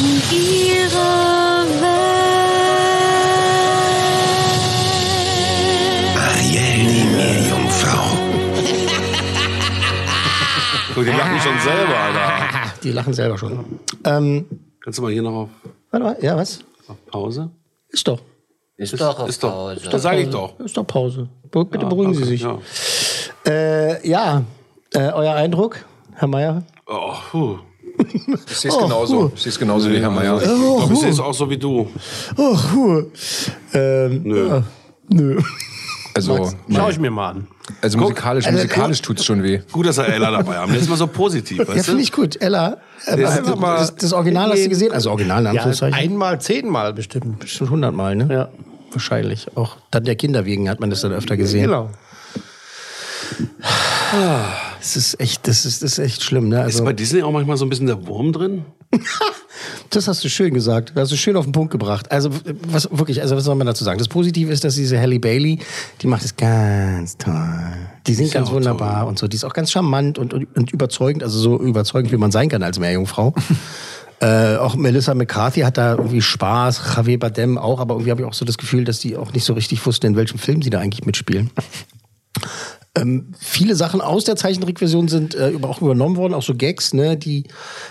In 0.01 0.19
ihrer 0.37 1.63
Welt. 1.81 2.13
Ariel, 6.17 6.83
die 6.89 7.07
Meerjungfrau. 7.15 8.07
Die 10.97 11.03
lachen 11.05 11.41
schon 11.41 11.59
selber, 11.61 11.97
Alter. 11.97 12.73
Die 12.83 12.91
lachen 12.91 13.15
selber 13.15 13.39
schon. 13.39 13.79
Ähm, 14.05 14.47
Kannst 14.81 14.99
du 14.99 15.03
mal 15.03 15.13
hier 15.13 15.23
noch 15.23 15.35
auf, 15.35 15.49
warte 15.93 16.05
mal, 16.05 16.17
ja, 16.21 16.37
was? 16.37 16.61
auf 16.89 17.07
Pause? 17.07 17.51
Ist 17.89 18.09
doch. 18.09 18.21
Ist 18.77 19.01
doch 19.01 19.21
auf 19.21 19.29
ist 19.29 19.43
doch, 19.45 19.75
Das 19.91 20.03
sage 20.03 20.23
ich 20.23 20.31
doch. 20.31 20.59
Ist 20.59 20.77
doch 20.77 20.87
Pause. 20.87 21.29
Bitte 21.51 21.87
beruhigen 21.87 22.15
Sie 22.15 22.23
Okay, 22.23 22.31
sich. 22.31 22.43
Ja. 22.43 22.59
Äh, 23.47 24.09
ja, 24.09 24.43
äh, 24.95 25.13
euer 25.13 25.35
Eindruck, 25.35 25.85
Herr 26.15 26.27
Mayer? 26.29 26.63
Oh, 26.87 27.13
puh. 27.31 27.59
Ich 28.47 28.57
sehe 28.57 28.71
es 28.71 28.79
genauso. 28.79 29.31
Ich 29.35 29.43
sehe 29.43 29.51
es 29.51 29.59
genauso 29.59 29.91
wie 29.91 29.99
Herr 30.01 30.11
Mayer. 30.11 30.37
Ich 30.39 30.45
glaube, 30.45 30.93
ich 30.95 30.99
sehe 31.01 31.11
es 31.11 31.21
auch 31.21 31.35
so 31.35 31.49
wie 31.51 31.59
du. 31.59 31.89
Oh, 32.37 32.57
cool. 32.75 33.13
Ähm, 33.75 34.23
Nö. 34.25 34.49
ja, 34.49 34.63
nö. 35.09 35.41
Also, 36.15 36.51
Schau 36.71 36.89
ich 36.89 36.99
mir 36.99 37.11
mal 37.11 37.31
an. 37.31 37.49
Also 37.83 37.99
musikalisch, 37.99 38.47
Also, 38.47 38.57
musikalisch 38.57 39.03
tut's 39.03 39.25
schon 39.25 39.43
weh. 39.43 39.61
Gut, 39.73 39.87
dass 39.87 39.97
wir 39.99 40.07
Ella 40.07 40.31
dabei 40.31 40.57
haben. 40.57 40.73
Der 40.73 40.81
ist 40.81 40.89
mal 40.89 40.97
so 40.97 41.07
positiv, 41.09 41.59
Ja, 41.59 41.69
weißt 41.69 41.79
du? 41.81 41.83
finde 41.83 42.03
ich 42.03 42.13
gut. 42.13 42.41
Ella, 42.41 42.79
äh, 43.07 43.17
Das- 43.17 43.43
das, 43.43 43.59
das, 43.61 43.97
das 43.97 44.13
Original 44.13 44.51
hast 44.51 44.65
du 44.65 44.69
gesehen? 44.69 44.93
Also 44.93 45.11
Original, 45.11 45.45
in 45.47 45.55
Ja, 45.55 45.65
einmal, 45.93 46.41
zehnmal 46.41 46.93
bestimmt. 46.95 47.41
Bestimmt 47.41 47.71
hundertmal, 47.71 48.15
ne? 48.17 48.29
Ja. 48.33 48.49
Wahrscheinlich. 48.93 49.47
Auch 49.57 49.77
dann 49.91 50.05
der 50.05 50.17
Kinder 50.17 50.45
wegen 50.45 50.69
hat 50.69 50.79
man 50.81 50.91
das 50.91 51.01
dann 51.01 51.13
öfter 51.13 51.37
gesehen. 51.37 51.63
Genau. 51.65 51.91
Das 54.79 54.97
ist 54.97 55.19
echt, 55.21 55.49
das 55.49 55.65
ist, 55.65 55.83
das 55.83 55.93
ist 55.93 55.99
echt 55.99 56.23
schlimm, 56.23 56.49
ne? 56.49 56.59
Ist 56.59 56.65
Also, 56.65 56.85
bei 56.85 56.93
Disney 56.93 57.23
auch 57.23 57.33
manchmal 57.33 57.57
so 57.57 57.65
ein 57.65 57.71
bisschen 57.71 57.87
der 57.87 58.07
Wurm 58.07 58.33
drin? 58.33 58.65
das 59.91 60.09
hast 60.09 60.25
du 60.25 60.29
schön 60.29 60.55
gesagt. 60.55 60.93
Das 60.95 61.05
hast 61.05 61.13
du 61.13 61.17
schön 61.17 61.37
auf 61.37 61.45
den 61.45 61.53
Punkt 61.53 61.71
gebracht. 61.71 62.11
Also, 62.11 62.31
was 62.69 62.89
wirklich, 62.91 63.21
also 63.23 63.37
was 63.37 63.45
soll 63.45 63.55
man 63.55 63.67
dazu 63.67 63.85
sagen? 63.85 63.99
Das 63.99 64.09
Positive 64.09 64.53
ist, 64.53 64.65
dass 64.65 64.75
diese 64.75 64.99
Halle 64.99 65.19
Bailey, 65.21 65.59
die 66.01 66.07
macht 66.07 66.25
es 66.25 66.37
ganz 66.37 67.17
toll. 67.17 67.35
Die 68.07 68.15
singt 68.15 68.33
ganz 68.33 68.51
wunderbar 68.51 69.07
und 69.07 69.19
so. 69.19 69.29
Die 69.29 69.37
ist 69.37 69.45
auch 69.45 69.53
ganz 69.53 69.71
charmant 69.71 70.19
und, 70.19 70.35
und, 70.35 70.57
und 70.57 70.73
überzeugend, 70.73 71.23
also 71.23 71.39
so 71.39 71.61
überzeugend, 71.61 72.13
wie 72.13 72.17
man 72.17 72.31
sein 72.31 72.49
kann 72.49 72.63
als 72.63 72.79
Meerjungfrau. 72.79 73.35
Äh, 74.23 74.57
auch 74.59 74.77
Melissa 74.77 75.15
McCarthy 75.15 75.63
hat 75.63 75.77
da 75.77 75.97
irgendwie 75.97 76.23
Spaß, 76.23 76.95
Javier 76.95 77.19
Bardem 77.19 77.59
auch, 77.59 77.81
aber 77.81 77.95
irgendwie 77.95 78.13
habe 78.13 78.21
ich 78.23 78.29
auch 78.29 78.35
so 78.35 78.45
das 78.45 78.57
Gefühl, 78.57 78.85
dass 78.85 79.01
die 79.01 79.17
auch 79.17 79.33
nicht 79.33 79.45
so 79.45 79.53
richtig 79.53 79.85
wussten, 79.85 80.07
in 80.07 80.17
welchem 80.17 80.39
Film 80.39 80.63
sie 80.63 80.71
da 80.71 80.79
eigentlich 80.79 81.05
mitspielen. 81.05 81.51
Ähm, 82.95 83.33
viele 83.39 83.75
Sachen 83.75 84.01
aus 84.01 84.25
der 84.25 84.37
Zeichentrickversion 84.37 85.09
sind 85.09 85.35
äh, 85.35 85.53
auch 85.63 85.81
übernommen 85.81 86.17
worden, 86.17 86.35
auch 86.35 86.43
so 86.43 86.55
Gags. 86.55 86.93
Ne? 86.93 87.17
Die, 87.17 87.45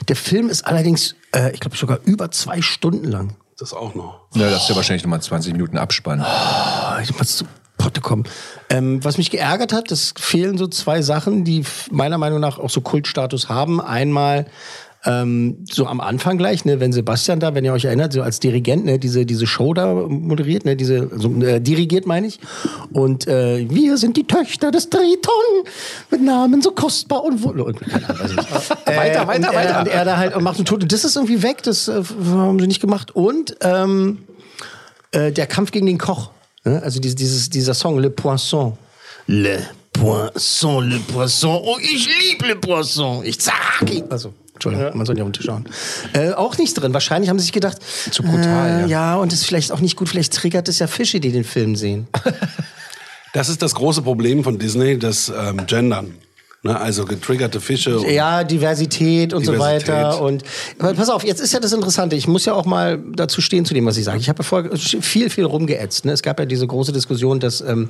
der 0.07 0.15
Film 0.15 0.47
ist 0.49 0.65
allerdings, 0.67 1.15
äh, 1.35 1.51
ich 1.53 1.59
glaube, 1.59 1.75
sogar 1.75 1.99
über 2.05 2.29
zwei 2.31 2.61
Stunden 2.61 3.05
lang. 3.05 3.35
Das 3.57 3.73
auch 3.73 3.95
noch. 3.95 4.21
Ja, 4.35 4.49
das 4.49 4.63
ist 4.63 4.69
ja 4.69 4.75
wahrscheinlich 4.75 5.03
nochmal 5.03 5.21
20 5.21 5.53
Minuten 5.53 5.77
Abspann. 5.77 6.21
Ah, 6.21 6.99
Ich 7.01 7.17
muss 7.17 7.37
zu 7.37 7.45
Potte 7.77 7.99
kommen. 8.01 8.25
Ähm, 8.69 9.03
was 9.03 9.17
mich 9.17 9.31
geärgert 9.31 9.73
hat, 9.73 9.91
es 9.91 10.13
fehlen 10.17 10.57
so 10.57 10.67
zwei 10.67 11.01
Sachen, 11.01 11.43
die 11.43 11.63
meiner 11.89 12.19
Meinung 12.19 12.39
nach 12.39 12.59
auch 12.59 12.69
so 12.69 12.81
Kultstatus 12.81 13.49
haben. 13.49 13.81
Einmal 13.81 14.45
ähm, 15.03 15.65
so 15.71 15.87
am 15.87 15.99
Anfang 15.99 16.37
gleich, 16.37 16.63
ne, 16.65 16.79
wenn 16.79 16.93
Sebastian 16.93 17.39
da, 17.39 17.55
wenn 17.55 17.65
ihr 17.65 17.73
euch 17.73 17.85
erinnert, 17.85 18.13
so 18.13 18.21
als 18.21 18.39
Dirigent, 18.39 18.85
ne, 18.85 18.99
diese, 18.99 19.25
diese 19.25 19.47
Show 19.47 19.73
da 19.73 19.93
moderiert, 19.93 20.65
ne, 20.65 20.75
diese, 20.75 21.09
also, 21.11 21.29
äh, 21.41 21.59
dirigiert 21.59 22.05
meine 22.05 22.27
ich. 22.27 22.39
Und 22.93 23.27
äh, 23.27 23.67
wir 23.69 23.97
sind 23.97 24.17
die 24.17 24.25
Töchter 24.25 24.69
des 24.69 24.89
Triton 24.89 25.31
mit 26.11 26.21
Namen 26.21 26.61
so 26.61 26.71
kostbar 26.71 27.23
und. 27.23 27.43
Und, 27.43 27.79
keine 27.79 28.09
Ahnung, 28.09 28.21
weiß 28.21 28.31
ich 28.31 28.37
nicht. 28.37 28.69
Weiter, 28.85 29.21
und 29.21 29.27
weiter, 29.27 29.47
er, 29.47 29.53
weiter. 29.53 29.79
Und 29.79 29.87
er 29.87 30.05
da 30.05 30.17
halt 30.17 30.35
und 30.35 30.43
macht 30.43 30.57
einen 30.57 30.65
Tod. 30.65 30.83
Und 30.83 30.91
das 30.91 31.03
ist 31.03 31.15
irgendwie 31.15 31.41
weg, 31.41 31.63
das 31.63 31.87
äh, 31.87 32.03
haben 32.33 32.59
sie 32.59 32.67
nicht 32.67 32.81
gemacht. 32.81 33.15
Und 33.15 33.55
ähm, 33.61 34.19
äh, 35.11 35.31
der 35.31 35.47
Kampf 35.47 35.71
gegen 35.71 35.87
den 35.87 35.97
Koch. 35.97 36.31
Ne? 36.63 36.81
Also 36.83 36.99
dieses, 36.99 37.15
dieses, 37.15 37.49
dieser 37.49 37.73
Song, 37.73 37.97
Le 37.97 38.09
Poisson. 38.09 38.77
Le 39.27 39.65
Poisson, 39.93 40.89
le 40.89 40.99
Poisson. 40.99 41.61
Oh, 41.63 41.77
ich 41.81 42.07
liebe 42.19 42.47
le 42.47 42.55
Poisson. 42.55 43.23
Ich 43.23 43.37
sag 43.41 43.89
ihn. 43.91 44.05
Also, 44.09 44.33
Entschuldigung, 44.61 44.97
man 44.97 45.05
soll 45.05 45.17
ja 45.17 45.23
runterschauen. 45.23 45.65
Äh, 46.13 46.31
auch 46.33 46.57
nicht 46.57 46.73
drin. 46.75 46.93
Wahrscheinlich 46.93 47.29
haben 47.29 47.39
sie 47.39 47.45
sich 47.45 47.53
gedacht, 47.53 47.79
Zu 48.11 48.23
brutal, 48.23 48.69
äh, 48.69 48.81
ja. 48.81 48.87
ja, 48.87 49.15
und 49.15 49.33
ist 49.33 49.45
vielleicht 49.45 49.71
auch 49.71 49.79
nicht 49.79 49.95
gut. 49.95 50.09
Vielleicht 50.09 50.33
triggert 50.33 50.67
es 50.69 50.79
ja 50.79 50.87
Fische, 50.87 51.19
die 51.19 51.31
den 51.31 51.43
Film 51.43 51.75
sehen. 51.75 52.07
Das 53.33 53.47
ist 53.47 53.61
das 53.61 53.75
große 53.75 54.01
Problem 54.01 54.43
von 54.43 54.59
Disney, 54.59 54.99
das 54.99 55.31
ähm, 55.33 55.65
Gendern. 55.65 56.15
Ne? 56.63 56.79
Also 56.79 57.05
getriggerte 57.05 57.59
Fische. 57.59 57.97
und- 57.99 58.11
Ja, 58.11 58.43
Diversität 58.43 59.33
und 59.33 59.43
so 59.43 59.53
Diversität. 59.53 59.95
weiter. 59.95 60.21
Und 60.21 60.43
pass 60.77 61.09
auf, 61.09 61.23
jetzt 61.23 61.41
ist 61.41 61.53
ja 61.53 61.59
das 61.59 61.73
Interessante. 61.73 62.15
Ich 62.15 62.27
muss 62.27 62.45
ja 62.45 62.53
auch 62.53 62.65
mal 62.65 62.99
dazu 63.15 63.41
stehen 63.41 63.65
zu 63.65 63.73
dem, 63.73 63.87
was 63.87 63.97
ich 63.97 64.03
sage. 64.03 64.19
Ich 64.19 64.29
habe 64.29 64.39
ja 64.39 64.43
vorher 64.43 64.69
viel, 64.77 65.31
viel 65.31 65.45
rumgeätzt. 65.45 66.05
Ne? 66.05 66.11
Es 66.11 66.21
gab 66.21 66.39
ja 66.39 66.45
diese 66.45 66.67
große 66.67 66.91
Diskussion, 66.91 67.39
dass 67.39 67.61
ähm, 67.61 67.89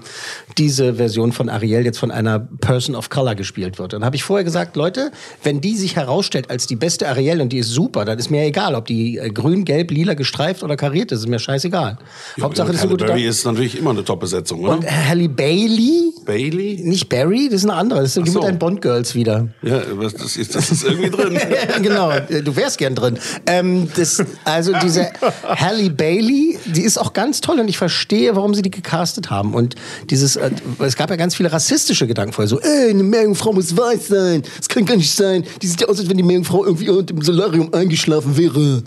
diese 0.57 0.93
Version 0.95 1.33
von 1.33 1.49
Ariel 1.49 1.83
jetzt 1.83 1.97
von 1.99 2.11
einer 2.11 2.39
Person 2.39 2.95
of 2.95 3.09
Color 3.09 3.35
gespielt 3.35 3.77
wird. 3.77 3.91
Dann 3.91 4.05
habe 4.05 4.15
ich 4.15 4.23
vorher 4.23 4.45
gesagt, 4.45 4.77
Leute, 4.77 5.11
wenn 5.43 5.59
die 5.59 5.75
sich 5.75 5.97
herausstellt 5.97 6.49
als 6.49 6.65
die 6.65 6.77
beste 6.77 7.09
Ariel 7.09 7.41
und 7.41 7.49
die 7.49 7.57
ist 7.57 7.71
super, 7.71 8.05
dann 8.05 8.19
ist 8.19 8.31
mir 8.31 8.43
egal, 8.45 8.75
ob 8.75 8.85
die 8.85 9.17
äh, 9.17 9.29
grün, 9.31 9.65
gelb, 9.65 9.91
lila 9.91 10.13
gestreift 10.13 10.63
oder 10.63 10.77
kariert 10.77 11.11
ist. 11.11 11.19
Ist 11.19 11.27
mir 11.27 11.39
scheißegal. 11.39 11.97
Ja, 12.37 12.43
Hauptsache, 12.45 12.67
das 12.67 12.77
ist 12.77 12.81
eine 12.83 12.91
gute 12.91 13.03
Berry 13.03 13.25
ist 13.25 13.43
natürlich 13.45 13.77
immer 13.77 13.89
eine 13.89 14.05
Top-Besetzung, 14.05 14.61
oder? 14.61 14.73
Und 14.77 14.89
Halle 14.89 15.27
Bailey, 15.27 16.13
Bailey? 16.25 16.79
nicht 16.85 17.09
Barry, 17.09 17.49
das 17.51 17.63
ist 17.63 17.69
eine 17.69 17.73
andere. 17.77 17.99
Das 18.03 18.13
sind 18.13 18.25
die 18.25 18.31
so. 18.31 18.39
mit 18.39 18.60
den 18.61 18.75
Bond-Girls 18.75 19.15
wieder. 19.15 19.47
Ja, 19.61 19.81
was- 19.93 20.13
das 20.13 20.37
ist, 20.37 20.55
das 20.55 20.71
ist 20.71 20.83
irgendwie 20.83 21.09
drin. 21.09 21.37
Genau, 21.81 22.11
du 22.29 22.55
wärst 22.55 22.77
gern 22.77 22.95
drin. 22.95 23.17
Ähm, 23.45 23.87
das, 23.95 24.23
also 24.45 24.73
diese 24.83 25.07
Halle 25.43 25.89
Bailey, 25.89 26.59
die 26.65 26.81
ist 26.81 26.97
auch 26.97 27.13
ganz 27.13 27.41
toll 27.41 27.59
und 27.59 27.67
ich 27.67 27.77
verstehe, 27.77 28.35
warum 28.35 28.53
sie 28.53 28.61
die 28.61 28.71
gecastet 28.71 29.29
haben. 29.29 29.53
Und 29.53 29.75
dieses, 30.09 30.35
äh, 30.35 30.51
es 30.79 30.95
gab 30.95 31.09
ja 31.09 31.15
ganz 31.15 31.35
viele 31.35 31.51
rassistische 31.51 32.07
Gedanken 32.07 32.33
vorher. 32.33 32.47
So, 32.49 32.59
ey, 32.59 32.89
eine 32.91 33.03
Meerjungfrau 33.03 33.53
muss 33.53 33.75
weiß 33.75 34.07
sein. 34.07 34.43
Das 34.57 34.69
kann 34.69 34.85
gar 34.85 34.95
nicht 34.97 35.13
sein. 35.15 35.43
Die 35.61 35.67
sieht 35.67 35.81
ja 35.81 35.87
aus, 35.87 35.99
als 35.99 36.09
wenn 36.09 36.17
die 36.17 36.23
Meerjungfrau 36.23 36.65
irgendwie 36.65 36.89
unter 36.89 37.13
dem 37.13 37.21
Solarium 37.21 37.73
eingeschlafen 37.73 38.37
wäre. 38.37 38.83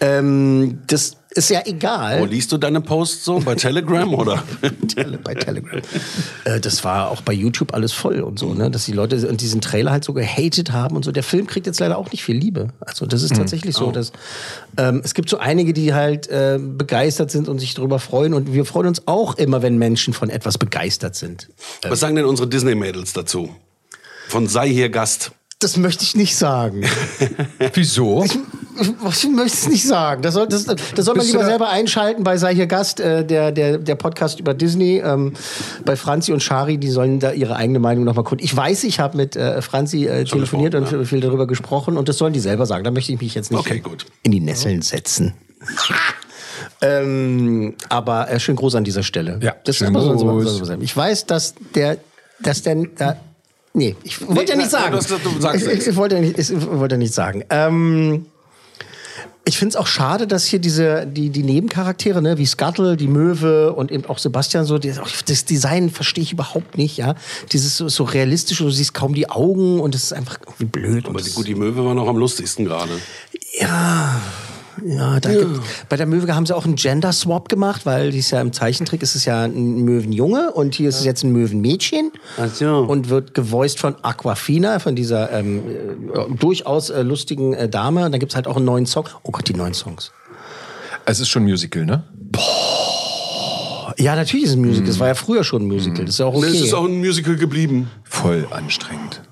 Ähm, 0.00 0.78
das 0.86 1.16
ist 1.32 1.48
ja 1.50 1.62
egal. 1.64 2.20
Wo 2.20 2.24
liest 2.24 2.50
du 2.50 2.58
deine 2.58 2.80
Posts 2.80 3.24
so? 3.24 3.38
Bei 3.38 3.54
Telegram 3.54 4.12
oder? 4.14 4.42
Tele 4.94 5.18
bei 5.18 5.34
Telegram. 5.34 5.80
äh, 6.44 6.58
das 6.58 6.82
war 6.82 7.10
auch 7.10 7.22
bei 7.22 7.32
YouTube 7.32 7.72
alles 7.72 7.92
voll 7.92 8.20
und 8.20 8.38
so, 8.38 8.52
ne? 8.52 8.70
Dass 8.70 8.86
die 8.86 8.92
Leute 8.92 9.28
und 9.28 9.40
diesen 9.40 9.60
Trailer 9.60 9.92
halt 9.92 10.04
so 10.04 10.12
gehatet 10.12 10.72
haben 10.72 10.96
und 10.96 11.04
so. 11.04 11.12
Der 11.12 11.22
Film 11.22 11.46
kriegt 11.46 11.66
jetzt 11.66 11.78
leider 11.78 11.98
auch 11.98 12.10
nicht 12.10 12.24
viel 12.24 12.36
Liebe. 12.36 12.68
Also 12.80 13.06
das 13.06 13.22
ist 13.22 13.36
tatsächlich 13.36 13.76
so, 13.76 13.92
dass 13.92 14.12
ähm, 14.76 15.02
es 15.04 15.14
gibt 15.14 15.30
so 15.30 15.38
einige, 15.38 15.72
die 15.72 15.94
halt 15.94 16.26
äh, 16.28 16.58
begeistert 16.60 17.30
sind 17.30 17.48
und 17.48 17.60
sich 17.60 17.74
darüber 17.74 18.00
freuen. 18.00 18.34
Und 18.34 18.52
wir 18.52 18.64
freuen 18.64 18.88
uns 18.88 19.06
auch 19.06 19.36
immer, 19.36 19.62
wenn 19.62 19.78
Menschen 19.78 20.14
von 20.14 20.30
etwas 20.30 20.58
begeistert 20.58 21.14
sind. 21.14 21.48
Was 21.82 22.00
sagen 22.00 22.16
denn 22.16 22.24
unsere 22.24 22.48
Disney-Mädels 22.48 23.12
dazu? 23.12 23.54
Von 24.28 24.48
sei 24.48 24.68
hier 24.68 24.90
Gast. 24.90 25.32
Das 25.60 25.76
möchte 25.76 26.02
ich 26.04 26.16
nicht 26.16 26.36
sagen. 26.36 26.82
Wieso? 27.74 28.24
Ich 29.10 29.28
möchte 29.28 29.58
es 29.58 29.68
nicht 29.68 29.86
sagen. 29.86 30.22
Das 30.22 30.32
soll, 30.32 30.46
das, 30.48 30.64
das 30.64 31.04
soll 31.04 31.14
man 31.14 31.26
lieber 31.26 31.44
selber 31.44 31.68
einschalten 31.68 32.24
bei 32.24 32.38
Sei 32.38 32.54
hier 32.54 32.66
Gast, 32.66 32.98
äh, 32.98 33.26
der, 33.26 33.52
der, 33.52 33.76
der 33.76 33.94
Podcast 33.94 34.40
über 34.40 34.54
Disney. 34.54 35.02
Ähm, 35.04 35.34
bei 35.84 35.96
Franzi 35.96 36.32
und 36.32 36.42
Shari, 36.42 36.78
die 36.78 36.88
sollen 36.88 37.20
da 37.20 37.32
ihre 37.32 37.56
eigene 37.56 37.78
Meinung 37.78 38.04
nochmal 38.04 38.24
kundtun. 38.24 38.42
Ich 38.42 38.56
weiß, 38.56 38.84
ich 38.84 39.00
habe 39.00 39.18
mit 39.18 39.36
äh, 39.36 39.60
Franzi 39.60 40.06
äh, 40.06 40.24
telefoniert 40.24 40.74
und 40.74 40.84
gesprochen, 40.84 41.04
viel 41.04 41.20
darüber 41.20 41.46
gesprochen 41.46 41.98
und 41.98 42.08
das 42.08 42.16
sollen 42.16 42.32
die 42.32 42.40
selber 42.40 42.64
sagen. 42.64 42.82
Da 42.84 42.90
möchte 42.90 43.12
ich 43.12 43.20
mich 43.20 43.34
jetzt 43.34 43.50
nicht 43.50 43.60
Okay, 43.60 43.80
gut. 43.80 44.06
in 44.22 44.32
die 44.32 44.40
Nesseln 44.40 44.80
setzen. 44.80 45.34
ähm, 46.80 47.74
aber 47.90 48.30
äh, 48.30 48.40
schön 48.40 48.56
groß 48.56 48.76
an 48.76 48.84
dieser 48.84 49.02
Stelle. 49.02 49.38
Ja, 49.42 49.54
das 49.64 49.76
schön 49.76 49.88
aber 49.88 50.00
so- 50.00 50.16
so- 50.16 50.24
groß. 50.26 50.56
so-. 50.68 50.72
Ich 50.80 50.96
weiß, 50.96 51.26
dass 51.26 51.54
der, 51.74 51.98
dass 52.40 52.62
der, 52.62 52.76
da, 52.96 53.16
nee, 53.72 53.96
ich 54.02 54.26
wollte 54.26 54.52
ja 54.52 54.56
nicht 54.56 54.70
sagen. 54.70 54.96
gesagt, 54.96 55.56
ich, 55.56 55.66
ich, 55.66 55.86
ich 55.86 55.96
wollte 55.96 56.16
ja 56.16 56.20
nicht, 56.20 56.38
ich 56.38 56.50
wollte 56.50 56.94
ja 56.94 56.98
nicht 56.98 57.14
sagen. 57.14 57.44
Ähm, 57.50 58.26
ich 59.44 59.58
finde 59.58 59.70
es 59.70 59.76
auch 59.76 59.86
schade, 59.86 60.26
dass 60.26 60.44
hier 60.44 60.58
diese, 60.58 61.06
die, 61.06 61.30
die 61.30 61.42
Nebencharaktere, 61.42 62.20
ne, 62.20 62.38
wie 62.38 62.46
Scuttle, 62.46 62.96
die 62.96 63.08
Möwe 63.08 63.72
und 63.72 63.90
eben 63.90 64.04
auch 64.06 64.18
Sebastian, 64.18 64.64
so, 64.64 64.78
die, 64.78 64.92
das 65.26 65.44
Design 65.44 65.90
verstehe 65.90 66.22
ich 66.22 66.32
überhaupt 66.32 66.76
nicht, 66.76 66.98
ja. 66.98 67.14
Dieses 67.50 67.76
so, 67.76 67.88
so 67.88 68.04
realistisch, 68.04 68.58
du 68.58 68.70
siehst 68.70 68.92
kaum 68.94 69.14
die 69.14 69.28
Augen 69.30 69.80
und 69.80 69.94
es 69.94 70.04
ist 70.04 70.12
einfach 70.12 70.38
irgendwie 70.42 70.66
blöd. 70.66 71.08
Aber 71.08 71.20
die, 71.20 71.30
gut, 71.30 71.46
die 71.46 71.54
Möwe 71.54 71.84
war 71.84 71.94
noch 71.94 72.06
am 72.06 72.16
lustigsten 72.16 72.64
gerade. 72.64 72.92
ja, 73.58 74.20
ja, 74.84 75.20
da 75.20 75.30
Gibt, 75.30 75.60
bei 75.88 75.96
der 75.96 76.06
Möwe 76.06 76.34
haben 76.34 76.46
sie 76.46 76.56
auch 76.56 76.64
einen 76.64 76.76
Gender 76.76 77.12
Swap 77.12 77.48
gemacht, 77.48 77.86
weil 77.86 78.10
die 78.10 78.18
ist 78.18 78.30
ja 78.30 78.40
im 78.40 78.52
Zeichentrick 78.52 79.02
ist 79.02 79.14
es 79.14 79.24
ja 79.24 79.44
ein 79.44 79.84
Möwenjunge 79.84 80.52
und 80.52 80.74
hier 80.74 80.88
ist 80.88 80.98
es 80.98 81.04
jetzt 81.04 81.22
ein 81.22 81.32
Möwenmädchen 81.32 82.12
Ach 82.38 82.48
so. 82.48 82.78
und 82.78 83.08
wird 83.08 83.34
gevoiced 83.34 83.78
von 83.78 83.96
Aquafina, 84.02 84.78
von 84.78 84.96
dieser 84.96 85.30
ähm, 85.32 85.62
äh, 86.14 86.34
durchaus 86.36 86.90
äh, 86.90 87.02
lustigen 87.02 87.54
äh, 87.54 87.68
Dame. 87.68 88.04
Und 88.04 88.12
dann 88.12 88.20
gibt's 88.20 88.34
halt 88.34 88.46
auch 88.46 88.56
einen 88.56 88.64
neuen 88.64 88.86
Song. 88.86 89.08
Oh 89.22 89.30
Gott, 89.30 89.48
die 89.48 89.54
neuen 89.54 89.74
Songs. 89.74 90.12
Es 91.04 91.20
ist 91.20 91.28
schon 91.28 91.42
ein 91.42 91.50
Musical, 91.50 91.84
ne? 91.84 92.04
Ja, 93.98 94.16
natürlich 94.16 94.44
ist 94.44 94.50
es 94.50 94.56
ein 94.56 94.64
Musical. 94.64 94.86
Das 94.86 94.98
war 94.98 95.08
ja 95.08 95.14
früher 95.14 95.44
schon 95.44 95.62
ein 95.62 95.68
Musical. 95.68 96.04
Das 96.04 96.14
ist 96.14 96.18
ja 96.18 96.26
auch 96.26 96.34
okay. 96.34 96.46
Es 96.46 96.60
ist 96.60 96.74
auch 96.74 96.84
ein 96.84 96.98
Musical 96.98 97.36
geblieben. 97.36 97.90
Voll 98.04 98.46
anstrengend. 98.50 99.22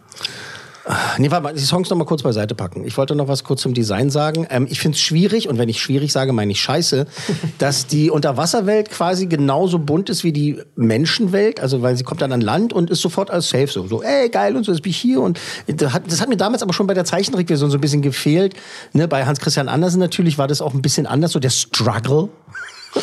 Nee, 1.18 1.31
warte 1.31 1.42
mal, 1.42 1.55
die 1.55 1.61
Songs 1.61 1.90
noch 1.90 1.98
mal 1.98 2.05
kurz 2.05 2.22
beiseite 2.22 2.55
packen. 2.55 2.85
Ich 2.85 2.96
wollte 2.96 3.14
noch 3.14 3.29
was 3.29 3.44
kurz 3.44 3.61
zum 3.61 3.74
Design 3.74 4.11
sagen. 4.11 4.46
Ähm, 4.48 4.66
ich 4.70 4.81
finde 4.81 4.96
es 4.96 5.03
schwierig, 5.03 5.48
und 5.48 5.59
wenn 5.59 5.68
ich 5.68 5.81
schwierig 5.81 6.12
sage, 6.12 6.33
meine 6.33 6.53
ich 6.53 6.61
scheiße, 6.61 7.07
dass 7.59 7.87
die 7.87 8.11
Unterwasserwelt 8.11 8.90
quasi 8.90 9.27
genauso 9.27 9.79
bunt 9.79 10.09
ist 10.09 10.24
wie 10.24 10.33
die 10.33 10.59
Menschenwelt. 10.77 11.61
Also, 11.61 11.83
weil 11.83 11.96
sie 11.96 12.05
kommt 12.05 12.22
dann 12.22 12.33
an 12.33 12.40
Land 12.40 12.72
und 12.72 12.90
ist 12.90 13.03
sofort 13.03 13.31
als 13.31 13.51
safe 13.51 13.66
so. 13.66 13.87
So, 13.87 14.03
ey, 14.03 14.31
geil 14.31 14.57
und 14.57 14.64
so, 14.64 14.72
jetzt 14.72 14.83
bin 14.83 14.90
ich 14.90 14.96
hier. 14.96 15.20
Und 15.20 15.38
das 15.66 15.92
hat, 15.92 16.11
das 16.11 16.20
hat 16.20 16.29
mir 16.29 16.37
damals 16.37 16.62
aber 16.62 16.72
schon 16.72 16.87
bei 16.87 16.94
der 16.94 17.05
Zeichentrickversion 17.05 17.70
so 17.70 17.77
ein 17.77 17.81
bisschen 17.81 18.03
gefehlt. 18.03 18.55
Ne, 18.92 19.09
bei 19.09 19.27
Hans 19.27 19.40
Christian 19.40 19.68
Andersen 19.68 20.01
natürlich 20.01 20.38
war 20.38 20.48
das 20.48 20.62
auch 20.62 20.72
ein 20.72 20.83
bisschen 20.83 21.07
anders, 21.07 21.33
so 21.33 21.38
der 21.40 21.51
Struggle. 21.51 22.31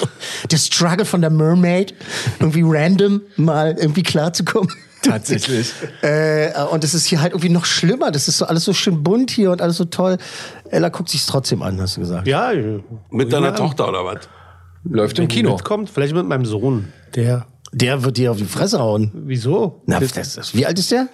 Der 0.52 0.58
Struggle 0.58 1.06
von 1.06 1.22
der 1.22 1.30
Mermaid, 1.30 1.94
irgendwie 2.40 2.64
random 2.66 3.22
mal 3.38 3.76
irgendwie 3.78 4.04
klarzukommen. 4.04 4.72
Tatsächlich. 5.02 5.72
Äh, 6.02 6.52
und 6.72 6.84
es 6.84 6.94
ist 6.94 7.06
hier 7.06 7.22
halt 7.22 7.34
irgendwie 7.34 7.50
noch 7.50 7.66
schlimmer. 7.66 8.12
Das 8.12 8.28
ist 8.28 8.38
so 8.38 8.46
alles 8.46 8.64
so 8.64 8.74
schön 8.74 9.04
bunt 9.04 9.32
hier 9.32 9.52
und 9.52 9.62
alles 9.62 9.78
so 9.78 9.86
toll. 9.86 10.18
Ella 10.70 10.90
guckt 10.90 11.10
sich's 11.10 11.26
trotzdem 11.26 11.62
an, 11.64 11.80
hast 11.82 11.98
du 11.98 12.02
gesagt. 12.02 12.28
Ja, 12.28 12.52
Mit 13.10 13.34
deiner 13.34 13.48
ja, 13.48 13.52
Tochter 13.54 13.88
oder 13.90 14.06
was? 14.06 14.30
Läuft 14.84 15.18
im 15.18 15.28
Kino. 15.28 15.54
Mitkommt, 15.54 15.90
vielleicht 15.90 16.14
mit 16.14 16.28
meinem 16.28 16.46
Sohn. 16.46 16.94
Der. 17.16 17.48
Der 17.72 18.04
wird 18.04 18.18
dir 18.18 18.32
auf 18.32 18.38
die 18.38 18.46
Fresse 18.46 18.80
hauen. 18.80 19.12
Wieso? 19.14 19.82
Na, 19.86 20.00
das, 20.00 20.14
das, 20.14 20.56
wie 20.56 20.66
alt 20.66 20.78
ist 20.78 20.92
der? 20.92 21.08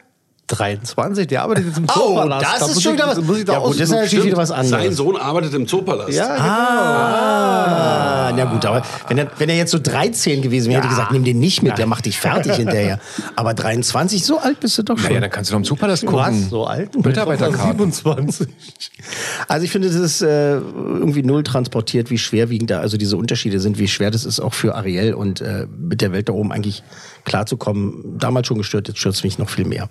23, 0.52 1.28
der 1.28 1.44
arbeitet 1.44 1.66
jetzt 1.68 1.78
im 1.78 1.86
Oh, 1.86 1.94
Zoopalast. 1.94 2.46
das 2.46 2.60
Da 2.60 2.66
ist 2.68 2.82
schon 2.84 2.94
wieder 2.94 3.08
was. 3.08 3.22
Muss 3.22 3.38
ich 3.40 3.46
da 3.46 3.54
Ja, 3.54 3.60
gut, 3.60 3.74
das 3.74 3.82
ist 3.82 3.92
natürlich 3.92 4.26
wieder 4.26 4.38
was 4.38 4.52
anderes. 4.52 4.70
Sein 4.70 4.94
Sohn 4.94 5.16
arbeitet 5.18 5.54
im 5.54 5.68
Zoopalast. 5.68 6.12
Ja, 6.12 6.28
genau. 6.36 6.46
Ah, 6.48 8.34
na 8.36 8.46
gut, 8.46 8.66
aber 8.66 8.82
wenn 9.08 9.18
er, 9.18 9.28
wenn 9.38 9.50
er 9.50 9.56
jetzt 9.58 9.72
so 9.72 9.80
13 9.80 10.42
gewesen 10.42 10.70
wäre, 10.70 10.78
hätte 10.80 10.88
ich 10.88 10.96
gesagt, 10.96 11.12
nimm 11.12 11.24
den 11.24 11.40
nicht 11.40 11.64
mit, 11.64 11.78
der 11.78 11.88
macht 11.88 12.06
dich 12.06 12.20
fertig 12.20 12.56
hinterher. 12.56 13.00
Aber 13.36 13.54
23, 13.54 14.24
so 14.26 14.40
alt 14.40 14.60
bist 14.60 14.78
du 14.78 14.84
doch 14.84 14.98
schon. 14.98 15.08
Naja, 15.10 15.22
dann 15.22 15.30
kannst 15.30 15.50
du 15.50 15.54
noch 15.56 15.60
im 15.60 15.66
Superlast 15.66 16.06
gucken. 16.06 16.44
Was? 16.44 16.50
So 16.50 16.66
alt? 16.66 16.96
Mitarbeiterkarte. 17.04 17.68
27. 17.78 18.48
Also 19.48 19.66
ich 19.66 19.72
finde, 19.72 19.88
das 19.90 19.98
ist 19.98 20.22
äh, 20.22 20.54
irgendwie 20.56 21.24
null 21.24 21.44
transportiert, 21.44 22.10
wie 22.10 22.18
schwerwiegend 22.18 22.70
da 22.70 22.80
also 22.80 22.98
diese 22.98 23.18
Unterschiede 23.18 23.60
sind, 23.60 23.78
wie 23.80 23.88
schwer 23.88 24.12
das 24.12 24.26
ist 24.26 24.40
auch 24.40 24.54
für 24.54 24.76
Ariel 24.76 25.14
und 25.14 25.42
äh, 25.42 25.68
mit 25.78 26.02
der 26.02 26.12
Welt 26.12 26.30
da 26.30 26.34
oben 26.34 26.52
eigentlich 26.52 26.84
klarzukommen. 27.26 28.18
Damals 28.18 28.48
schon 28.48 28.58
gestört, 28.58 28.88
jetzt 28.88 29.00
stört 29.00 29.16
es 29.16 29.24
mich 29.24 29.38
noch 29.38 29.50
viel 29.50 29.66
mehr. 29.66 29.88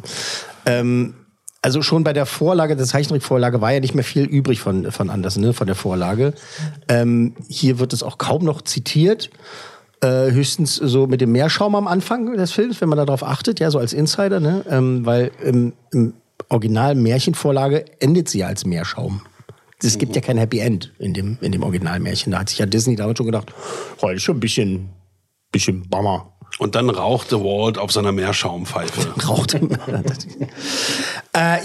Ähm, 0.67 1.15
also 1.63 1.83
schon 1.83 2.05
bei 2.05 2.13
der 2.13 2.27
Vorlage, 2.27 2.75
der 2.75 2.87
Zeichentrickvorlage 2.87 3.61
war 3.61 3.73
ja 3.73 3.81
nicht 3.81 3.95
mehr 3.95 4.05
viel 4.05 4.25
übrig 4.25 4.61
von, 4.61 4.91
von 4.91 5.11
Andersen, 5.11 5.43
ne, 5.43 5.53
von 5.53 5.67
der 5.67 5.77
Vorlage. 5.77 6.33
Ähm, 6.89 7.35
hier 7.49 7.79
wird 7.79 7.93
es 7.93 8.03
auch 8.03 8.17
kaum 8.17 8.45
noch 8.45 8.63
zitiert. 8.63 9.31
Äh, 10.03 10.31
höchstens 10.31 10.77
so 10.77 11.07
mit 11.07 11.21
dem 11.21 11.33
Meerschaum 11.33 11.75
am 11.75 11.87
Anfang 11.87 12.35
des 12.35 12.53
Films, 12.53 12.81
wenn 12.81 12.89
man 12.89 12.97
darauf 12.97 13.23
achtet, 13.23 13.61
ja, 13.61 13.71
so 13.71 13.79
als 13.79 13.93
Insider, 13.93 14.41
ne? 14.41 14.65
Ähm, 14.71 15.05
weil 15.05 15.31
im, 15.45 15.75
im 15.93 16.15
Original 16.49 16.95
Märchenvorlage 16.95 17.85
endet 18.01 18.31
sie 18.31 18.39
ja 18.39 18.47
als 18.47 18.65
Meerschaum. 18.65 19.21
Es 19.83 19.99
gibt 19.99 20.15
ja 20.15 20.21
kein 20.21 20.37
Happy 20.37 20.59
End 20.59 20.93
in 20.99 21.15
dem, 21.15 21.39
in 21.41 21.53
dem 21.53 21.63
Originalmärchen. 21.63 22.33
Da 22.33 22.41
hat 22.41 22.49
sich 22.49 22.59
ja 22.59 22.67
Disney 22.67 22.97
damals 22.97 23.19
schon 23.19 23.27
gedacht, 23.27 23.53
heute 24.03 24.17
ist 24.17 24.23
schon 24.23 24.37
ein 24.37 24.41
bisschen, 24.41 24.91
bisschen 25.53 25.89
Bammer. 25.89 26.33
Und 26.59 26.75
dann 26.75 26.91
rauchte 26.91 27.43
Walt 27.43 27.79
auf 27.79 27.93
seiner 27.93 28.13
Meerschaumpfeife. 28.13 29.15
Raucht. 29.29 29.55
äh, 29.55 29.65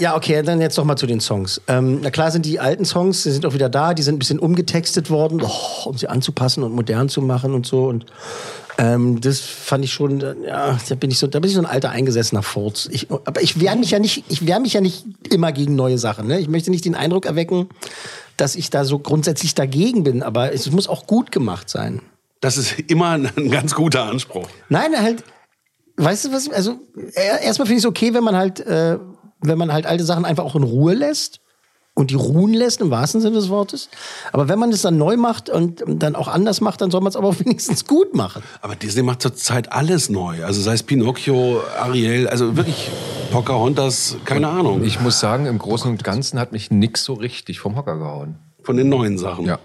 ja, 0.00 0.16
okay, 0.16 0.42
dann 0.42 0.60
jetzt 0.60 0.76
noch 0.76 0.84
mal 0.84 0.96
zu 0.96 1.06
den 1.06 1.20
Songs. 1.20 1.60
Ähm, 1.68 2.00
na 2.02 2.10
klar 2.10 2.30
sind 2.30 2.46
die 2.46 2.60
alten 2.60 2.84
Songs, 2.84 3.22
die 3.22 3.30
sind 3.30 3.44
auch 3.44 3.54
wieder 3.54 3.68
da, 3.68 3.94
die 3.94 4.02
sind 4.02 4.16
ein 4.16 4.18
bisschen 4.18 4.38
umgetextet 4.38 5.10
worden, 5.10 5.42
oh, 5.42 5.88
um 5.88 5.98
sie 5.98 6.08
anzupassen 6.08 6.62
und 6.62 6.72
modern 6.72 7.08
zu 7.08 7.20
machen 7.20 7.52
und 7.52 7.66
so. 7.66 7.86
Und 7.86 8.06
ähm, 8.78 9.20
das 9.20 9.40
fand 9.40 9.84
ich 9.84 9.92
schon, 9.92 10.20
äh, 10.20 10.34
ja, 10.46 10.78
da 10.88 10.94
bin 10.94 11.10
ich 11.10 11.18
so, 11.18 11.26
da 11.26 11.40
bin 11.40 11.48
ich 11.48 11.54
so 11.54 11.62
ein 11.62 11.66
alter 11.66 11.90
eingesessener 11.90 12.42
Furz. 12.42 12.88
Ich, 12.90 13.10
aber 13.10 13.42
ich 13.42 13.60
wehre 13.60 13.76
mich 13.76 13.90
ja 13.90 13.98
nicht, 13.98 14.24
ich 14.28 14.46
wehre 14.46 14.60
mich 14.60 14.74
ja 14.74 14.80
nicht 14.80 15.04
immer 15.30 15.52
gegen 15.52 15.76
neue 15.76 15.98
Sachen. 15.98 16.26
Ne? 16.26 16.40
Ich 16.40 16.48
möchte 16.48 16.70
nicht 16.70 16.84
den 16.84 16.94
Eindruck 16.94 17.26
erwecken, 17.26 17.68
dass 18.36 18.54
ich 18.54 18.70
da 18.70 18.84
so 18.84 18.98
grundsätzlich 18.98 19.54
dagegen 19.54 20.04
bin, 20.04 20.22
aber 20.22 20.52
es 20.52 20.70
muss 20.70 20.88
auch 20.88 21.06
gut 21.06 21.32
gemacht 21.32 21.70
sein. 21.70 22.02
Das 22.40 22.56
ist 22.58 22.78
immer 22.90 23.10
ein 23.12 23.50
ganz 23.50 23.74
guter 23.74 24.04
Anspruch. 24.04 24.48
Nein, 24.68 24.92
halt, 25.00 25.24
weißt 25.96 26.26
du 26.26 26.32
was? 26.32 26.48
Also 26.50 26.78
er- 27.14 27.40
erstmal 27.40 27.66
finde 27.66 27.78
ich 27.78 27.84
es 27.84 27.88
okay, 27.88 28.12
wenn 28.14 28.24
man 28.24 28.36
halt, 28.36 28.60
äh, 28.60 28.98
wenn 29.40 29.58
man 29.58 29.72
halt 29.72 29.86
alte 29.86 30.04
Sachen 30.04 30.24
einfach 30.24 30.44
auch 30.44 30.54
in 30.56 30.62
Ruhe 30.62 30.94
lässt 30.94 31.40
und 31.94 32.10
die 32.10 32.14
ruhen 32.14 32.52
lässt 32.52 32.82
im 32.82 32.90
wahrsten 32.90 33.22
Sinne 33.22 33.36
des 33.36 33.48
Wortes. 33.48 33.88
Aber 34.32 34.48
wenn 34.48 34.58
man 34.58 34.70
es 34.70 34.82
dann 34.82 34.98
neu 34.98 35.16
macht 35.16 35.48
und 35.48 35.82
dann 35.86 36.14
auch 36.14 36.28
anders 36.28 36.60
macht, 36.60 36.82
dann 36.82 36.90
soll 36.90 37.00
man 37.00 37.08
es 37.08 37.16
aber 37.16 37.28
auch 37.28 37.38
wenigstens 37.40 37.86
gut 37.86 38.14
machen. 38.14 38.42
Aber 38.60 38.76
Disney 38.76 39.02
macht 39.02 39.22
zurzeit 39.22 39.72
alles 39.72 40.10
neu. 40.10 40.44
Also 40.44 40.60
sei 40.60 40.74
es 40.74 40.82
Pinocchio, 40.82 41.62
Ariel, 41.78 42.28
also 42.28 42.54
wirklich 42.56 42.90
Pocahontas, 43.30 44.16
keine 44.26 44.48
Ahnung. 44.48 44.84
Ich 44.84 45.00
muss 45.00 45.20
sagen, 45.20 45.46
im 45.46 45.58
Großen 45.58 45.90
und 45.90 46.04
Ganzen 46.04 46.38
hat 46.38 46.52
mich 46.52 46.70
nix 46.70 47.02
so 47.04 47.14
richtig 47.14 47.60
vom 47.60 47.76
Hocker 47.76 47.96
gehauen. 47.96 48.38
Von 48.66 48.76
den 48.76 48.88
neuen 48.88 49.16
Sachen. 49.16 49.46
Ja. 49.46 49.60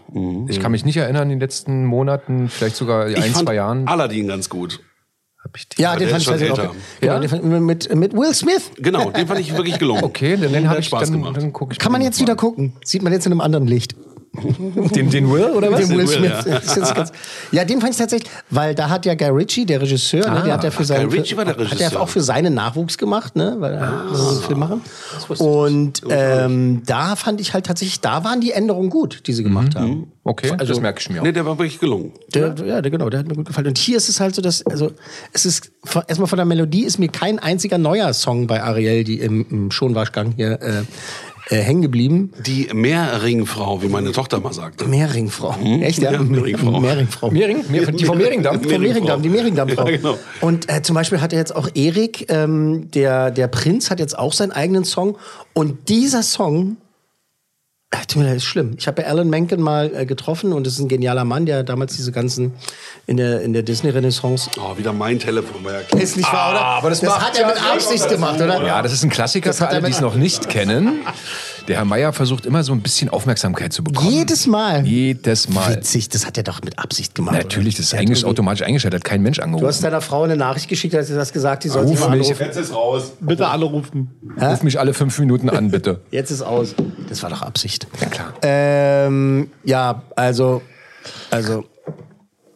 Ich 0.47 0.59
kann 0.59 0.71
mich 0.71 0.85
nicht 0.85 0.95
erinnern, 0.95 1.23
in 1.23 1.29
den 1.29 1.39
letzten 1.39 1.85
Monaten, 1.85 2.49
vielleicht 2.49 2.75
sogar 2.75 3.09
Ich 3.09 3.17
ein, 3.17 3.31
fand 3.31 3.47
zwei 3.47 3.55
Jahren. 3.55 3.87
Aladdin 3.87 4.27
ganz 4.27 4.47
gut. 4.47 4.79
Hab 5.43 5.57
ich 5.57 5.67
die 5.69 5.81
Ja, 5.81 5.95
den 5.95 6.07
fand 6.09 6.21
ich 6.21 6.27
tatsächlich 6.27 6.59
auch. 6.59 6.75
Genau, 6.99 7.13
Ja? 7.13 7.19
den 7.19 7.29
fand, 7.29 7.43
mit, 7.43 7.95
mit 7.95 8.13
Will 8.13 8.31
Smith. 8.35 8.69
Genau, 8.77 9.09
den 9.09 9.25
fand 9.25 9.39
ich 9.39 9.57
wirklich 9.57 9.79
gelungen. 9.79 10.03
Okay, 10.03 10.37
Den 10.37 10.55
hat 10.55 10.69
habe 10.69 10.79
ich 10.81 10.85
Spaß 10.85 11.09
dann, 11.09 11.19
gemacht. 11.23 11.37
dann 11.37 11.51
ich 11.71 11.79
Kann 11.79 11.91
man 11.91 12.01
den 12.01 12.05
jetzt 12.05 12.19
mal 12.19 12.25
wieder 12.27 12.35
gucken. 12.35 12.73
Sieht 12.85 13.01
man 13.01 13.11
jetzt 13.11 13.25
in 13.25 13.31
einem 13.31 13.41
anderen 13.41 13.65
Licht. 13.65 13.95
Den, 14.95 15.09
den 15.09 15.29
Will 15.29 15.43
oder 15.51 15.71
was? 15.71 15.81
Den 15.81 15.89
Will 15.89 15.97
Will, 15.99 16.07
Smith. 16.07 16.31
ja. 16.45 16.59
Das 16.61 16.77
ist 16.77 17.13
Ja, 17.51 17.65
den 17.65 17.81
fand 17.81 17.91
ich 17.91 17.97
tatsächlich, 17.97 18.31
weil 18.49 18.73
da 18.73 18.87
hat 18.89 19.05
ja 19.05 19.13
Guy 19.13 19.27
Ritchie, 19.27 19.65
der 19.65 19.81
Regisseur, 19.81 20.29
ne, 20.31 20.43
der 20.45 20.53
hat 20.53 20.63
ja 20.63 20.71
für 20.71 20.85
seinen, 20.85 21.09
Guy 21.09 21.19
Ritchie 21.19 21.35
war 21.35 21.43
der 21.43 21.55
hat 21.55 21.59
er 21.59 21.71
Regisseur. 21.71 22.01
auch 22.01 22.07
für 22.07 22.21
seinen 22.21 22.53
Nachwuchs 22.53 22.97
gemacht, 22.97 23.35
ne, 23.35 23.57
weil 23.59 23.73
er 23.73 23.81
Ah. 23.81 24.03
so 24.15 24.29
einen 24.29 24.41
Film 24.41 24.59
machen. 24.59 24.81
Und 25.39 26.01
ähm, 26.09 26.81
da 26.85 27.17
fand 27.17 27.41
ich 27.41 27.53
halt 27.53 27.65
tatsächlich, 27.65 27.99
da 27.99 28.23
waren 28.23 28.39
die 28.39 28.51
Änderungen 28.51 28.89
gut, 28.89 29.23
die 29.27 29.33
sie 29.33 29.43
gemacht 29.43 29.75
haben. 29.75 30.11
Okay, 30.23 30.51
das 30.55 30.79
merke 30.79 30.99
ich 31.01 31.09
mir 31.09 31.19
auch. 31.19 31.23
Nee, 31.25 31.31
der 31.31 31.45
war 31.45 31.57
wirklich 31.57 31.79
gelungen. 31.79 32.11
Der, 32.33 32.53
ja, 32.65 32.81
der, 32.81 32.91
genau, 32.91 33.09
der 33.09 33.19
hat 33.21 33.27
mir 33.27 33.33
gut 33.35 33.47
gefallen. 33.47 33.67
Und 33.67 33.77
hier 33.79 33.97
ist 33.97 34.07
es 34.07 34.19
halt 34.19 34.35
so, 34.35 34.41
dass, 34.41 34.63
also, 34.65 34.91
es 35.33 35.45
ist, 35.45 35.71
erstmal 36.07 36.27
von 36.27 36.37
der 36.37 36.45
Melodie 36.45 36.83
ist 36.85 36.99
mir 36.99 37.07
kein 37.09 37.39
einziger 37.39 37.79
neuer 37.79 38.13
Song 38.13 38.45
bei 38.47 38.61
Ariel, 38.63 39.03
die 39.03 39.19
im, 39.19 39.45
im 39.49 39.71
Schonwaschgang 39.71 40.33
hier, 40.37 40.61
äh, 40.61 40.83
äh, 41.49 41.57
hängen 41.57 41.81
geblieben. 41.81 42.31
Die 42.45 42.69
Meerringfrau, 42.73 43.81
wie 43.81 43.87
meine 43.87 44.11
Tochter 44.11 44.39
mal 44.39 44.53
sagte. 44.53 44.85
Meerringfrau. 44.85 45.55
Echt, 45.81 45.99
ja? 45.99 46.11
Ja, 46.11 46.21
Meerringfrau. 46.21 46.79
Meerringfrau. 46.79 47.31
Mehring? 47.31 47.63
Die 47.97 48.05
vom 48.05 48.17
Mehringdamm? 48.17 48.61
Vom 48.61 48.81
Mehringdamm, 48.81 49.21
die 49.21 49.29
Mehringdammfrau. 49.29 49.81
Ja, 49.91 49.97
genau. 49.97 50.17
Und 50.41 50.71
äh, 50.71 50.81
zum 50.83 50.95
Beispiel 50.95 51.21
hat 51.21 51.33
er 51.33 51.39
jetzt 51.39 51.55
auch 51.55 51.69
Erik, 51.73 52.31
ähm, 52.31 52.89
der, 52.91 53.31
der 53.31 53.47
Prinz, 53.47 53.89
hat 53.89 53.99
jetzt 53.99 54.17
auch 54.17 54.31
seinen 54.31 54.51
eigenen 54.51 54.83
Song. 54.83 55.17
Und 55.53 55.89
dieser 55.89 56.23
Song, 56.23 56.77
äh, 57.91 58.05
tut 58.07 58.21
mir 58.21 58.29
leid, 58.29 58.37
ist 58.37 58.45
schlimm. 58.45 58.75
Ich 58.77 58.87
habe 58.87 59.01
ja 59.01 59.09
Alan 59.09 59.29
Menken 59.29 59.61
mal 59.61 59.91
äh, 59.93 60.05
getroffen 60.05 60.53
und 60.53 60.65
das 60.65 60.73
ist 60.73 60.79
ein 60.79 60.87
genialer 60.87 61.25
Mann, 61.25 61.45
der 61.45 61.63
damals 61.63 61.95
diese 61.95 62.13
ganzen 62.13 62.53
in 63.05 63.17
der, 63.17 63.41
in 63.41 63.51
der 63.51 63.63
Disney-Renaissance. 63.63 64.49
Oh, 64.57 64.77
wieder 64.77 64.93
mein 64.93 65.19
Telefon. 65.19 65.63
War 65.65 65.73
ja 65.73 65.81
klar. 65.81 66.01
Ist 66.01 66.15
nicht 66.15 66.31
wahr, 66.31 66.51
oder? 66.51 66.61
aber 66.61 66.89
das 66.89 67.01
das 67.01 67.09
macht 67.09 67.21
hat 67.21 67.37
er 67.37 67.47
mit 67.47 67.61
Absicht 67.61 68.07
gemacht, 68.07 68.35
oder? 68.35 68.65
Ja, 68.65 68.81
das 68.81 68.93
ist 68.93 69.03
ein 69.03 69.09
Klassiker 69.09 69.49
Das 69.49 69.57
für 69.57 69.65
hat 69.65 69.71
er 69.71 69.77
alle, 69.77 69.87
die 69.87 69.91
es 69.91 70.01
noch 70.01 70.15
nicht 70.15 70.47
kennen. 70.47 70.99
Der 71.67 71.77
Herr 71.77 71.85
Meier 71.85 72.11
versucht 72.11 72.45
immer 72.45 72.63
so 72.63 72.73
ein 72.73 72.81
bisschen 72.81 73.09
Aufmerksamkeit 73.09 73.71
zu 73.71 73.83
bekommen. 73.83 74.09
Jedes 74.11 74.47
Mal. 74.47 74.85
Jedes 74.85 75.47
Mal. 75.49 75.75
Witzig, 75.77 76.09
das 76.09 76.25
hat 76.25 76.37
er 76.37 76.43
doch 76.43 76.61
mit 76.63 76.79
Absicht 76.79 77.15
gemacht. 77.15 77.35
Natürlich, 77.35 77.75
das 77.75 77.85
ist 77.87 77.93
eigentlich 77.93 78.25
automatisch 78.25 78.63
eingeschaltet, 78.63 79.01
hat 79.01 79.05
kein 79.09 79.21
Mensch 79.21 79.37
Du 79.37 79.43
angerufen. 79.43 79.67
hast 79.67 79.83
deiner 79.83 80.01
Frau 80.01 80.23
eine 80.23 80.35
Nachricht 80.35 80.67
geschickt, 80.67 80.93
hast 80.95 81.09
du 81.09 81.15
das 81.15 81.31
gesagt, 81.31 81.63
die 81.63 81.69
soll 81.69 81.87
sich 81.87 81.97
Ruf 81.99 82.07
mal 82.07 82.17
mich. 82.17 82.27
anrufen. 82.27 82.43
Jetzt 82.45 82.57
ist 82.57 82.73
raus. 82.73 83.11
Bitte 83.19 83.47
anrufen. 83.47 84.09
Ruf 84.41 84.63
mich 84.63 84.79
alle 84.79 84.93
fünf 84.93 85.17
Minuten 85.19 85.49
an, 85.49 85.71
bitte. 85.71 86.01
Jetzt 86.11 86.31
ist 86.31 86.41
aus. 86.41 86.73
Das 87.09 87.21
war 87.23 87.29
doch 87.29 87.41
Absicht. 87.41 87.87
Ja, 88.01 88.07
klar. 88.07 88.33
Ähm, 88.41 89.49
ja, 89.63 90.01
also, 90.15 90.61
also, 91.29 91.65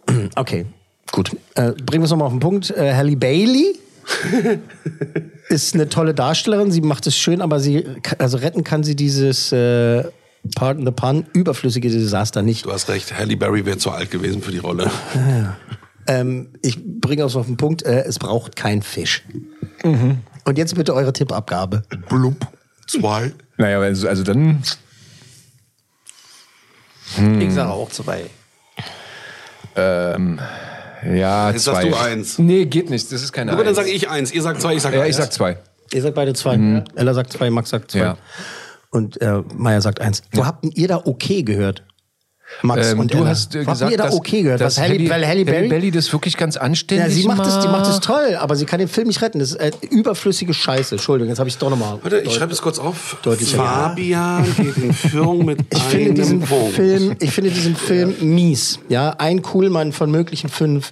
okay, 0.36 0.66
gut. 1.12 1.32
Äh, 1.56 1.72
bringen 1.72 2.02
wir 2.02 2.06
es 2.06 2.10
nochmal 2.12 2.28
auf 2.28 2.34
den 2.34 2.40
Punkt. 2.40 2.72
Äh, 2.72 2.94
Halle 2.96 3.16
Bailey 3.16 3.76
ist 5.50 5.74
eine 5.74 5.90
tolle 5.90 6.14
Darstellerin. 6.14 6.72
Sie 6.72 6.82
macht 6.82 7.08
es 7.08 7.18
schön, 7.18 7.42
aber 7.42 7.60
sie, 7.60 7.86
also 8.18 8.38
retten 8.38 8.64
kann 8.64 8.84
sie 8.84 8.96
dieses, 8.96 9.52
äh, 9.52 10.04
pardon 10.56 10.86
the 10.86 10.92
pun, 10.92 11.26
überflüssige 11.34 11.90
Desaster 11.90 12.42
nicht. 12.42 12.66
Du 12.66 12.72
hast 12.72 12.90
recht, 12.90 13.18
Halle 13.18 13.38
Berry 13.38 13.66
wäre 13.66 13.78
zu 13.78 13.92
alt 13.92 14.12
gewesen 14.12 14.42
für 14.42 14.52
die 14.52 14.60
Rolle. 14.60 14.90
Ähm, 16.08 16.50
ich 16.62 16.78
bringe 16.84 17.24
es 17.24 17.36
auf 17.36 17.48
den 17.48 17.58
Punkt, 17.58 17.84
äh, 17.84 18.04
es 18.04 18.20
braucht 18.20 18.56
kein 18.56 18.82
Fisch. 18.82 19.24
Und 20.44 20.58
jetzt 20.58 20.76
bitte 20.76 20.94
eure 20.94 21.14
Tippabgabe. 21.14 21.84
Blub. 22.10 22.48
Zwei. 22.88 23.34
Naja, 23.58 23.80
also, 23.80 24.08
also 24.08 24.24
dann. 24.24 24.62
Ich 27.40 27.54
sage 27.54 27.70
auch 27.72 27.90
zwei. 27.90 28.26
Ja, 31.14 31.52
Jetzt 31.52 31.64
zwei. 31.66 31.74
sagst 31.74 31.88
du 31.88 31.96
eins. 31.96 32.40
Nee, 32.40 32.66
geht 32.66 32.90
nicht. 32.90 33.12
Das 33.12 33.22
ist 33.22 33.32
keine 33.32 33.52
Aber 33.52 33.60
dann 33.64 33.70
Eins. 33.70 33.78
sage 33.78 33.90
ich 33.92 34.10
eins. 34.10 34.32
Ihr 34.34 34.42
sagt 34.42 34.62
zwei, 34.62 34.76
ich 34.76 34.82
sage 34.82 34.98
Ja, 34.98 35.04
eins. 35.04 35.12
ich 35.12 35.16
sag 35.24 35.32
zwei. 35.32 35.58
Ihr 35.94 36.02
sagt 36.02 36.16
beide 36.16 36.34
zwei. 36.34 36.84
Ella 36.96 37.14
sagt 37.14 37.32
zwei, 37.34 37.50
Max 37.50 37.70
sagt 37.70 37.92
zwei. 37.92 38.00
Ja. 38.00 38.18
Und 38.90 39.22
äh, 39.22 39.42
Maya 39.56 39.82
sagt 39.82 40.02
eins. 40.02 40.24
Wo 40.32 40.46
habt 40.46 40.64
denn 40.64 40.72
ihr 40.72 40.88
da 40.88 40.98
okay 41.06 41.44
gehört? 41.44 41.84
Max 42.62 42.92
Ähm, 42.92 43.00
und 43.00 43.14
du 43.14 43.18
Ella. 43.20 43.30
hast 43.30 43.56
äh, 43.56 43.60
habt 43.60 43.70
gesagt, 43.70 43.92
ihr 43.92 43.98
da 43.98 44.06
dass, 44.06 44.14
okay 44.16 44.44
gehört? 44.44 44.62
dass 44.62 44.78
Was 44.78 44.84
Halle, 44.84 45.10
weil 45.10 45.28
Halle 45.28 45.46
Berry, 45.46 45.68
Berry 45.68 45.92
das 45.92 46.12
wirklich 46.14 46.38
ganz 46.38 46.56
ja, 46.56 46.62
anständig 46.62 47.14
sie 47.14 47.28
macht 47.28 47.46
es, 47.46 47.60
die 47.60 47.68
macht 47.68 47.88
es 47.88 47.94
macht. 47.96 48.04
toll, 48.04 48.36
aber 48.40 48.56
sie 48.56 48.66
kann 48.66 48.80
den 48.80 48.88
Film 48.88 49.08
nicht 49.08 49.22
retten. 49.22 49.40
Das 49.40 49.52
ist 49.52 49.56
äh, 49.58 49.72
überflüssige 49.90 50.54
Scheiße. 50.54 50.96
Entschuldigung, 50.96 51.30
jetzt 51.30 51.40
habe 51.40 51.50
ich 51.50 51.56
es 51.56 51.60
doch 51.60 51.70
nochmal. 51.70 52.00
Warte, 52.02 52.20
ich 52.20 52.34
schreibe 52.34 52.54
es 52.54 52.62
kurz 52.62 52.80
auf. 52.80 53.18
Deutlicher. 53.24 53.58
Fabian 53.58 54.46
geht 54.58 54.78
in 54.78 54.94
Führung 54.94 55.46
mit 55.46 55.60
Ich 55.74 55.80
einem 55.82 55.90
finde 55.90 56.14
diesen 56.14 56.40
Punkt. 56.42 56.74
Film, 56.76 57.16
ich 57.20 57.32
finde 57.32 57.52
diesen 57.52 57.76
Film 57.76 58.16
mies. 58.22 58.80
Ja, 58.90 59.16
ein 59.18 59.42
Coolmann 59.42 59.92
von 59.92 60.12
möglichen 60.12 60.50
fünf. 60.50 60.92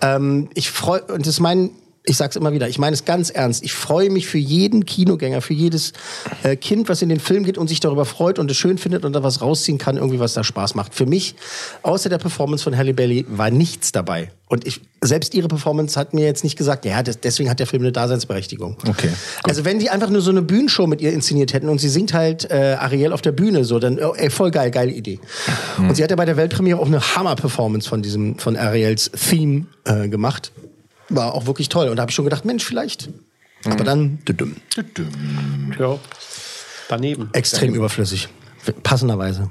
Ähm, 0.00 0.48
ich 0.54 0.70
freue 0.70 1.02
und 1.02 1.20
das 1.20 1.34
ist 1.34 1.40
mein, 1.40 1.70
ich 2.06 2.18
sag's 2.18 2.36
immer 2.36 2.52
wieder, 2.52 2.68
ich 2.68 2.78
meine 2.78 2.92
es 2.92 3.06
ganz 3.06 3.30
ernst. 3.30 3.64
Ich 3.64 3.72
freue 3.72 4.10
mich 4.10 4.26
für 4.26 4.36
jeden 4.36 4.84
Kinogänger, 4.84 5.40
für 5.40 5.54
jedes 5.54 5.94
äh, 6.42 6.54
Kind, 6.54 6.90
was 6.90 7.00
in 7.00 7.08
den 7.08 7.18
Film 7.18 7.44
geht 7.44 7.56
und 7.56 7.68
sich 7.68 7.80
darüber 7.80 8.04
freut 8.04 8.38
und 8.38 8.50
es 8.50 8.58
schön 8.58 8.76
findet 8.76 9.06
und 9.06 9.14
da 9.14 9.22
was 9.22 9.40
rausziehen 9.40 9.78
kann, 9.78 9.96
irgendwie 9.96 10.20
was 10.20 10.34
da 10.34 10.44
Spaß 10.44 10.74
macht. 10.74 10.94
Für 10.94 11.06
mich, 11.06 11.34
außer 11.82 12.10
der 12.10 12.18
Performance 12.18 12.62
von 12.62 12.76
Halle 12.76 12.92
Bailey, 12.92 13.24
war 13.28 13.50
nichts 13.50 13.90
dabei. 13.90 14.30
Und 14.48 14.66
ich, 14.66 14.82
selbst 15.00 15.34
ihre 15.34 15.48
Performance 15.48 15.98
hat 15.98 16.12
mir 16.12 16.26
jetzt 16.26 16.44
nicht 16.44 16.58
gesagt, 16.58 16.84
ja, 16.84 17.02
das, 17.02 17.20
deswegen 17.20 17.48
hat 17.48 17.58
der 17.58 17.66
Film 17.66 17.82
eine 17.82 17.92
Daseinsberechtigung. 17.92 18.76
Okay, 18.86 19.08
Also 19.42 19.64
wenn 19.64 19.78
die 19.78 19.88
einfach 19.88 20.10
nur 20.10 20.20
so 20.20 20.30
eine 20.30 20.42
Bühnenshow 20.42 20.86
mit 20.86 21.00
ihr 21.00 21.10
inszeniert 21.10 21.54
hätten 21.54 21.70
und 21.70 21.78
sie 21.78 21.88
singt 21.88 22.12
halt 22.12 22.50
äh, 22.50 22.76
Ariel 22.78 23.14
auf 23.14 23.22
der 23.22 23.32
Bühne, 23.32 23.64
so 23.64 23.78
dann 23.78 23.98
oh, 23.98 24.12
ey, 24.14 24.28
voll 24.28 24.50
geil, 24.50 24.70
geile 24.70 24.92
Idee. 24.92 25.20
Und 25.78 25.96
sie 25.96 26.02
hat 26.02 26.10
ja 26.10 26.16
bei 26.16 26.26
der 26.26 26.36
Weltpremiere 26.36 26.78
auch 26.78 26.86
eine 26.86 27.00
Hammer-Performance 27.00 27.88
von 27.88 28.02
diesem 28.02 28.38
von 28.38 28.58
Ariels 28.58 29.10
Theme 29.10 29.64
äh, 29.86 30.08
gemacht. 30.08 30.52
War 31.08 31.34
auch 31.34 31.46
wirklich 31.46 31.68
toll. 31.68 31.88
Und 31.88 31.96
da 31.96 32.02
habe 32.02 32.10
ich 32.10 32.14
schon 32.14 32.24
gedacht, 32.24 32.44
Mensch, 32.44 32.64
vielleicht. 32.64 33.08
Aber 33.66 33.84
dann 33.84 34.18
düdüm. 34.26 34.56
Ja. 35.78 35.98
Daneben. 36.88 37.30
extrem 37.32 37.74
überflüssig. 37.74 38.28
Passenderweise. 38.82 39.50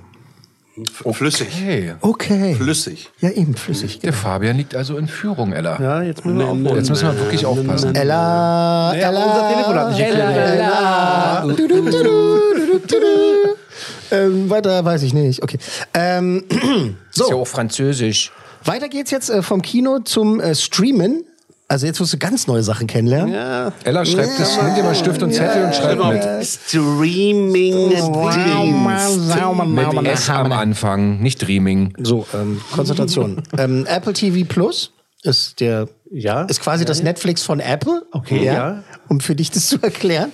Flüssig. 1.12 1.47
Hey, 1.51 1.93
Okay. 2.01 2.56
Flüssig. 2.56 3.12
Ja, 3.20 3.30
eben, 3.30 3.56
flüssig. 3.56 3.99
der 3.99 4.12
Fabian 4.14 4.58
liegt 4.58 4.76
also 4.76 4.97
in 4.97 5.08
Führung, 5.08 5.54
Ella. 5.54 5.80
Ja, 5.80 6.01
jetzt 6.01 6.26
müssen 6.26 6.39
wir 6.39 6.47
aufhören. 6.47 6.76
Jetzt 6.78 6.89
müssen 6.89 7.08
wir 7.10 7.20
wirklich 7.20 7.45
aufpassen. 7.45 7.95
Ella, 7.95 8.95
Ja, 8.95 9.10
Ella, 9.10 9.24
unser 9.26 9.49
Telefon 9.49 9.76
hat 9.76 9.89
nicht 9.89 9.99
geklingelt. 9.99 11.60
Du, 11.60 11.68
du, 11.68 11.82
du, 11.84 11.91
du, 11.91 12.80
du, 12.80 12.99
du. 12.99 14.16
Ähm, 14.16 14.49
weiter 14.49 14.84
weiß 14.84 15.04
ich 15.04 15.14
nicht. 15.14 15.43
Okay. 15.43 15.58
Ähm, 15.93 16.43
Ist 16.49 17.20
ja 17.20 17.26
so, 17.26 17.39
auch 17.41 17.47
französisch. 17.47 18.32
weiter 18.64 18.89
geht's 18.89 19.12
jetzt 19.12 19.30
äh, 19.30 19.41
vom 19.43 19.62
Kino 19.62 19.99
zum 19.99 20.39
äh, 20.39 20.56
Streamen. 20.56 21.24
Also 21.68 21.88
jetzt 21.88 21.99
musst 21.99 22.14
du 22.14 22.18
ganz 22.18 22.45
neue 22.47 22.61
Sachen 22.61 22.88
kennenlernen. 22.88 23.34
Ja. 23.34 23.72
Ella, 23.84 24.05
schreib 24.05 24.30
das, 24.38 24.61
nimm 24.61 24.76
dir 24.76 24.84
mal 24.84 24.95
Stift 24.95 25.24
und 25.24 25.34
Zettel 25.34 25.66
und 25.66 25.74
schreib 25.74 25.97
mit. 25.97 26.45
Streaming 26.45 27.89
Mit 27.89 30.07
S 30.07 30.30
am 30.30 30.51
Anfang, 30.51 31.22
nicht 31.22 31.41
Dreaming. 31.41 31.93
So, 31.99 32.26
ähm, 32.34 32.61
Konzentration. 32.72 33.41
ähm, 33.57 33.86
Apple 33.88 34.14
TV 34.14 34.45
Plus 34.47 34.91
ist 35.24 35.59
der 35.61 35.88
Ja. 36.11 36.43
ist 36.43 36.61
quasi 36.61 36.86
das 36.86 37.01
Netflix 37.01 37.43
von 37.43 37.59
Apple. 37.59 38.03
Okay, 38.11 38.43
ja. 38.43 38.84
Um 39.07 39.20
für 39.20 39.36
dich 39.36 39.51
das 39.51 39.68
zu 39.68 39.82
erklären. 39.82 40.32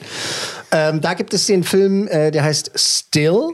Ähm, 0.72 1.02
da 1.02 1.14
gibt 1.14 1.34
es 1.34 1.46
den 1.46 1.64
Film, 1.64 2.08
äh, 2.08 2.32
der 2.32 2.44
heißt 2.44 2.72
Still, 2.76 3.50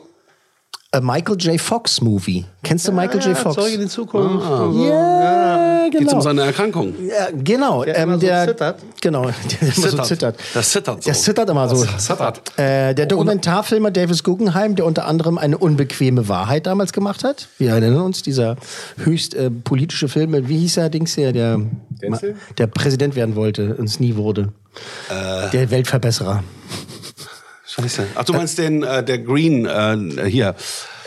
a 0.95 1.01
Michael 1.01 1.35
J. 1.37 1.59
Fox 1.59 1.99
Movie. 2.01 2.45
Kennst 2.63 2.87
du 2.87 2.91
Michael 2.93 3.19
J. 3.21 3.37
Fox? 3.37 3.55
Zurück 3.55 3.73
in 3.73 3.81
die 3.81 3.87
Zukunft. 3.87 4.45
Ah. 4.45 4.63
und 4.63 4.73
so. 4.73 4.87
Ja, 4.87 5.87
Geht's 5.89 6.01
um 6.03 6.07
genau. 6.07 6.21
seine 6.21 6.41
Erkrankung? 6.43 6.93
Ja, 7.07 7.27
genau. 7.33 7.83
Der 7.83 7.97
ähm, 7.97 8.03
immer 8.09 8.13
so 8.19 8.25
der 8.25 8.47
zittert. 8.47 8.79
Genau, 9.01 9.21
der 9.51 9.61
immer 9.61 9.71
so 9.73 9.81
Zittert. 9.89 10.05
zittert. 10.07 10.39
Das 10.53 10.69
zittert 10.71 11.03
so. 11.03 11.07
Der 11.09 11.13
zittert 11.13 11.49
immer 11.49 11.67
so. 11.69 11.85
Zittert. 11.97 12.57
Äh, 12.57 12.93
der 12.95 13.05
Dokumentarfilmer 13.05 13.91
Davis 13.91 14.23
Guggenheim, 14.23 14.75
der 14.75 14.85
unter 14.85 15.05
anderem 15.05 15.37
eine 15.37 15.57
unbequeme 15.57 16.27
Wahrheit 16.29 16.65
damals 16.65 16.93
gemacht 16.93 17.23
hat. 17.23 17.49
Wir 17.57 17.71
erinnern 17.71 17.97
uns, 18.01 18.23
dieser 18.23 18.55
höchst 19.03 19.35
äh, 19.35 19.49
politische 19.51 20.07
Film, 20.07 20.31
mit- 20.31 20.47
wie 20.47 20.57
hieß 20.59 20.77
er, 20.77 20.89
Dings 20.89 21.13
hier, 21.15 21.33
der, 21.33 21.59
Denzel? 22.01 22.35
der 22.57 22.67
Präsident 22.67 23.15
werden 23.15 23.35
wollte 23.35 23.75
und 23.75 23.85
es 23.85 23.99
nie 23.99 24.15
wurde. 24.15 24.53
Der 25.53 25.71
Weltverbesserer. 25.71 26.43
Scheiße. 27.75 28.07
Ach, 28.15 28.23
du 28.23 28.33
meinst 28.33 28.57
den, 28.57 28.83
äh, 28.83 29.03
der 29.03 29.19
Green, 29.19 29.65
äh, 29.65 30.29
hier. 30.29 30.55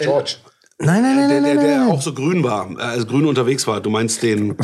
George. 0.01 0.35
Nein, 0.81 1.03
nein, 1.03 1.17
nein, 1.17 1.29
Der, 1.29 1.41
nein, 1.41 1.43
der, 1.43 1.55
nein, 1.79 1.87
der 1.89 1.95
auch 1.95 2.01
so 2.01 2.13
grün 2.15 2.45
war, 2.45 2.71
äh, 2.79 2.83
also 2.83 3.05
grün 3.07 3.27
unterwegs 3.27 3.67
war. 3.67 3.81
Du 3.81 3.91
meinst 3.91 4.23
den 4.23 4.57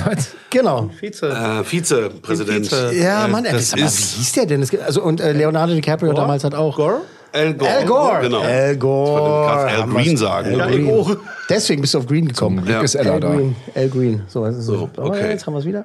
Genau. 0.50 0.90
Vize. 1.00 1.26
äh, 1.28 1.64
Vizepräsident. 1.64 2.66
Vize. 2.66 2.94
Ja, 2.94 3.24
Äh, 3.24 3.28
Mann, 3.28 3.44
ey, 3.44 3.52
das 3.52 3.62
ist 3.72 3.76
wie 3.76 3.80
hieß 3.82 4.32
der 4.32 4.46
denn? 4.46 4.60
Gibt- 4.64 4.82
Also, 4.84 5.02
und 5.02 5.20
äh, 5.20 5.32
Leonardo 5.32 5.74
DiCaprio 5.74 6.12
damals 6.12 6.44
hat 6.44 6.54
auch. 6.54 6.76
Gore? 6.76 7.00
Al 7.34 7.54
Gore. 7.54 7.70
Al 7.70 7.84
Gore. 7.84 8.20
Genau. 8.22 8.40
Al 8.42 8.76
Gore. 8.76 9.04
Ich 9.04 9.20
wollte 9.20 9.66
gerade 9.68 9.82
Al 9.82 9.88
Green 9.88 10.16
sagen. 10.16 10.60
Al? 10.60 10.70
Green. 10.70 11.16
Deswegen 11.50 11.80
bist 11.82 11.92
du 11.94 11.98
auf 11.98 12.06
Green 12.06 12.28
gekommen. 12.28 12.58
Zum 12.58 12.64
Glück 12.64 12.76
Ja. 12.76 12.82
ist 12.82 12.94
Ella 12.94 13.12
Al 13.14 13.20
da. 13.20 13.34
Green. 13.34 13.56
Al 13.74 13.88
Green. 13.88 14.22
So, 14.28 14.44
ist 14.44 14.62
So, 14.62 14.74
es. 14.92 14.98
okay. 14.98 15.20
Oh, 15.24 15.26
jetzt 15.28 15.46
haben 15.46 15.54
wir 15.54 15.58
es 15.58 15.64
wieder. 15.66 15.84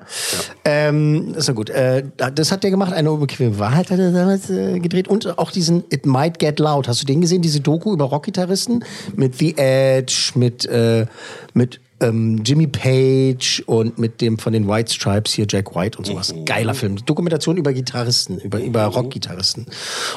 Ähm, 0.63 1.33
ist 1.35 1.47
ja 1.47 1.53
gut. 1.53 1.69
Äh, 1.69 2.03
das 2.35 2.51
hat 2.51 2.63
der 2.63 2.69
gemacht. 2.71 2.93
Eine 2.93 3.11
unbequeme 3.11 3.57
Wahrheit 3.59 3.89
hat 3.91 3.99
er 3.99 4.11
damals 4.11 4.49
äh, 4.49 4.79
gedreht. 4.79 5.07
Und 5.07 5.37
auch 5.39 5.51
diesen 5.51 5.83
It 5.89 6.05
Might 6.05 6.39
Get 6.39 6.59
Loud. 6.59 6.87
Hast 6.87 7.01
du 7.01 7.05
den 7.05 7.19
gesehen? 7.21 7.41
Diese 7.41 7.59
Doku 7.61 7.93
über 7.93 8.05
Rockgitarristen? 8.05 8.85
Mit 9.15 9.35
The 9.35 9.57
Edge, 9.57 10.31
mit, 10.35 10.65
äh, 10.67 11.07
mit 11.53 11.81
ähm, 12.01 12.41
Jimmy 12.43 12.67
Page 12.67 13.63
und 13.65 13.97
mit 13.97 14.21
dem 14.21 14.37
von 14.37 14.53
den 14.53 14.67
White 14.67 14.93
Stripes 14.93 15.33
hier, 15.33 15.45
Jack 15.49 15.75
White 15.75 15.97
und 15.97 16.05
sowas. 16.05 16.33
Geiler 16.45 16.73
Film. 16.73 16.97
Dokumentation 17.05 17.57
über 17.57 17.73
Gitarristen, 17.73 18.37
über, 18.39 18.59
über 18.61 18.85
Rockgitarristen. 18.85 19.65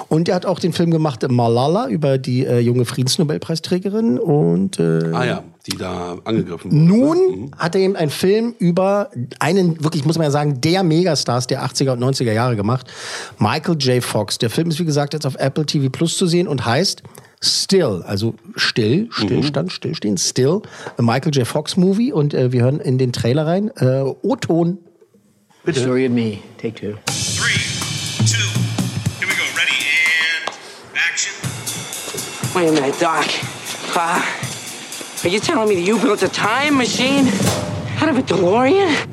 Und 0.08 0.28
er 0.28 0.36
hat 0.36 0.46
auch 0.46 0.58
den 0.58 0.72
Film 0.72 0.90
gemacht, 0.90 1.26
Malala, 1.28 1.88
über 1.88 2.18
die 2.18 2.44
äh, 2.46 2.58
junge 2.60 2.84
Friedensnobelpreisträgerin. 2.84 4.18
Und 4.18 4.78
äh, 4.78 5.10
Ah 5.12 5.24
ja, 5.24 5.44
die 5.66 5.76
da 5.76 6.18
angegriffen 6.24 6.70
wurden. 6.70 6.86
nun 6.86 7.50
hat 7.56 7.74
er 7.74 7.80
eben 7.80 7.96
einen 7.96 8.10
Film 8.10 8.54
über 8.58 9.10
einen, 9.38 9.82
wirklich 9.82 10.04
muss 10.04 10.16
man 10.16 10.24
ja 10.24 10.30
sagen, 10.30 10.60
der 10.60 10.82
Megastars 10.82 11.46
der 11.46 11.64
80er 11.64 11.92
und 11.92 12.02
90er 12.02 12.32
Jahre 12.32 12.56
gemacht, 12.56 12.86
Michael 13.38 13.76
J. 13.78 14.02
Fox. 14.02 14.38
Der 14.38 14.50
Film 14.50 14.70
ist 14.70 14.80
wie 14.80 14.84
gesagt 14.84 15.12
jetzt 15.12 15.26
auf 15.26 15.36
Apple 15.36 15.66
TV 15.66 15.88
Plus 15.90 16.16
zu 16.16 16.26
sehen 16.26 16.48
und 16.48 16.64
heißt 16.64 17.02
Still, 17.44 18.04
also 18.06 18.34
still, 18.56 19.08
Stillstand, 19.10 19.72
Stillstehen, 19.72 20.16
Still, 20.16 20.62
a 20.96 21.02
Michael 21.02 21.32
J. 21.32 21.44
Fox 21.44 21.76
Movie 21.76 22.12
und 22.12 22.34
äh, 22.34 22.52
wir 22.52 22.62
hören 22.62 22.78
in 22.78 22.98
den 22.98 23.12
Trailer 23.12 23.48
rein. 23.48 23.72
Äh, 23.78 24.02
O-Ton. 24.22 24.78
Story 25.68 26.06
of 26.06 26.12
me. 26.12 26.38
Take 26.58 26.74
two. 26.74 26.94
Three, 27.10 27.58
two, 28.26 28.48
here 29.18 29.26
we 29.26 29.34
go. 29.34 29.42
Ready 29.56 29.74
and 30.46 30.96
action. 30.96 31.34
Wait 32.54 32.68
a 32.68 32.72
minute, 32.72 33.00
Doc. 33.00 33.26
Uh, 33.96 34.22
are 35.24 35.28
you 35.28 35.40
telling 35.40 35.68
me 35.68 35.74
that 35.74 35.82
you 35.82 35.98
built 35.98 36.22
a 36.22 36.28
time 36.28 36.76
machine 36.76 37.26
out 38.00 38.08
of 38.08 38.18
a 38.18 38.22
DeLorean? 38.22 39.08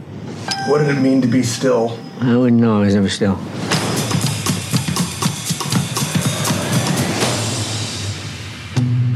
What 0.68 0.80
did 0.80 0.90
it 0.90 1.02
mean 1.02 1.20
to 1.22 1.28
be 1.28 1.42
still? 1.42 1.98
I 2.22 2.38
wouldn't 2.38 2.62
know. 2.62 2.78
I 2.78 2.86
was 2.86 2.94
never 2.94 3.10
still. 3.10 3.40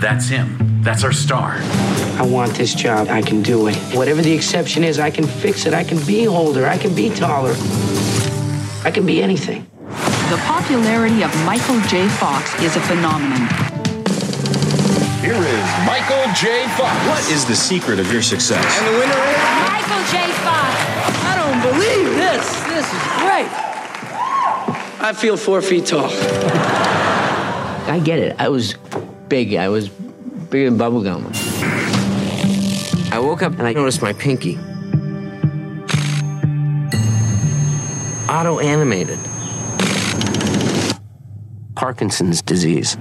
That's 0.04 0.28
him. 0.28 0.58
That's 0.84 1.06
our 1.06 1.14
star. 1.14 1.60
I 2.20 2.28
want 2.30 2.56
this 2.56 2.76
job. 2.76 3.08
I 3.08 3.22
can 3.22 3.42
do 3.42 3.68
it. 3.68 3.78
Whatever 3.96 4.22
the 4.22 4.34
exception 4.34 4.84
is, 4.84 5.00
I 5.00 5.10
can 5.10 5.26
fix 5.26 5.66
it. 5.66 5.74
I 5.74 5.86
can 5.86 5.98
be 6.06 6.28
older. 6.28 6.68
I 6.68 6.78
can 6.78 6.94
be 6.94 7.10
taller. 7.10 7.54
I 8.84 8.92
can 8.94 9.06
be 9.06 9.24
anything. 9.24 9.66
The 9.88 10.36
popularity 10.44 11.24
of 11.24 11.34
Michael 11.46 11.80
J. 11.88 12.10
Fox 12.10 12.54
is 12.62 12.76
a 12.76 12.82
phenomenon. 12.82 13.48
Here 15.24 15.40
is 15.40 15.68
Michael 15.88 16.28
J. 16.36 16.68
Fox. 16.76 16.94
What 17.08 17.32
is 17.32 17.46
the 17.46 17.56
secret 17.56 17.98
of 17.98 18.12
your 18.12 18.22
success? 18.22 18.66
And 18.80 18.88
the 18.88 19.00
winner 19.00 19.24
is 19.24 19.44
Michael 19.72 20.04
J. 20.12 20.28
Fox. 20.44 20.68
I 21.24 21.34
don't 21.40 21.62
believe 21.72 22.14
this. 22.18 22.44
This 22.68 22.86
is 22.92 23.04
great. 23.24 23.48
I 25.02 25.14
feel 25.16 25.38
four 25.38 25.62
feet 25.62 25.86
tall. 25.86 26.10
I 27.86 28.00
get 28.04 28.20
it. 28.20 28.36
I 28.40 28.50
was 28.50 28.76
big. 29.34 29.56
I 29.56 29.68
was 29.68 29.90
bigger 29.90 30.70
than 30.70 30.78
bubblegum. 30.78 31.24
I 33.12 33.18
woke 33.18 33.42
up 33.42 33.54
and 33.54 33.64
I 33.64 33.74
noticed 33.74 34.00
my 34.00 34.14
pinky. 34.14 34.60
Auto 38.30 38.60
animated. 38.60 39.18
Parkinson's 41.74 42.44
disease. 42.44 42.96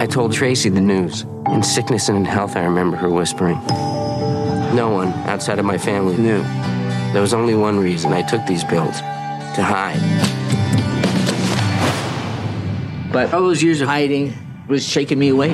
I 0.00 0.08
told 0.10 0.32
Tracy 0.32 0.68
the 0.68 0.80
news. 0.80 1.24
In 1.46 1.62
sickness 1.62 2.08
and 2.08 2.18
in 2.18 2.24
health, 2.24 2.56
I 2.56 2.64
remember 2.64 2.96
her 2.96 3.08
whispering. 3.08 3.64
No 4.74 4.90
one 4.90 5.12
outside 5.30 5.60
of 5.60 5.64
my 5.64 5.78
family 5.78 6.16
knew. 6.16 6.42
There 7.12 7.22
was 7.22 7.34
only 7.34 7.54
one 7.54 7.78
reason 7.78 8.12
I 8.12 8.22
took 8.22 8.44
these 8.46 8.64
pills 8.64 8.98
to 8.98 9.62
hide. 9.62 10.02
But 13.12 13.32
all 13.32 13.42
those 13.42 13.62
years 13.62 13.80
of 13.80 13.86
hiding 13.86 14.34
was 14.68 14.86
shaking 14.86 15.18
me 15.18 15.30
awake. 15.30 15.52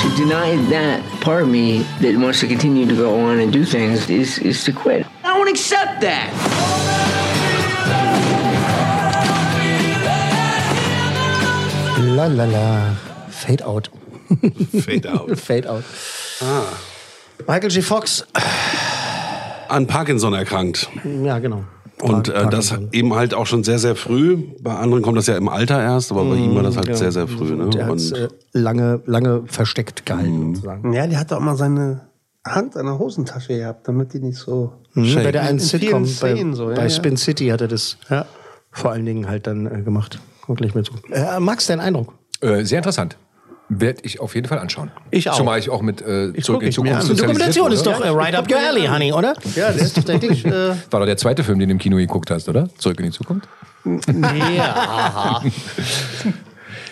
To 0.00 0.16
deny 0.16 0.56
that 0.70 1.02
part 1.22 1.42
of 1.42 1.48
me 1.48 1.78
that 2.00 2.16
wants 2.18 2.40
to 2.40 2.46
continue 2.46 2.86
to 2.86 2.94
go 2.94 3.18
on 3.20 3.38
and 3.38 3.52
do 3.52 3.64
things 3.64 4.08
is, 4.10 4.38
is 4.38 4.64
to 4.64 4.72
quit. 4.72 5.06
I 5.24 5.36
won't 5.36 5.48
accept 5.50 6.02
that. 6.02 6.32
La 11.98 12.26
la 12.26 12.44
la. 12.44 12.94
Fade 13.28 13.62
out. 13.62 13.88
Fade 14.82 15.06
out. 15.06 15.38
Fade 15.38 15.66
out. 15.66 15.84
Ah. 16.42 16.82
Michael 17.46 17.70
J. 17.70 17.80
Fox. 17.80 18.22
An 19.68 19.86
Parkinson 19.86 20.34
erkrankt. 20.34 20.88
Ja, 21.24 21.38
genau. 21.38 21.64
Und 22.02 22.28
äh, 22.28 22.46
das 22.50 22.74
eben 22.92 23.14
halt 23.14 23.32
auch 23.32 23.46
schon 23.46 23.64
sehr, 23.64 23.78
sehr 23.78 23.96
früh. 23.96 24.36
Bei 24.60 24.74
anderen 24.74 25.02
kommt 25.02 25.16
das 25.16 25.26
ja 25.28 25.36
im 25.36 25.48
Alter 25.48 25.82
erst, 25.82 26.12
aber 26.12 26.24
bei 26.24 26.36
ihm 26.36 26.54
war 26.54 26.62
das 26.62 26.76
halt 26.76 26.88
Ja. 26.88 26.94
sehr, 26.94 27.10
sehr 27.12 27.26
früh. 27.26 27.54
Ne? 27.54 27.64
Und 27.64 27.74
er 27.74 27.86
hat's, 27.86 28.12
Und 28.12 28.18
äh, 28.18 28.28
lange, 28.52 29.00
lange 29.06 29.44
versteckt 29.46 30.04
gehalten, 30.04 30.54
sozusagen. 30.54 30.92
Ja, 30.92 31.06
der 31.06 31.18
hat 31.18 31.32
auch 31.32 31.40
mal 31.40 31.56
seine 31.56 32.02
Hand 32.46 32.76
an 32.76 32.84
der 32.86 32.98
Hosentasche 32.98 33.56
gehabt, 33.56 33.88
damit 33.88 34.12
die 34.12 34.20
nicht 34.20 34.36
so. 34.38 34.72
Mhm, 34.92 35.14
bei 35.14 35.32
der 35.32 35.42
einen 35.42 35.58
Sitcom, 35.58 36.02
bei, 36.20 36.44
so, 36.52 36.68
ja, 36.70 36.76
bei 36.76 36.82
ja. 36.82 36.90
Spin 36.90 37.16
City 37.16 37.48
hat 37.48 37.62
er 37.62 37.68
das 37.68 37.96
vor 38.70 38.92
allen 38.92 39.06
Dingen 39.06 39.26
halt 39.28 39.46
dann 39.46 39.66
äh, 39.66 39.82
gemacht. 39.82 40.18
Guck 40.42 40.58
gleich 40.58 40.74
mal 40.74 40.84
zu. 40.84 40.92
Äh, 41.10 41.40
Max, 41.40 41.66
dein 41.66 41.80
Eindruck? 41.80 42.12
Äh, 42.42 42.62
sehr 42.64 42.78
interessant. 42.78 43.16
Werde 43.68 44.00
ich 44.04 44.20
auf 44.20 44.34
jeden 44.36 44.46
Fall 44.46 44.58
anschauen. 44.60 44.92
Ich 45.10 45.28
auch. 45.28 45.36
Zumal 45.36 45.58
ich 45.58 45.70
auch 45.70 45.82
mit 45.82 46.00
äh, 46.00 46.28
Ich 46.30 46.44
zurück 46.44 46.60
guck 46.60 46.66
in 46.66 46.72
Zukunft. 46.72 47.10
Die 47.10 47.16
Dokumentation 47.16 47.72
ist 47.72 47.84
doch 47.84 48.00
äh, 48.00 48.08
right 48.08 48.34
up 48.34 48.48
your 48.50 48.58
alley, 48.58 48.86
honey, 48.86 49.12
oder? 49.12 49.34
Ja, 49.56 49.72
der 49.72 49.82
ist 49.82 49.96
doch 49.96 50.08
richtig. 50.08 50.44
äh, 50.44 50.50
War 50.90 51.00
doch 51.00 51.06
der 51.06 51.16
zweite 51.16 51.42
Film, 51.42 51.58
den 51.58 51.68
du 51.68 51.72
im 51.72 51.78
Kino 51.78 51.96
geguckt 51.96 52.30
hast, 52.30 52.48
oder? 52.48 52.68
Zurück 52.78 53.00
in 53.00 53.06
die 53.06 53.12
Zukunft? 53.12 53.48
Ja. 53.84 55.42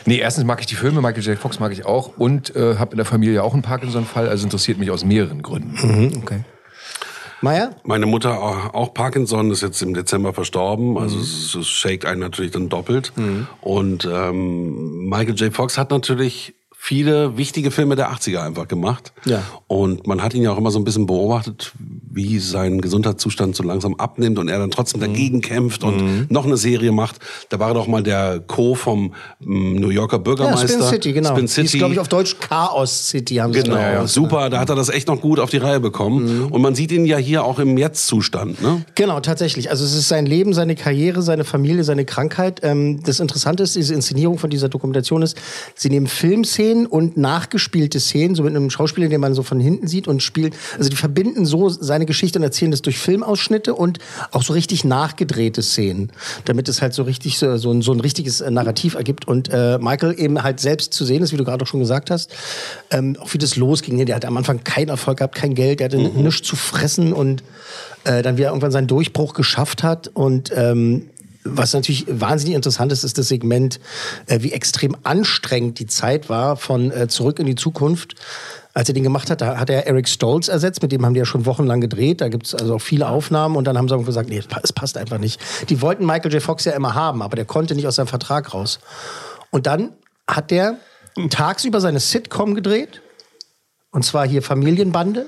Nee, 0.07 0.18
erstens 0.18 0.45
mag 0.45 0.61
ich 0.61 0.66
die 0.66 0.75
Filme, 0.75 1.01
Michael 1.01 1.22
J. 1.22 1.39
Fox 1.39 1.59
mag 1.61 1.72
ich 1.72 1.87
auch 1.87 2.18
und 2.18 2.55
äh, 2.55 2.77
habe 2.77 2.91
in 2.91 2.99
der 2.99 3.07
Familie 3.07 3.43
auch 3.43 3.55
einen 3.55 3.62
Parkinson-Fall, 3.62 4.29
also 4.29 4.45
interessiert 4.45 4.79
mich 4.79 4.91
aus 4.91 5.03
mehreren 5.03 5.41
Gründen. 5.41 5.79
Mhm, 5.83 6.18
okay. 6.18 6.45
Meier? 7.41 7.70
Meine 7.85 8.05
Mutter 8.07 8.39
auch 8.75 8.93
Parkinson 8.95 9.51
ist 9.51 9.62
jetzt 9.62 9.81
im 9.83 9.95
Dezember 9.95 10.35
verstorben, 10.35 10.99
also 10.99 11.18
es, 11.18 11.55
es 11.55 11.66
shakt 11.68 12.05
einen 12.05 12.20
natürlich 12.20 12.53
dann 12.53 12.68
doppelt. 12.68 13.12
Und 13.61 14.09
ähm, 14.11 15.09
Michael 15.09 15.35
J. 15.37 15.55
Fox 15.55 15.77
hat 15.79 15.91
natürlich 15.91 16.55
viele 16.85 17.39
wichtige 17.39 17.70
Filme 17.70 17.97
der 17.97 18.12
80er 18.12 18.41
einfach 18.41 18.68
gemacht. 18.68 19.14
Ja. 19.24 19.43
Und 19.68 20.07
man 20.07 20.22
hat 20.22 20.35
ihn 20.35 20.43
ja 20.43 20.53
auch 20.53 20.59
immer 20.59 20.70
so 20.70 20.78
ein 20.78 20.85
bisschen 20.85 21.07
beobachtet, 21.07 21.72
wie 21.78 22.39
sein 22.39 22.82
Gesundheitszustand 22.82 23.57
so 23.57 23.62
langsam 23.62 23.95
abnimmt 23.95 24.39
und 24.39 24.49
er 24.49 24.59
dann 24.59 24.70
trotzdem 24.70 25.01
dagegen 25.01 25.41
kämpft 25.41 25.82
und 25.82 26.30
noch 26.30 26.45
eine 26.45 26.59
Serie 26.59 26.93
macht. 26.93 27.20
Da 27.49 27.59
war 27.59 27.72
doch 27.72 27.87
mal 27.87 28.03
der 28.03 28.39
Co. 28.47 28.74
vom 28.74 29.14
mm, 29.41 29.76
New 29.76 29.89
Yorker 29.89 30.18
Ja, 30.18 30.22
Bürgermeister. 30.22 30.68
Spin 30.68 30.82
City, 30.82 31.12
genau. 31.14 31.30
Spin 31.30 31.39
Die 31.39 31.45
ist, 31.47 31.55
City. 31.55 31.78
glaube 31.78 31.95
ich, 31.95 32.01
auf 32.01 32.09
Deutsch 32.09 32.37
Chaos 32.39 33.09
City 33.09 33.37
haben 33.37 33.55
sie 33.55 33.62
Genau, 33.62 33.76
ja, 33.76 34.07
super. 34.07 34.51
Da 34.51 34.59
hat 34.61 34.68
er 34.68 34.76
das 34.76 34.91
echt 34.91 35.09
noch 35.09 35.22
gut 35.22 35.41
auf 35.41 35.49
die 35.49 35.57
Reihe 35.57 35.80
bekommen. 35.80 36.49
Und 36.51 36.61
man 36.61 36.74
sieht 36.74 36.93
ihn 36.93 37.07
ja 37.07 37.16
hier 37.16 37.45
auch 37.45 37.61
im 37.61 37.78
Jetzt-Zustand. 37.78 38.61
Ne? 38.61 38.85
Genau, 38.95 39.20
tatsächlich. 39.20 39.70
Also 39.70 39.87
es 39.87 39.95
ist 39.95 40.09
sein 40.09 40.26
Leben, 40.26 40.53
seine 40.53 40.74
Karriere, 40.74 41.22
seine 41.22 41.45
Familie, 41.45 41.82
seine 41.82 42.05
Krankheit. 42.05 42.61
Ähm, 42.62 43.03
das 43.03 43.20
Interessante 43.20 43.62
ist, 43.62 43.74
diese 43.74 43.95
Inszenierung 43.95 44.37
von 44.37 44.51
dieser 44.51 44.68
Dokumentation 44.68 45.22
ist, 45.22 45.41
sie 45.74 45.89
nehmen 45.89 46.09
Filmszenen 46.09 46.74
und 46.87 47.16
nachgespielte 47.16 48.01
Szenen, 48.01 48.35
so 48.35 48.43
mit 48.43 48.55
einem 48.55 48.70
Schauspieler, 48.70 49.09
den 49.09 49.20
man 49.20 49.35
so 49.35 49.43
von 49.43 49.61
hinten 49.61 49.87
sieht 49.87 50.09
und 50.09 50.22
spielt. 50.22 50.55
Also 50.77 50.91
die 50.91 50.97
verbinden 50.97 51.47
so 51.47 51.68
seine 51.68 52.07
Geschichte 52.07 52.39
und 52.39 52.43
erzählen 52.43 52.70
das 52.70 52.83
durch 52.83 52.99
Filmausschnitte 52.99 53.75
und 53.75 53.99
auch 54.31 54.43
so 54.43 54.53
richtig 54.53 54.85
nachgedrehte 54.85 55.62
Szenen, 55.62 56.11
damit 56.45 56.68
es 56.68 56.83
halt 56.83 56.95
so 56.95 57.05
richtig 57.05 57.39
so, 57.39 57.57
so, 57.57 57.70
ein, 57.70 57.83
so 57.83 57.93
ein 57.93 58.01
richtiges 58.01 58.41
äh, 58.41 58.51
Narrativ 58.51 58.95
ergibt 58.95 59.27
und 59.27 59.49
äh, 59.53 59.79
Michael 59.79 60.14
eben 60.18 60.43
halt 60.43 60.61
selbst 60.61 60.93
zu 60.93 61.05
sehen 61.05 61.22
ist, 61.22 61.33
wie 61.33 61.37
du 61.37 61.45
gerade 61.45 61.62
auch 61.62 61.68
schon 61.68 61.81
gesagt 61.81 62.11
hast, 62.11 62.35
ähm, 62.91 63.16
auch 63.20 63.33
wie 63.33 63.39
das 63.39 63.57
losging. 63.57 64.05
Der 64.05 64.16
hat 64.16 64.25
am 64.25 64.37
Anfang 64.37 64.64
keinen 64.64 64.89
Erfolg 64.89 65.18
gehabt, 65.18 65.35
kein 65.35 65.55
Geld, 65.55 65.81
der 65.81 65.87
hatte 65.87 65.99
nichts 65.99 66.47
zu 66.47 66.57
fressen 66.57 67.12
und 67.12 67.43
äh, 68.05 68.22
dann 68.22 68.37
wieder 68.37 68.49
irgendwann 68.49 68.72
seinen 68.72 68.87
Durchbruch 68.87 69.35
geschafft 69.35 69.83
hat 69.83 70.09
und 70.09 70.53
ähm, 70.55 71.11
was 71.45 71.74
natürlich 71.74 72.07
wahnsinnig 72.09 72.57
interessant 72.57 72.90
ist, 72.90 73.05
ist 73.05 73.18
das 73.18 73.28
Segment, 73.28 73.78
äh, 74.26 74.40
wie 74.40 74.53
extrem 74.53 74.97
anstrengend 75.03 75.78
die 75.78 75.86
Zeit 75.86 76.28
war 76.28 76.57
von 76.57 76.90
äh, 76.90 77.07
Zurück 77.09 77.38
in 77.38 77.47
die 77.47 77.55
Zukunft. 77.55 78.14
Als 78.72 78.88
er 78.88 78.95
den 78.95 79.05
gemacht 79.05 79.30
hat, 79.30 79.40
da 79.40 79.59
hat 79.59 79.70
er 79.70 79.86
Eric 79.86 80.09
Stoltz 80.09 80.49
ersetzt, 80.49 80.82
mit 80.82 80.90
dem 80.90 81.07
haben 81.07 81.14
die 81.14 81.20
ja 81.20 81.26
schon 81.26 81.47
wochenlang 81.47 81.80
gedreht. 81.80 82.20
Da 82.20 82.28
gibt 82.28 82.47
es 82.47 82.55
also 82.55 82.76
auch 82.76 82.80
viele 82.80 83.09
Aufnahmen 83.09 83.55
und 83.55 83.64
dann 83.64 83.78
haben 83.78 83.88
sie 83.88 83.95
auch 83.95 84.05
gesagt, 84.05 84.30
nee, 84.30 84.42
es 84.62 84.72
passt 84.72 84.97
einfach 84.97 85.18
nicht. 85.18 85.40
Die 85.68 85.80
wollten 85.80 86.05
Michael 86.05 86.32
J. 86.32 86.42
Fox 86.42 86.64
ja 86.64 86.72
immer 86.72 86.95
haben, 86.95 87.22
aber 87.22 87.36
der 87.36 87.45
konnte 87.45 87.76
nicht 87.76 87.86
aus 87.86 87.97
seinem 87.97 88.09
Vertrag 88.09 88.53
raus. 88.53 88.80
Und 89.51 89.66
dann 89.66 89.92
hat 90.26 90.51
der 90.51 90.78
tagsüber 91.30 91.80
seine 91.80 92.01
Sitcom 92.01 92.55
gedreht. 92.57 93.01
Und 93.92 94.05
zwar 94.05 94.26
hier 94.26 94.42
Familienbande. 94.42 95.26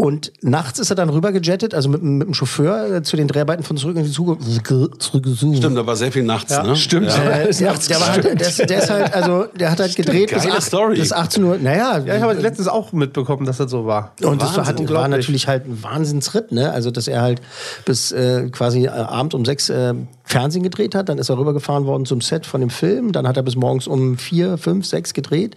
Und 0.00 0.32
nachts 0.42 0.78
ist 0.78 0.90
er 0.90 0.94
dann 0.94 1.10
rübergejettet, 1.10 1.74
also 1.74 1.88
mit, 1.88 2.00
mit 2.04 2.28
dem 2.28 2.32
Chauffeur 2.32 2.88
äh, 2.98 3.02
zu 3.02 3.16
den 3.16 3.26
Dreharbeiten 3.26 3.64
von 3.64 3.76
Zurück 3.76 3.96
in 3.96 4.04
die 4.04 4.12
Zukunft. 4.12 4.46
Stimmt, 4.48 5.76
da 5.76 5.84
war 5.84 5.96
sehr 5.96 6.12
viel 6.12 6.22
nachts, 6.22 6.52
Ja, 6.52 6.62
ne? 6.62 6.76
stimmt. 6.76 7.08
Ja. 7.08 7.16
Äh, 7.40 7.52
der, 7.58 7.74
der, 7.74 8.00
war 8.00 8.12
halt, 8.12 8.24
der, 8.24 8.40
ist, 8.40 8.58
der 8.70 8.78
ist 8.78 8.90
halt, 8.90 9.12
also, 9.12 9.46
der 9.58 9.72
hat 9.72 9.80
halt 9.80 9.96
gedreht 9.96 10.32
bis, 10.32 10.44
geile 10.44 10.54
acht, 10.54 10.62
Story. 10.62 11.00
bis 11.00 11.12
18 11.12 11.42
Uhr. 11.42 11.58
Naja, 11.58 11.98
Ja, 11.98 12.14
ich 12.14 12.22
habe 12.22 12.34
letztens 12.34 12.68
auch 12.68 12.92
mitbekommen, 12.92 13.44
dass 13.44 13.56
das 13.56 13.72
so 13.72 13.86
war. 13.86 14.12
und 14.22 14.40
das 14.40 14.56
war, 14.56 14.66
hat, 14.66 14.88
war 14.88 15.08
natürlich 15.08 15.48
halt 15.48 15.66
ein 15.66 15.82
Wahnsinnsritt, 15.82 16.52
ne? 16.52 16.70
Also, 16.70 16.92
dass 16.92 17.08
er 17.08 17.20
halt 17.22 17.42
bis 17.84 18.12
äh, 18.12 18.48
quasi 18.50 18.84
äh, 18.84 18.90
abend 18.90 19.34
um 19.34 19.44
sechs 19.44 19.68
äh, 19.68 19.94
Fernsehen 20.28 20.62
gedreht 20.62 20.94
hat, 20.94 21.08
dann 21.08 21.16
ist 21.16 21.30
er 21.30 21.38
rübergefahren 21.38 21.86
worden 21.86 22.04
zum 22.04 22.20
Set 22.20 22.44
von 22.44 22.60
dem 22.60 22.68
Film, 22.68 23.12
dann 23.12 23.26
hat 23.26 23.38
er 23.38 23.42
bis 23.42 23.56
morgens 23.56 23.86
um 23.86 24.18
vier, 24.18 24.58
fünf, 24.58 24.84
sechs 24.84 25.14
gedreht, 25.14 25.56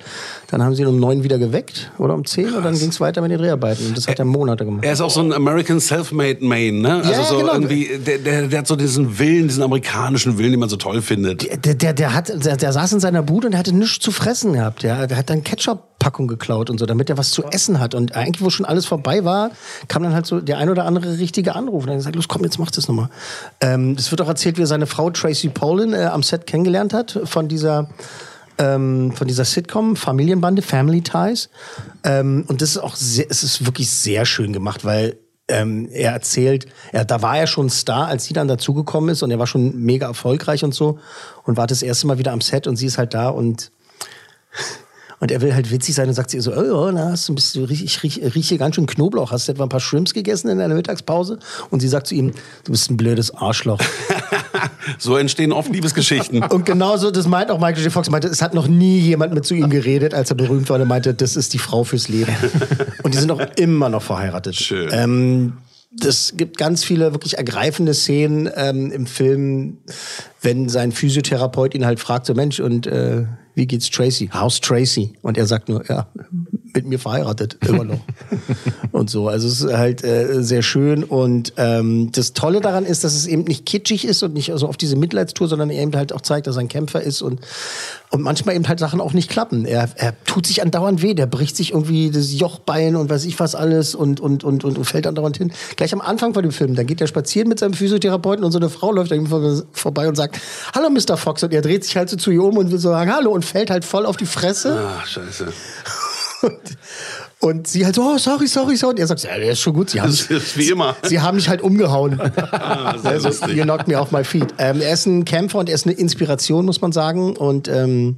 dann 0.50 0.64
haben 0.64 0.74
sie 0.76 0.84
ihn 0.84 0.88
um 0.88 0.98
neun 0.98 1.24
wieder 1.24 1.38
geweckt 1.38 1.92
oder 1.98 2.14
um 2.14 2.24
zehn 2.26 2.54
und 2.54 2.64
dann 2.64 2.80
ging 2.80 2.90
es 2.90 3.02
weiter 3.02 3.22
mit 3.22 3.32
den 3.32 3.40
Dreharbeiten 3.40 3.88
und 3.88 3.98
das 3.98 4.08
hat 4.08 4.18
er 4.18 4.26
Monate 4.26 4.64
gemacht. 4.64 4.86
Er 4.86 4.94
ist 4.94 5.02
auch 5.02 5.10
so 5.10 5.20
ein 5.20 5.34
American 5.34 5.82
Self-Made 5.82 6.38
Man, 6.46 6.80
ne? 6.80 6.96
Also 6.96 7.12
Ja, 7.12 7.24
so 7.24 7.38
genau. 7.40 7.54
irgendwie, 7.54 7.90
der, 7.98 8.18
der, 8.20 8.48
der 8.48 8.60
hat 8.60 8.68
so 8.68 8.78
diesen 8.78 9.20
Willen, 9.20 9.50
diesen 9.50 9.62
amerikanischen 9.64 10.38
Willen, 10.38 10.52
den 10.52 10.60
man 10.62 10.70
so 10.70 10.78
toll 10.78 11.02
findet. 11.02 11.66
Der, 11.66 11.76
der, 11.76 11.94
der, 11.94 12.14
hat, 12.14 12.30
der, 12.30 12.56
der 12.56 12.72
saß 12.72 12.94
in 12.94 13.00
seiner 13.02 13.24
Bude 13.24 13.48
und 13.48 13.52
der 13.52 13.60
hatte 13.60 13.76
nichts 13.76 14.00
zu 14.00 14.12
fressen 14.12 14.54
gehabt. 14.54 14.84
Ja. 14.84 15.06
Der 15.06 15.18
hat 15.18 15.30
dann 15.30 15.44
Ketchup-Packung 16.02 16.28
geklaut 16.28 16.70
und 16.70 16.80
so, 16.80 16.86
damit 16.86 17.10
er 17.10 17.18
was 17.18 17.32
zu 17.32 17.44
essen 17.46 17.80
hat. 17.80 17.94
Und 17.94 18.16
eigentlich, 18.16 18.42
wo 18.42 18.50
schon 18.50 18.66
alles 18.66 18.86
vorbei 18.86 19.24
war, 19.24 19.52
kam 19.88 20.04
dann 20.04 20.14
halt 20.14 20.26
so 20.26 20.42
der 20.42 20.58
ein 20.58 20.70
oder 20.70 20.86
andere 20.86 21.18
richtige 21.18 21.56
Anruf. 21.56 21.84
Und 21.84 21.90
er 21.90 21.94
hat 21.94 22.00
gesagt, 22.00 22.16
los, 22.16 22.28
komm, 22.28 22.44
jetzt 22.44 22.60
mach 22.60 22.72
das 22.72 22.88
nochmal. 22.88 23.10
Ähm, 23.62 23.96
das 23.96 24.12
wird 24.12 24.22
auch 24.22 24.28
erzählt, 24.28 24.58
wie 24.58 24.64
er 24.64 24.68
seine 24.68 24.88
Frau 24.88 25.10
Tracy 25.12 25.50
Polin 25.50 25.94
äh, 25.94 26.06
am 26.06 26.24
Set 26.24 26.48
kennengelernt 26.48 26.94
hat 26.94 27.20
von 27.26 27.48
dieser 27.48 27.90
ähm, 28.58 29.14
von 29.14 29.28
dieser 29.28 29.46
Sitcom 29.46 29.96
Familienbande 29.96 30.62
Family 30.62 31.02
Ties 31.02 31.50
ähm, 32.04 32.44
und 32.48 32.62
das 32.62 32.72
ist 32.72 32.78
auch 32.78 32.96
sehr, 32.96 33.26
es 33.30 33.44
ist 33.44 33.66
wirklich 33.66 33.90
sehr 33.90 34.26
schön 34.26 34.52
gemacht, 34.52 34.84
weil 34.84 35.18
ähm, 35.48 35.88
er 35.92 36.12
erzählt, 36.12 36.68
er, 36.92 37.06
da 37.06 37.22
war 37.22 37.38
er 37.38 37.48
schon 37.48 37.70
Star, 37.70 38.08
als 38.08 38.26
sie 38.26 38.34
dann 38.34 38.50
dazugekommen 38.50 39.10
ist 39.10 39.24
und 39.24 39.32
er 39.32 39.40
war 39.40 39.48
schon 39.48 39.82
mega 39.82 40.06
erfolgreich 40.06 40.66
und 40.66 40.74
so 40.76 41.00
und 41.44 41.56
war 41.56 41.66
das 41.66 41.82
erste 41.82 42.08
Mal 42.08 42.18
wieder 42.18 42.34
am 42.34 42.42
Set 42.42 42.68
und 42.68 42.76
sie 42.76 42.88
ist 42.88 42.98
halt 42.98 43.14
da 43.14 43.30
und 43.30 43.72
und 45.22 45.32
er 45.32 45.40
will 45.42 45.54
halt 45.54 45.70
witzig 45.70 45.94
sein 45.94 46.08
und 46.08 46.16
sagt 46.16 46.32
sie 46.32 46.42
so, 46.42 46.52
oh, 46.52 46.88
oh 46.88 46.92
na, 46.92 47.12
hast 47.12 47.30
du 47.30 47.34
ein 47.34 47.36
bisschen, 47.36 47.70
ich 47.70 48.02
riech, 48.02 48.20
riech 48.36 48.50
hier 48.50 48.58
ganz 48.58 48.76
schön 48.76 48.88
Knoblauch. 48.88 49.32
Hast 49.32 49.48
du 49.48 49.52
etwa 49.52 49.64
ein 49.64 49.70
paar 49.70 49.80
Shrimps 49.80 50.16
gegessen 50.16 50.50
in 50.50 50.58
deiner 50.58 50.74
Mittagspause? 50.74 51.38
Und 51.70 51.80
sie 51.80 51.88
sagt 51.88 52.08
zu 52.08 52.16
ihm, 52.16 52.32
du 52.64 52.72
bist 52.72 52.90
ein 52.90 52.98
blödes 52.98 53.34
Arschloch. 53.34 53.80
So 54.98 55.16
entstehen 55.16 55.52
oft 55.54 55.72
Liebesgeschichten. 55.72 56.44
Und 56.50 56.66
genauso, 56.66 57.12
das 57.12 57.28
meint 57.28 57.52
auch 57.52 57.60
Michael 57.60 57.84
J. 57.84 57.92
Fox, 57.92 58.10
meinte, 58.10 58.28
es 58.28 58.42
hat 58.42 58.54
noch 58.54 58.68
nie 58.68 59.00
jemand 59.00 59.34
mit 59.34 59.46
zu 59.46 59.54
ihm 59.54 59.70
geredet, 59.70 60.14
als 60.14 60.30
er 60.32 60.36
berühmt 60.36 60.70
war. 60.70 60.76
Und 60.76 60.82
er 60.82 60.88
meinte, 60.88 61.14
das 61.14 61.36
ist 61.36 61.54
die 61.54 61.60
Frau 61.60 61.84
fürs 61.84 62.08
Leben. 62.08 62.36
Und 63.04 63.14
die 63.14 63.18
sind 63.18 63.32
auch 63.32 63.42
immer 63.56 63.90
noch 63.90 64.02
verheiratet. 64.02 64.56
Schön. 64.56 64.90
Ähm, 64.92 65.54
das 65.92 66.34
gibt 66.36 66.58
ganz 66.58 66.84
viele 66.84 67.14
wirklich 67.14 67.38
ergreifende 67.38 67.94
Szenen 67.94 68.50
ähm, 68.56 68.92
im 68.92 69.06
Film, 69.06 69.78
wenn 70.42 70.70
sein 70.70 70.92
Physiotherapeut 70.92 71.76
ihn 71.76 71.86
halt 71.86 72.00
fragt, 72.00 72.26
so 72.26 72.34
Mensch, 72.34 72.60
und 72.60 72.88
äh, 72.88 73.26
wie 73.56 73.68
geht's 73.68 73.90
Tracy? 73.90 74.30
How's 74.34 74.60
Tracy? 74.60 75.14
Und 75.22 75.38
er 75.38 75.46
sagt 75.46 75.70
nur, 75.70 75.86
ja, 75.90 76.08
mit 76.74 76.86
mir 76.88 77.00
verheiratet, 77.00 77.58
immer 77.68 77.84
noch. 77.84 78.00
und 78.92 79.10
so. 79.10 79.28
Also 79.28 79.48
es 79.48 79.62
ist 79.62 79.74
halt 79.74 80.04
äh, 80.04 80.44
sehr 80.44 80.62
schön. 80.62 81.04
Und 81.04 81.54
ähm, 81.58 82.12
das 82.12 82.34
Tolle 82.34 82.62
daran 82.62 82.86
ist, 82.86 83.04
dass 83.04 83.14
es 83.16 83.28
eben 83.28 83.44
nicht 83.44 83.66
kitschig 83.66 84.06
ist 84.06 84.24
und 84.24 84.34
nicht 84.34 84.52
so 84.56 84.68
auf 84.68 84.78
diese 84.78 84.96
Mitleidstour, 84.96 85.48
sondern 85.48 85.70
er 85.70 85.82
eben 85.82 85.96
halt 85.96 86.14
auch 86.14 86.22
zeigt, 86.22 86.48
dass 86.48 86.56
er 86.58 86.62
ein 86.62 86.68
Kämpfer 86.68 87.02
ist 87.02 87.22
und, 87.22 87.42
und 88.12 88.22
manchmal 88.22 88.56
eben 88.56 88.68
halt 88.68 88.80
Sachen 88.80 89.02
auch 89.02 89.14
nicht 89.14 89.30
klappen. 89.30 89.66
Er, 89.66 89.90
er 89.96 90.14
tut 90.26 90.46
sich 90.46 90.62
andauernd 90.62 91.02
weh, 91.02 91.14
der 91.14 91.26
bricht 91.26 91.56
sich 91.56 91.72
irgendwie 91.72 92.12
das 92.12 92.34
Jochbein 92.34 92.96
und 92.96 93.10
weiß 93.10 93.26
ich 93.26 93.40
was 93.40 93.56
alles 93.56 93.96
und, 93.96 94.20
und, 94.20 94.44
und, 94.44 94.64
und, 94.64 94.78
und 94.78 94.86
fällt 94.86 95.08
andauernd 95.08 95.38
hin. 95.38 95.52
Gleich 95.76 95.94
am 95.94 96.02
Anfang 96.02 96.34
von 96.34 96.44
dem 96.44 96.52
Film, 96.52 96.76
da 96.76 96.84
geht 96.84 97.02
er 97.02 97.08
spazieren 97.08 97.50
mit 97.50 97.60
seinem 97.60 97.74
Physiotherapeuten 97.74 98.44
und 98.44 98.52
so 98.52 98.60
eine 98.60 98.70
Frau 98.70 98.92
läuft 98.92 99.12
an 99.12 99.20
ihm 99.20 99.28
vor- 99.28 99.64
vorbei 99.72 100.08
und 100.08 100.16
sagt, 100.16 100.40
hallo 100.74 100.90
Mr. 100.90 101.18
Fox. 101.18 101.44
Und 101.44 101.54
er 101.54 101.62
dreht 101.62 101.84
sich 101.84 101.96
halt 101.98 102.10
so 102.10 102.18
zu 102.18 102.32
ihr 102.32 102.44
um 102.44 102.58
und 102.58 102.72
will 102.72 102.80
so 102.80 102.90
sagen, 102.90 103.12
hallo 103.14 103.32
und 103.32 103.46
fällt 103.46 103.70
halt 103.70 103.86
voll 103.86 104.06
auf 104.06 104.18
die 104.18 104.26
Fresse. 104.26 104.80
Ach, 105.00 105.06
scheiße. 105.06 105.48
Und 106.42 106.78
sie 107.64 107.86
halt 107.86 107.96
so, 107.96 108.04
oh, 108.04 108.18
sorry, 108.18 108.48
sorry, 108.48 108.76
sorry. 108.76 108.92
Und 108.94 109.00
er 109.00 109.08
sagt, 109.08 109.24
ja, 109.24 109.38
der 109.38 109.52
ist 109.52 109.60
schon 109.60 109.74
gut. 109.74 109.90
Sie 109.90 110.00
haben, 110.02 110.10
Das 110.12 110.22
ist 110.30 110.58
wie 110.58 110.70
immer. 110.70 110.96
sie 111.04 111.20
haben 111.20 111.36
mich 111.36 111.50
halt 111.50 111.62
umgehauen. 111.62 112.20
Ah, 112.52 112.98
sehr 112.98 113.12
also, 113.12 113.30
lustig. 113.30 113.56
you 113.58 113.64
knocked 113.64 113.88
me 113.88 114.00
off 114.00 114.12
my 114.12 114.24
feet. 114.24 114.54
Ähm, 114.58 114.82
er 114.82 114.94
ist 114.94 115.06
ein 115.06 115.26
Kämpfer 115.26 115.60
und 115.60 115.70
er 115.70 115.76
ist 115.76 115.86
eine 115.86 115.96
Inspiration, 115.96 116.66
muss 116.66 116.82
man 116.82 116.92
sagen. 116.92 117.36
Und 117.36 117.68
ähm, 117.68 118.18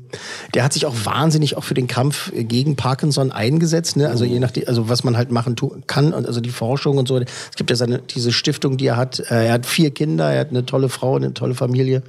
der 0.53 0.63
hat 0.63 0.73
sich 0.73 0.85
auch 0.85 0.93
wahnsinnig 1.03 1.55
auch 1.55 1.63
für 1.63 1.73
den 1.73 1.87
Kampf 1.87 2.31
gegen 2.33 2.75
Parkinson 2.75 3.31
eingesetzt. 3.31 3.95
Ne? 3.95 4.09
Also 4.09 4.25
je 4.25 4.39
nachdem, 4.39 4.67
also 4.67 4.89
was 4.89 5.03
man 5.03 5.15
halt 5.17 5.31
machen 5.31 5.55
kann. 5.87 6.13
Und 6.13 6.27
also 6.27 6.41
die 6.41 6.49
Forschung 6.49 6.97
und 6.97 7.07
so. 7.07 7.17
Es 7.19 7.55
gibt 7.55 7.69
ja 7.69 7.75
seine, 7.75 7.99
diese 7.99 8.31
Stiftung, 8.31 8.77
die 8.77 8.87
er 8.87 8.97
hat. 8.97 9.19
Äh, 9.19 9.47
er 9.47 9.53
hat 9.53 9.65
vier 9.65 9.91
Kinder, 9.91 10.31
er 10.31 10.41
hat 10.41 10.49
eine 10.49 10.65
tolle 10.65 10.89
Frau, 10.89 11.15
eine 11.15 11.33
tolle 11.33 11.55
Familie. 11.55 12.03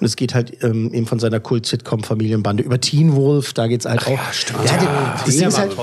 Und 0.00 0.06
es 0.06 0.16
geht 0.16 0.34
halt 0.34 0.62
ähm, 0.62 0.92
eben 0.92 1.06
von 1.06 1.18
seiner 1.18 1.40
Kult-Sitcom-Familienbande 1.40 2.62
über 2.62 2.80
Teen 2.80 3.14
Wolf. 3.14 3.52
Da 3.52 3.66
geht's 3.66 3.86
halt 3.86 4.06
auch. 4.06 4.10
Ja, 4.10 4.20
stimmt. 4.32 4.64
Ja, 4.64 4.76
den, 4.76 4.88
das 5.24 5.36
Ding 5.36 5.48
ist 5.48 5.58
halt, 5.58 5.76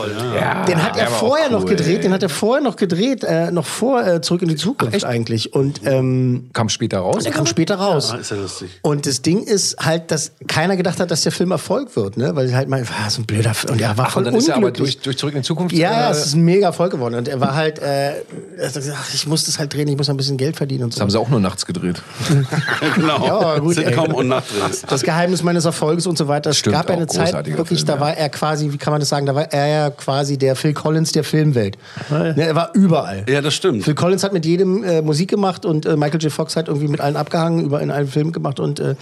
den 0.65 0.83
hat 0.83 0.97
er 0.97 1.11
war 1.11 1.19
vorher 1.19 1.49
noch 1.49 1.63
cool, 1.63 1.69
gedreht. 1.69 1.97
ey. 1.97 2.01
Den 2.01 2.13
hat 2.13 2.23
er 2.23 2.29
vorher 2.29 2.63
noch 2.63 2.75
gedreht, 2.75 3.23
äh, 3.23 3.51
noch 3.51 3.65
vor 3.65 4.05
äh, 4.05 4.21
Zurück 4.21 4.41
in 4.41 4.47
die 4.49 4.55
Zukunft 4.55 5.03
eigentlich. 5.05 5.53
Und 5.53 5.81
ähm, 5.85 6.49
Kam 6.53 6.69
später 6.69 6.99
raus. 6.99 7.23
der 7.23 7.31
kam 7.33 7.45
später 7.45 7.75
raus. 7.75 8.11
Ah, 8.11 8.17
ist 8.17 8.31
ja 8.31 8.37
lustig. 8.37 8.69
Und 8.81 9.05
das 9.05 9.21
Ding 9.21 9.43
ist 9.43 9.77
halt, 9.79 10.11
dass 10.11 10.31
keiner 10.47 10.75
gedacht 10.77 10.99
hat, 10.99 11.11
dass 11.11 11.21
der 11.21 11.31
Film 11.31 11.51
Erfolg 11.51 11.95
wird, 11.95 12.17
ne? 12.17 12.35
Weil 12.35 12.47
sie 12.47 12.55
halt 12.55 12.69
mal, 12.69 12.83
ah, 12.83 13.09
so 13.09 13.21
ein 13.21 13.25
blöder 13.25 13.53
Film. 13.53 13.73
Und 13.73 13.81
er 13.81 13.97
war 13.97 14.07
Ach, 14.07 14.11
voll 14.11 14.21
und 14.23 14.25
dann 14.31 14.35
ist 14.35 14.47
er 14.47 14.55
aber 14.55 14.67
unglücklich. 14.67 14.95
durch, 14.97 15.03
durch 15.03 15.17
Zurück 15.17 15.33
in 15.35 15.41
die 15.41 15.47
Zukunft. 15.47 15.75
ja, 15.75 15.91
ja, 15.91 16.07
äh, 16.09 16.11
es 16.11 16.25
ist 16.27 16.33
ein 16.35 16.41
mega 16.43 16.67
Erfolg 16.67 16.91
geworden. 16.91 17.15
Und 17.15 17.27
er 17.27 17.39
war 17.39 17.55
halt, 17.55 17.79
äh, 17.79 18.09
er 18.57 18.67
hat 18.67 18.73
gesagt, 18.73 18.97
ach, 18.99 19.13
ich 19.13 19.27
muss 19.27 19.45
das 19.45 19.59
halt 19.59 19.73
drehen, 19.73 19.87
ich 19.87 19.97
muss 19.97 20.09
ein 20.09 20.17
bisschen 20.17 20.37
Geld 20.37 20.55
verdienen 20.55 20.85
und 20.85 20.93
so. 20.93 20.97
das 20.97 21.01
haben 21.01 21.09
sie 21.09 21.19
auch 21.19 21.29
nur 21.29 21.39
nachts 21.39 21.65
gedreht. 21.65 22.01
genau. 22.95 23.25
Ja, 23.25 23.59
gut, 23.59 23.75
Sitcom 23.75 24.13
und 24.13 24.27
Nachtdreh. 24.27 24.55
Das 24.87 25.01
Geheimnis 25.03 25.43
meines 25.43 25.65
Erfolgs 25.65 26.05
und 26.07 26.17
so 26.17 26.27
weiter. 26.27 26.51
Es 26.51 26.57
Stimmt, 26.57 26.75
gab 26.75 26.89
ja 26.89 26.95
eine 26.95 27.07
Zeit, 27.07 27.33
wirklich, 27.57 27.79
Film, 27.79 27.87
da 27.87 27.93
ja. 27.95 27.99
war 27.99 28.17
er 28.17 28.29
quasi, 28.29 28.71
wie 28.71 28.77
kann 28.77 28.91
man 28.91 28.99
das 28.99 29.09
sagen, 29.09 29.25
da 29.25 29.35
war 29.35 29.51
er 29.51 29.67
ja 29.67 29.89
quasi 29.89 30.37
der 30.37 30.54
Phil 30.55 30.73
Collins 30.73 31.11
der 31.11 31.23
Filmwelt. 31.23 31.77
Ne, 32.09 32.35
er 32.37 32.55
war 32.55 32.71
überall. 32.73 33.25
Ja, 33.27 33.41
das 33.41 33.53
stimmt. 33.53 33.83
Phil 33.83 33.95
Collins 33.95 34.23
hat 34.23 34.33
mit 34.33 34.45
jedem 34.45 34.83
äh, 34.83 35.01
Musik 35.01 35.29
gemacht 35.29 35.65
und 35.65 35.85
äh, 35.85 35.95
Michael 35.95 36.21
J. 36.21 36.31
Fox 36.31 36.55
hat 36.55 36.67
irgendwie 36.67 36.87
mit 36.87 37.01
allen 37.01 37.15
abgehangen, 37.15 37.65
über 37.65 37.81
in 37.81 37.91
allen 37.91 38.07
Film 38.07 38.31
gemacht 38.31 38.59
und 38.59 38.79
äh, 38.79 38.95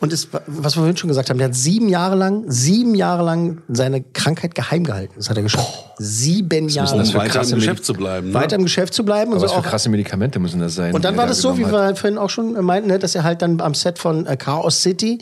und 0.00 0.12
ist, 0.12 0.28
was 0.32 0.74
wir 0.76 0.80
vorhin 0.80 0.96
schon 0.96 1.08
gesagt 1.08 1.30
haben, 1.30 1.38
der 1.38 1.48
hat 1.48 1.54
sieben 1.54 1.88
Jahre 1.88 2.16
lang, 2.16 2.44
sieben 2.48 2.94
Jahre 2.94 3.24
lang 3.24 3.58
seine 3.68 4.02
Krankheit 4.02 4.54
geheim 4.54 4.84
gehalten. 4.84 5.14
Das 5.16 5.30
hat 5.30 5.36
er 5.36 5.42
geschafft. 5.42 5.72
Sieben 5.98 6.68
Jahre. 6.68 6.98
das 6.98 7.08
Um 7.08 7.12
für 7.12 7.18
weiter 7.18 7.42
im 7.42 7.54
Geschäft 7.54 7.84
zu 7.84 7.94
bleiben. 7.94 8.28
Ne? 8.28 8.34
weiter 8.34 8.56
im 8.56 8.64
Geschäft 8.64 8.94
zu 8.94 9.04
bleiben 9.04 9.32
und 9.32 9.38
Aber 9.38 9.40
so 9.40 9.46
was 9.46 9.52
für 9.52 9.66
auch 9.66 9.70
krasse 9.70 9.88
Medikamente 9.88 10.38
müssen 10.38 10.60
das 10.60 10.74
sein? 10.74 10.94
und 10.94 11.04
dann 11.04 11.16
war 11.16 11.24
er 11.24 11.28
das 11.28 11.40
so, 11.40 11.56
wie 11.58 11.64
hat? 11.64 11.72
wir 11.72 11.96
vorhin 11.96 12.18
auch 12.18 12.30
schon 12.30 12.52
meinten, 12.64 12.88
ne, 12.88 12.98
dass 12.98 13.14
er 13.14 13.24
halt 13.24 13.42
dann 13.42 13.60
am 13.60 13.74
Set 13.74 13.98
von 13.98 14.26
äh, 14.26 14.36
Chaos 14.36 14.82
City 14.82 15.18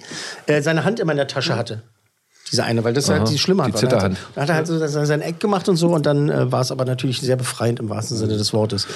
äh, 0.47 0.63
seine 0.63 0.85
Hand 0.85 1.01
immer 1.01 1.13
in 1.13 1.19
der 1.19 1.29
Tasche 1.29 1.57
hatte. 1.57 1.83
Diese 2.53 2.63
eine, 2.65 2.85
weil 2.85 2.93
das 2.93 3.09
Aha, 3.11 3.19
halt 3.21 3.31
die 3.31 3.39
schlimme 3.39 3.65
Hand 3.65 3.79
die 3.81 3.83
war. 3.83 3.89
Da 3.91 3.97
hat, 3.97 4.13
Zitterhand. 4.13 4.19
er- 4.19 4.35
da 4.35 4.43
hat 4.43 4.49
er 4.51 4.55
halt 4.55 4.67
so 4.91 5.05
sein 5.05 5.21
Eck 5.23 5.41
gemacht 5.41 5.69
und 5.69 5.77
so 5.77 5.89
und 5.89 6.07
dann 6.07 6.29
äh, 6.29 6.53
war 6.53 6.61
es 6.61 6.71
aber 6.71 6.85
natürlich 6.85 7.21
sehr 7.21 7.37
befreiend 7.37 7.81
im 7.81 7.89
wahrsten 7.89 8.17
Sinne 8.17 8.37
des 8.37 8.53
Wortes. 8.53 8.87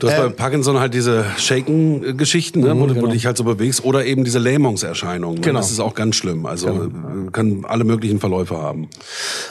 Du 0.00 0.08
hast 0.08 0.16
Äh, 0.18 0.22
bei 0.22 0.28
Parkinson 0.30 0.80
halt 0.80 0.94
diese 0.94 1.24
Shaken-Geschichten, 1.36 2.60
ne, 2.60 2.68
wo, 2.78 2.86
du- 2.86 2.90
wo 2.90 2.94
genau. 2.94 3.06
du 3.08 3.12
dich 3.12 3.26
halt 3.26 3.36
so 3.36 3.44
bewegst, 3.44 3.84
oder 3.84 4.04
eben 4.04 4.24
diese 4.24 4.38
Lähmungserscheinungen. 4.38 5.40
Genau. 5.42 5.58
Das 5.60 5.70
ist 5.70 5.80
auch 5.80 5.94
ganz 5.94 6.16
schlimm. 6.16 6.46
Also 6.46 6.68
äh, 6.68 7.30
kann 7.32 7.64
alle 7.68 7.84
möglichen 7.84 8.18
Verläufe 8.20 8.56
haben. 8.56 8.88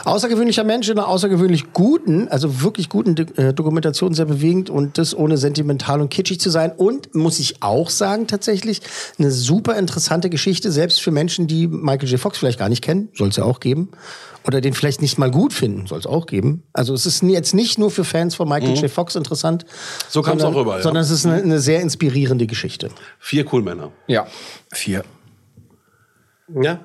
Außergewöhnlicher 0.06 0.64
Mensch 0.64 0.90
in 0.90 0.98
einer 0.98 1.08
außergewöhnlich 1.08 1.74
guten, 1.74 2.28
also 2.30 2.62
wirklich 2.62 2.90
guten 2.90 3.16
äh, 3.38 3.54
Dokumentation, 3.54 4.14
sehr 4.14 4.26
bewegend 4.26 4.70
und 4.70 4.98
das 4.98 5.16
ohne 5.16 5.38
sentimental 5.38 6.02
und 6.02 6.10
kitschig 6.10 6.40
zu 6.40 6.50
sein. 6.50 6.72
Und 6.76 7.14
muss 7.16 7.40
ich 7.40 7.62
auch 7.62 7.90
sagen, 7.90 8.28
tatsächlich 8.28 8.82
eine 9.20 9.32
super 9.32 9.78
interessante 9.78 10.30
Geschichte, 10.30 10.72
selbst 10.72 11.02
für 11.02 11.12
Menschen, 11.12 11.48
die 11.48 11.68
Michael 11.68 12.10
J. 12.10 12.20
Fox 12.20 12.38
vielleicht 12.38 12.60
gar 12.60 12.70
nicht 12.70 12.82
kennen, 12.84 13.10
soll 13.16 13.30
es 13.30 13.36
ja 13.36 13.44
auch 13.44 13.51
geben. 13.60 13.90
Oder 14.44 14.60
den 14.60 14.74
vielleicht 14.74 15.04
nicht 15.04 15.20
mal 15.20 15.30
gut 15.30 15.54
finden, 15.54 15.86
soll 15.86 16.00
es 16.00 16.08
auch 16.08 16.26
geben. 16.26 16.64
Also 16.74 16.96
es 16.96 17.06
ist 17.06 17.22
jetzt 17.22 17.54
nicht 17.54 17.78
nur 17.78 17.92
für 17.92 18.04
Fans 18.04 18.34
von 18.34 18.50
Michael 18.50 18.76
J. 18.76 18.90
Fox 18.90 19.16
interessant. 19.16 19.66
So 20.10 20.24
kam's 20.24 20.42
sondern- 20.42 20.56
auch 20.56 20.62
rüber, 20.62 20.78
ja. 20.78 20.82
Sondern 20.82 21.04
es 21.04 21.12
ist 21.12 21.28
eine, 21.28 21.36
eine 21.44 21.60
sehr 21.60 21.80
inspirierende 21.82 22.48
Geschichte. 22.48 22.90
Vier 23.20 23.46
cool 23.54 23.62
Männer. 23.62 23.92
Ja, 24.08 24.26
vier. 24.74 25.04
Ja. 26.60 26.80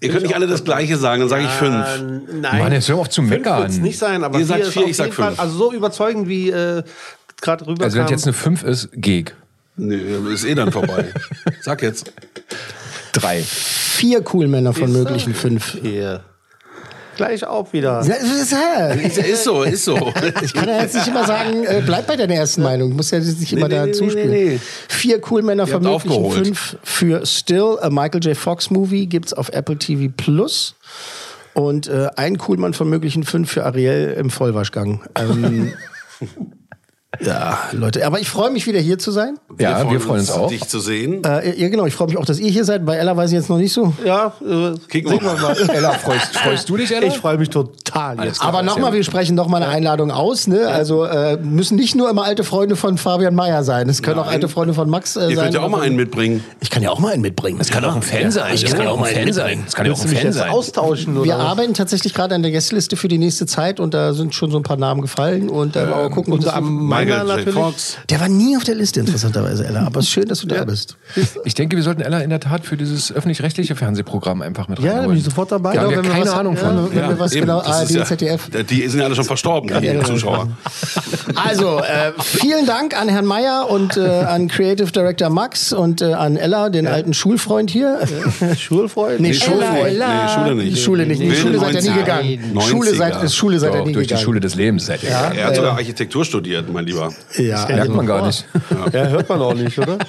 Ihr 0.00 0.10
könnt 0.10 0.22
nicht 0.22 0.36
alle 0.36 0.46
das 0.46 0.62
Gleiche 0.62 0.96
sagen, 0.96 1.20
dann 1.22 1.28
sage 1.28 1.42
ich 1.44 1.50
fünf. 1.50 2.30
Nein. 2.40 2.58
Mann, 2.62 2.72
jetzt 2.72 2.88
hör 2.88 2.98
auf 2.98 3.08
zu 3.08 3.22
Fünf 3.22 3.30
meckern. 3.30 3.62
wird's 3.62 3.78
nicht 3.78 3.98
sein, 3.98 4.22
aber 4.22 4.38
Ihr 4.38 4.46
sagt 4.46 4.60
ist 4.60 4.72
vier, 4.72 4.86
ich 4.86 4.96
sag 4.96 5.06
jeden 5.06 5.16
Fall- 5.16 5.28
fünf. 5.30 5.40
Also 5.40 5.58
so 5.58 5.72
überzeugend 5.72 6.28
wie 6.28 6.50
äh, 6.50 6.84
gerade 7.40 7.66
rüberkam. 7.66 7.84
Also 7.84 7.98
wenn 7.98 8.04
es 8.04 8.10
jetzt 8.12 8.24
eine 8.24 8.32
5 8.34 8.62
ist, 8.62 8.88
Geg. 8.92 9.34
Nee, 9.74 9.96
ist 10.32 10.44
eh 10.44 10.54
dann 10.54 10.70
vorbei. 10.70 11.12
Sag 11.60 11.82
jetzt. 11.82 12.12
Drei. 13.12 13.44
Vier 13.98 14.22
Coolmänner 14.22 14.72
von 14.72 14.92
möglichen 14.92 15.34
fünf. 15.34 15.76
Hier. 15.82 16.22
Gleich 17.16 17.44
auch 17.44 17.72
wieder. 17.72 18.00
Ja, 18.02 18.14
das 18.14 18.30
ist, 18.30 18.52
ja. 18.52 18.86
Ist, 18.90 19.18
ist 19.18 19.42
so, 19.42 19.64
ist 19.64 19.84
so. 19.84 20.12
Ich 20.40 20.54
kann 20.54 20.68
ja 20.68 20.82
jetzt 20.82 20.94
nicht 20.94 21.08
immer 21.08 21.26
sagen, 21.26 21.64
äh, 21.64 21.82
bleib 21.84 22.06
bei 22.06 22.14
deiner 22.14 22.34
ersten 22.34 22.62
Meinung. 22.62 22.94
Muss 22.94 23.10
ja 23.10 23.18
nicht 23.18 23.52
immer 23.52 23.66
nee, 23.66 23.74
da 23.74 23.86
nee, 23.86 23.92
zuspielen. 23.92 24.30
nee, 24.30 24.44
nee. 24.50 24.60
Vier 24.86 25.20
Coolmänner 25.20 25.64
Ihr 25.64 25.72
von 25.72 25.82
möglichen 25.82 26.10
aufgeholt. 26.12 26.46
fünf 26.46 26.76
für 26.84 27.26
Still, 27.26 27.76
a 27.80 27.90
Michael 27.90 28.22
J. 28.22 28.36
Fox 28.36 28.70
Movie, 28.70 29.06
gibt's 29.06 29.32
auf 29.32 29.48
Apple 29.48 29.78
TV 29.78 30.12
Plus. 30.16 30.76
Und 31.54 31.88
äh, 31.88 32.06
ein 32.14 32.38
Coolmann 32.38 32.74
von 32.74 32.88
möglichen 32.88 33.24
fünf 33.24 33.50
für 33.50 33.64
Ariel 33.64 34.14
im 34.16 34.30
Vollwaschgang. 34.30 35.02
Ähm, 35.16 35.72
ja, 37.20 37.58
Leute, 37.72 38.06
aber 38.06 38.20
ich 38.20 38.28
freue 38.28 38.50
mich 38.50 38.66
wieder 38.66 38.80
hier 38.80 38.98
zu 38.98 39.10
sein. 39.10 39.38
Ja, 39.58 39.90
wir 39.90 39.98
freuen 39.98 40.20
uns 40.20 40.30
auch. 40.30 40.48
Dich 40.48 40.68
zu 40.68 40.78
sehen. 40.78 41.24
Äh, 41.24 41.58
ja, 41.58 41.68
genau, 41.68 41.86
ich 41.86 41.94
freue 41.94 42.08
mich 42.08 42.18
auch, 42.18 42.26
dass 42.26 42.38
ihr 42.38 42.50
hier 42.50 42.66
seid. 42.66 42.84
Bei 42.84 42.96
Ella 42.96 43.16
weiß 43.16 43.30
ich 43.30 43.36
jetzt 43.36 43.48
noch 43.48 43.56
nicht 43.56 43.72
so. 43.72 43.94
Ja, 44.04 44.34
äh, 44.46 44.74
Kicken 44.88 45.12
wir 45.12 45.20
mal. 45.22 45.56
Ella, 45.68 45.92
freust, 45.92 46.36
freust 46.36 46.68
du 46.68 46.76
dich, 46.76 46.94
Ella? 46.94 47.06
ich 47.06 47.16
freue 47.16 47.38
mich 47.38 47.48
total 47.48 48.22
jetzt. 48.24 48.42
Aber 48.42 48.62
nochmal, 48.62 48.92
wir 48.92 49.02
sprechen 49.02 49.34
noch 49.34 49.48
mal 49.48 49.56
eine 49.62 49.68
Einladung 49.68 50.10
aus. 50.10 50.48
Ne? 50.48 50.68
Also 50.68 51.04
äh, 51.04 51.38
müssen 51.38 51.76
nicht 51.76 51.94
nur 51.94 52.10
immer 52.10 52.24
alte 52.24 52.44
Freunde 52.44 52.76
von 52.76 52.98
Fabian 52.98 53.34
Meyer 53.34 53.64
sein. 53.64 53.88
Es 53.88 54.02
können 54.02 54.18
auch 54.18 54.26
Nein. 54.26 54.34
alte 54.34 54.48
Freunde 54.48 54.74
von 54.74 54.90
Max 54.90 55.16
äh, 55.16 55.30
Ihr 55.30 55.36
sein. 55.36 55.44
könnt 55.44 55.54
ja 55.54 55.60
auch 55.62 55.70
mal 55.70 55.80
einen 55.80 55.96
mitbringen. 55.96 56.44
Ich 56.60 56.68
kann 56.68 56.82
ja 56.82 56.90
auch 56.90 56.98
mal 56.98 57.14
einen 57.14 57.22
mitbringen. 57.22 57.56
Das 57.58 57.70
kann 57.70 57.84
auch 57.86 57.96
ein 57.96 58.02
Fan 58.02 58.30
sein. 58.30 58.54
Ich 58.54 58.66
kann 58.66 58.76
kann 58.76 58.86
ja 58.86 58.92
auch 58.92 59.02
ein 59.02 59.14
Fan 59.14 59.32
sein. 59.32 59.62
Das 59.64 59.74
kann 59.74 59.86
ja 59.86 59.92
auch 59.92 60.02
ein 60.02 60.08
Fan 60.08 60.32
sein. 60.32 60.50
austauschen? 60.50 61.16
Oder? 61.16 61.24
Wir 61.24 61.36
arbeiten 61.36 61.72
tatsächlich 61.72 62.12
gerade 62.12 62.34
an 62.34 62.42
der 62.42 62.52
Gästeliste 62.52 62.96
für 62.96 63.08
die 63.08 63.18
nächste 63.18 63.46
Zeit 63.46 63.80
und 63.80 63.94
da 63.94 64.12
sind 64.12 64.34
schon 64.34 64.50
so 64.50 64.58
ein 64.58 64.62
paar 64.62 64.76
Namen 64.76 65.00
gefallen 65.00 65.48
und 65.48 65.74
äh, 65.74 65.86
mal 65.86 66.10
gucken, 66.10 66.34
ob 66.34 66.40
das 66.40 66.52
am 66.52 66.97
Michael 67.06 67.18
J. 67.20 67.26
natürlich. 67.28 67.54
Fox. 67.54 67.98
der 68.10 68.20
war 68.20 68.28
nie 68.28 68.56
auf 68.56 68.64
der 68.64 68.74
Liste 68.74 69.00
interessanterweise, 69.00 69.66
Ella. 69.66 69.86
Aber 69.86 70.00
es 70.00 70.06
ist 70.06 70.12
schön, 70.12 70.26
dass 70.26 70.40
du 70.40 70.46
da 70.46 70.64
bist. 70.64 70.96
Ich 71.44 71.54
denke, 71.54 71.76
wir 71.76 71.82
sollten 71.82 72.02
Ella 72.02 72.20
in 72.20 72.30
der 72.30 72.40
Tat 72.40 72.64
für 72.64 72.76
dieses 72.76 73.12
öffentlich-rechtliche 73.12 73.74
Fernsehprogramm 73.76 74.42
einfach 74.42 74.68
mit 74.68 74.78
Ja, 74.80 75.00
da 75.02 75.06
bin 75.06 75.16
ich 75.16 75.24
sofort 75.24 75.50
dabei. 75.52 75.74
Da 75.74 75.82
haben 75.82 75.90
wir 75.90 76.02
keine 76.10 76.32
Ahnung 76.32 76.56
ja, 76.56 76.60
von. 76.60 76.90
wenn 76.94 77.08
wir 77.08 77.18
was 77.18 77.32
eben, 77.32 77.46
genau, 77.46 77.58
das 77.60 77.68
ARD, 77.68 77.90
ja- 77.90 78.04
ZDF. 78.04 78.48
Die 78.68 78.86
sind 78.88 79.00
ja 79.00 79.06
alle 79.06 79.14
schon 79.14 79.24
verstorben, 79.24 79.68
die 79.80 79.86
Ja, 79.86 80.04
Zuschauer. 80.04 80.48
Also, 81.34 81.78
äh, 81.78 82.12
vielen 82.18 82.66
Dank 82.66 82.98
an 82.98 83.08
Herrn 83.08 83.26
Meyer 83.26 83.68
und 83.70 83.96
äh, 83.96 84.00
an 84.00 84.48
Creative 84.48 84.90
Director 84.90 85.30
Max 85.30 85.72
und 85.72 86.00
äh, 86.02 86.12
an 86.12 86.36
Ella, 86.36 86.68
den 86.70 86.86
alten 86.86 87.14
Schulfreund 87.14 87.70
hier. 87.70 88.00
Schulfreund? 88.58 89.20
Nee, 89.20 89.28
Nee, 89.28 89.34
Schulfreund. 89.34 89.98
Nee, 89.98 90.28
Schule 90.34 90.54
Die 90.64 90.70
nicht. 90.70 90.82
Schule 90.84 91.06
nicht. 91.06 91.20
Die 91.20 91.28
Wilde 91.30 91.40
Schule 91.40 91.58
seid 91.58 91.74
ihr 91.74 91.82
nie 91.82 91.88
90er. 91.88 91.98
gegangen. 91.98 92.52
90er. 92.54 92.62
Schule 92.68 92.94
seid, 92.94 93.32
Schule 93.32 93.58
seid 93.58 93.74
ihr 93.74 93.84
nie 93.84 93.92
durch 93.92 94.06
die 94.06 94.08
gegangen. 94.14 94.24
Schule 94.24 94.40
des 94.40 94.54
Lebens 94.54 94.86
seid 94.86 95.02
ihr. 95.02 95.10
Ja. 95.10 95.30
Er 95.32 95.46
hat 95.48 95.56
sogar 95.56 95.72
Architektur 95.72 96.24
studiert, 96.24 96.72
mein 96.72 96.86
Lieber. 96.88 97.12
Ja, 97.36 97.66
Merkt 97.66 97.80
also, 97.80 97.92
man 97.92 98.06
gar 98.06 98.26
nicht. 98.26 98.46
Ja, 98.92 99.08
hört 99.08 99.28
man 99.28 99.42
auch 99.42 99.54
nicht, 99.54 99.78
oder? 99.78 99.98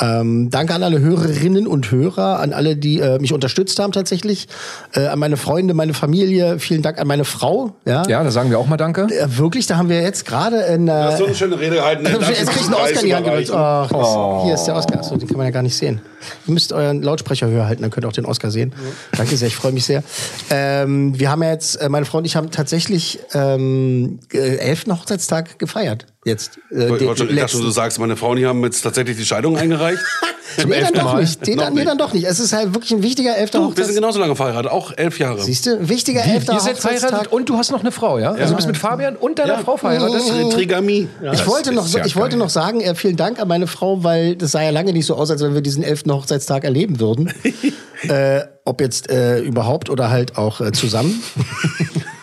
ähm, 0.00 0.50
danke 0.50 0.74
an 0.74 0.82
alle 0.82 1.00
Hörerinnen 1.00 1.66
und 1.66 1.90
Hörer, 1.90 2.40
an 2.40 2.52
alle, 2.52 2.76
die 2.76 3.00
äh, 3.00 3.18
mich 3.18 3.32
unterstützt 3.32 3.78
haben 3.78 3.92
tatsächlich, 3.92 4.48
äh, 4.94 5.06
an 5.06 5.18
meine 5.18 5.36
Freunde, 5.36 5.74
meine 5.74 5.94
Familie. 5.94 6.58
Vielen 6.58 6.82
Dank 6.82 6.98
an 7.00 7.06
meine 7.06 7.24
Frau. 7.24 7.74
Ja, 7.84 8.06
Ja, 8.08 8.22
da 8.22 8.30
sagen 8.30 8.50
wir 8.50 8.58
auch 8.58 8.66
mal 8.66 8.76
Danke. 8.76 9.02
Äh, 9.10 9.26
wirklich, 9.38 9.66
da 9.66 9.76
haben 9.76 9.88
wir 9.88 10.02
jetzt 10.02 10.24
gerade 10.26 10.60
in. 10.62 10.86
Äh, 10.88 10.90
Das 10.92 11.12
ist 11.14 11.18
so 11.18 11.26
eine 11.26 11.34
schöne 11.34 11.58
Rede 11.58 11.76
gehalten. 11.76 12.04
Jetzt 12.06 12.50
krieg 12.50 12.60
ich 12.60 12.66
einen 12.66 12.74
Oscar 12.74 13.00
in 13.00 13.06
die 13.06 13.14
Hand 13.14 13.26
gedrückt. 13.26 13.50
Ach, 13.52 13.88
das, 13.90 14.44
hier 14.44 14.54
ist 14.54 14.64
der 14.64 14.74
Oscar. 14.76 14.98
Achso, 15.00 15.16
den 15.16 15.26
kann 15.28 15.36
man 15.36 15.46
ja 15.46 15.50
gar 15.52 15.62
nicht 15.62 15.76
sehen. 15.76 16.00
Ihr 16.46 16.54
müsst 16.54 16.72
euren 16.72 17.02
Lautsprecher 17.02 17.48
höher 17.48 17.66
halten, 17.66 17.82
dann 17.82 17.90
könnt 17.90 18.04
ihr 18.04 18.08
auch 18.08 18.12
den 18.12 18.26
Oscar 18.26 18.50
sehen. 18.50 18.74
Danke 19.16 19.36
sehr, 19.36 19.48
ich 19.48 19.56
freue 19.56 19.72
mich 19.72 19.84
sehr. 19.84 20.02
Ähm, 20.50 21.18
wir 21.18 21.30
haben 21.30 21.42
ja 21.42 21.50
jetzt, 21.50 21.76
äh, 21.76 21.88
meine 21.88 22.04
Frau 22.04 22.18
und 22.18 22.24
ich 22.26 22.36
haben 22.36 22.50
tatsächlich 22.50 23.20
ähm, 23.34 24.20
äh, 24.32 24.56
elften 24.56 24.92
Hochzeitstag 24.92 25.58
gefeiert. 25.58 26.06
Jetzt. 26.24 26.58
Äh, 26.70 26.74
Ich, 26.74 26.78
den 26.80 26.90
wollte 26.90 27.26
schon, 27.26 27.34
dachte, 27.36 27.56
du 27.58 27.70
sagst, 27.70 27.98
meine 27.98 28.14
Frauen 28.16 28.36
hier 28.36 28.48
haben 28.48 28.62
jetzt 28.64 28.82
tatsächlich 28.82 29.16
die 29.16 29.24
Scheidung 29.24 29.56
eingereicht. 29.56 30.00
nee, 30.58 30.62
dann 30.64 30.72
elften 30.72 30.94
doch 30.98 31.04
Mal? 31.04 31.20
nicht. 31.22 31.46
Den 31.46 31.56
Noch 31.56 31.64
dann, 31.64 31.74
nee, 31.74 31.84
dann 31.84 31.96
doch 31.96 32.12
nicht. 32.12 32.24
Es 32.26 32.38
ist 32.40 32.52
halt 32.52 32.74
wirklich 32.74 32.92
ein 32.92 33.02
wichtiger 33.02 33.36
elfter 33.38 33.58
Du, 33.58 33.64
wir 33.64 33.68
sind 33.68 33.78
Hochzeitstag. 33.78 33.94
genauso 33.96 34.20
lange 34.20 34.36
verheiratet, 34.36 34.70
auch 34.70 34.92
elf 34.96 35.18
Jahre. 35.18 35.40
Siehst 35.40 35.64
du? 35.64 35.88
Wichtiger 35.88 36.22
Wie, 36.26 36.30
elfter 36.30 36.52
ihr 36.52 36.60
seid 36.60 36.78
verheiratet 36.78 37.10
Hochzeitstag. 37.12 37.32
und 37.32 37.48
du 37.48 37.56
hast 37.56 37.70
noch 37.72 37.80
eine 37.80 37.90
Frau, 37.90 38.18
ja? 38.18 38.32
Also 38.32 38.50
du 38.50 38.56
bist 38.56 38.68
mit 38.68 38.76
Fabian 38.76 39.16
und 39.16 39.38
deiner 39.38 39.60
Frau 39.60 39.78
verheiratet? 39.78 40.20
Trigamie. 40.52 41.08
Ich 41.32 41.46
wollte, 41.46 41.72
noch, 41.72 41.88
ja 41.88 42.04
ich 42.04 42.16
wollte 42.16 42.36
noch 42.36 42.50
sagen, 42.50 42.82
äh, 42.82 42.94
vielen 42.94 43.16
Dank 43.16 43.40
an 43.40 43.48
meine 43.48 43.66
Frau, 43.66 44.04
weil 44.04 44.36
das 44.36 44.52
sah 44.52 44.62
ja 44.62 44.70
lange 44.70 44.92
nicht 44.92 45.06
so 45.06 45.14
aus, 45.14 45.30
als 45.30 45.42
wenn 45.42 45.54
wir 45.54 45.62
diesen 45.62 45.82
elften 45.82 46.12
Hochzeitstag 46.12 46.64
erleben 46.64 47.00
würden. 47.00 47.32
äh, 48.08 48.42
ob 48.66 48.82
jetzt 48.82 49.08
äh, 49.10 49.40
überhaupt 49.40 49.88
oder 49.88 50.10
halt 50.10 50.36
auch 50.36 50.60
äh, 50.60 50.72
zusammen. 50.72 51.22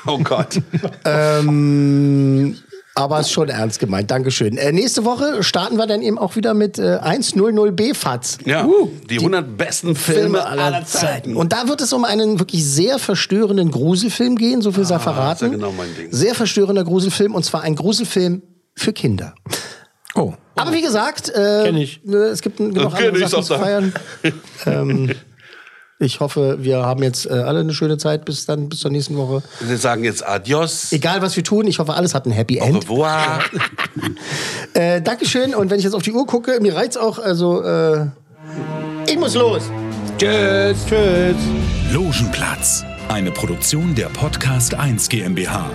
Oh 0.10 0.20
Gott. 0.20 0.62
ähm, 1.04 2.58
aber 2.98 3.20
ist 3.20 3.32
schon 3.32 3.50
ernst 3.50 3.80
gemeint. 3.80 4.10
Dankeschön. 4.12 4.58
Äh, 4.58 4.72
nächste 4.72 5.06
Woche 5.06 5.44
starten 5.44 5.78
wir 5.78 5.86
dann 5.88 6.02
eben 6.02 6.18
auch 6.18 6.36
wieder 6.36 6.54
mit 6.54 6.80
äh, 6.80 6.98
100b 6.98 7.94
FATS. 7.94 8.40
Ja, 8.46 8.66
Uh, 8.66 8.90
die 9.10 9.18
100 9.20 9.56
besten 9.58 9.96
Filme 9.96 10.46
aller 10.46 10.84
Zeiten. 10.86 11.36
Und 11.36 11.54
da 11.54 11.68
wird 11.68 11.82
es 11.82 11.94
um 11.94 12.04
einen 12.06 12.40
wirklich 12.40 12.66
sehr 12.66 12.98
verstörenden 13.00 13.72
Gruselfilm 13.72 14.36
gehen, 14.38 14.62
so 14.62 14.72
viel 14.72 14.86
sei 14.86 15.00
verraten. 15.00 15.46
ist 15.46 15.52
ja 15.52 15.58
genau 15.58 15.72
mein 15.72 15.96
Ding. 15.96 16.08
Sehr 16.12 16.34
verstörender 16.36 16.84
Gruselfilm 16.84 17.36
und 17.36 17.44
zwar 17.46 17.62
ein 17.62 17.76
Gruselfilm 17.76 18.42
für 18.76 18.94
Kinder. 18.94 19.36
Oh. 20.16 20.34
Aber 20.56 20.74
wie 20.74 20.82
gesagt, 20.82 21.30
äh, 21.30 21.64
Kenn 21.66 21.78
ich. 21.78 22.02
ne, 22.04 22.18
es 22.18 22.42
gibt 22.42 22.58
genug 22.58 22.74
Das 22.76 22.94
kenn 22.96 23.08
andere 23.08 23.24
ich, 23.24 23.30
Sachen 23.30 23.44
zu 23.44 23.54
er. 23.54 23.60
feiern. 23.60 23.94
ähm, 24.66 25.12
ich 26.00 26.20
hoffe, 26.20 26.58
wir 26.60 26.78
haben 26.84 27.02
jetzt 27.02 27.26
äh, 27.26 27.34
alle 27.34 27.62
eine 27.62 27.74
schöne 27.74 27.98
Zeit 27.98 28.26
bis 28.26 28.46
dann, 28.46 28.70
bis 28.70 28.80
zur 28.80 28.92
nächsten 28.92 29.18
Woche. 29.18 29.42
Wir 29.62 29.78
sagen 29.78 30.04
jetzt 30.04 30.28
Adios. 30.28 30.92
Egal, 30.92 31.22
was 31.22 31.36
wir 31.36 31.44
tun, 31.44 31.66
ich 31.68 31.80
hoffe, 31.80 31.94
alles 31.94 32.14
hat 32.14 32.26
ein 32.26 32.32
Happy 32.32 32.62
Au 32.62 32.66
End. 32.66 32.84
revoir. 32.84 33.40
Äh, 34.74 35.02
Dankeschön. 35.02 35.56
Und 35.56 35.72
wenn 35.72 35.80
ich 35.80 35.86
jetzt 35.86 35.96
auf 35.96 36.04
die 36.04 36.12
Uhr 36.12 36.28
gucke, 36.28 36.60
mir 36.62 36.76
reizt 36.76 37.00
auch, 37.00 37.18
also, 37.18 37.64
äh, 37.64 38.06
ich 39.08 39.18
muss 39.18 39.34
los. 39.34 39.64
Tschüss. 40.20 40.78
Tschüss. 40.88 41.36
Logenplatz, 41.92 42.84
eine 43.08 43.32
Produktion 43.32 43.96
der 43.96 44.08
Podcast 44.10 44.76
1 44.76 45.10
GmbH. 45.10 45.72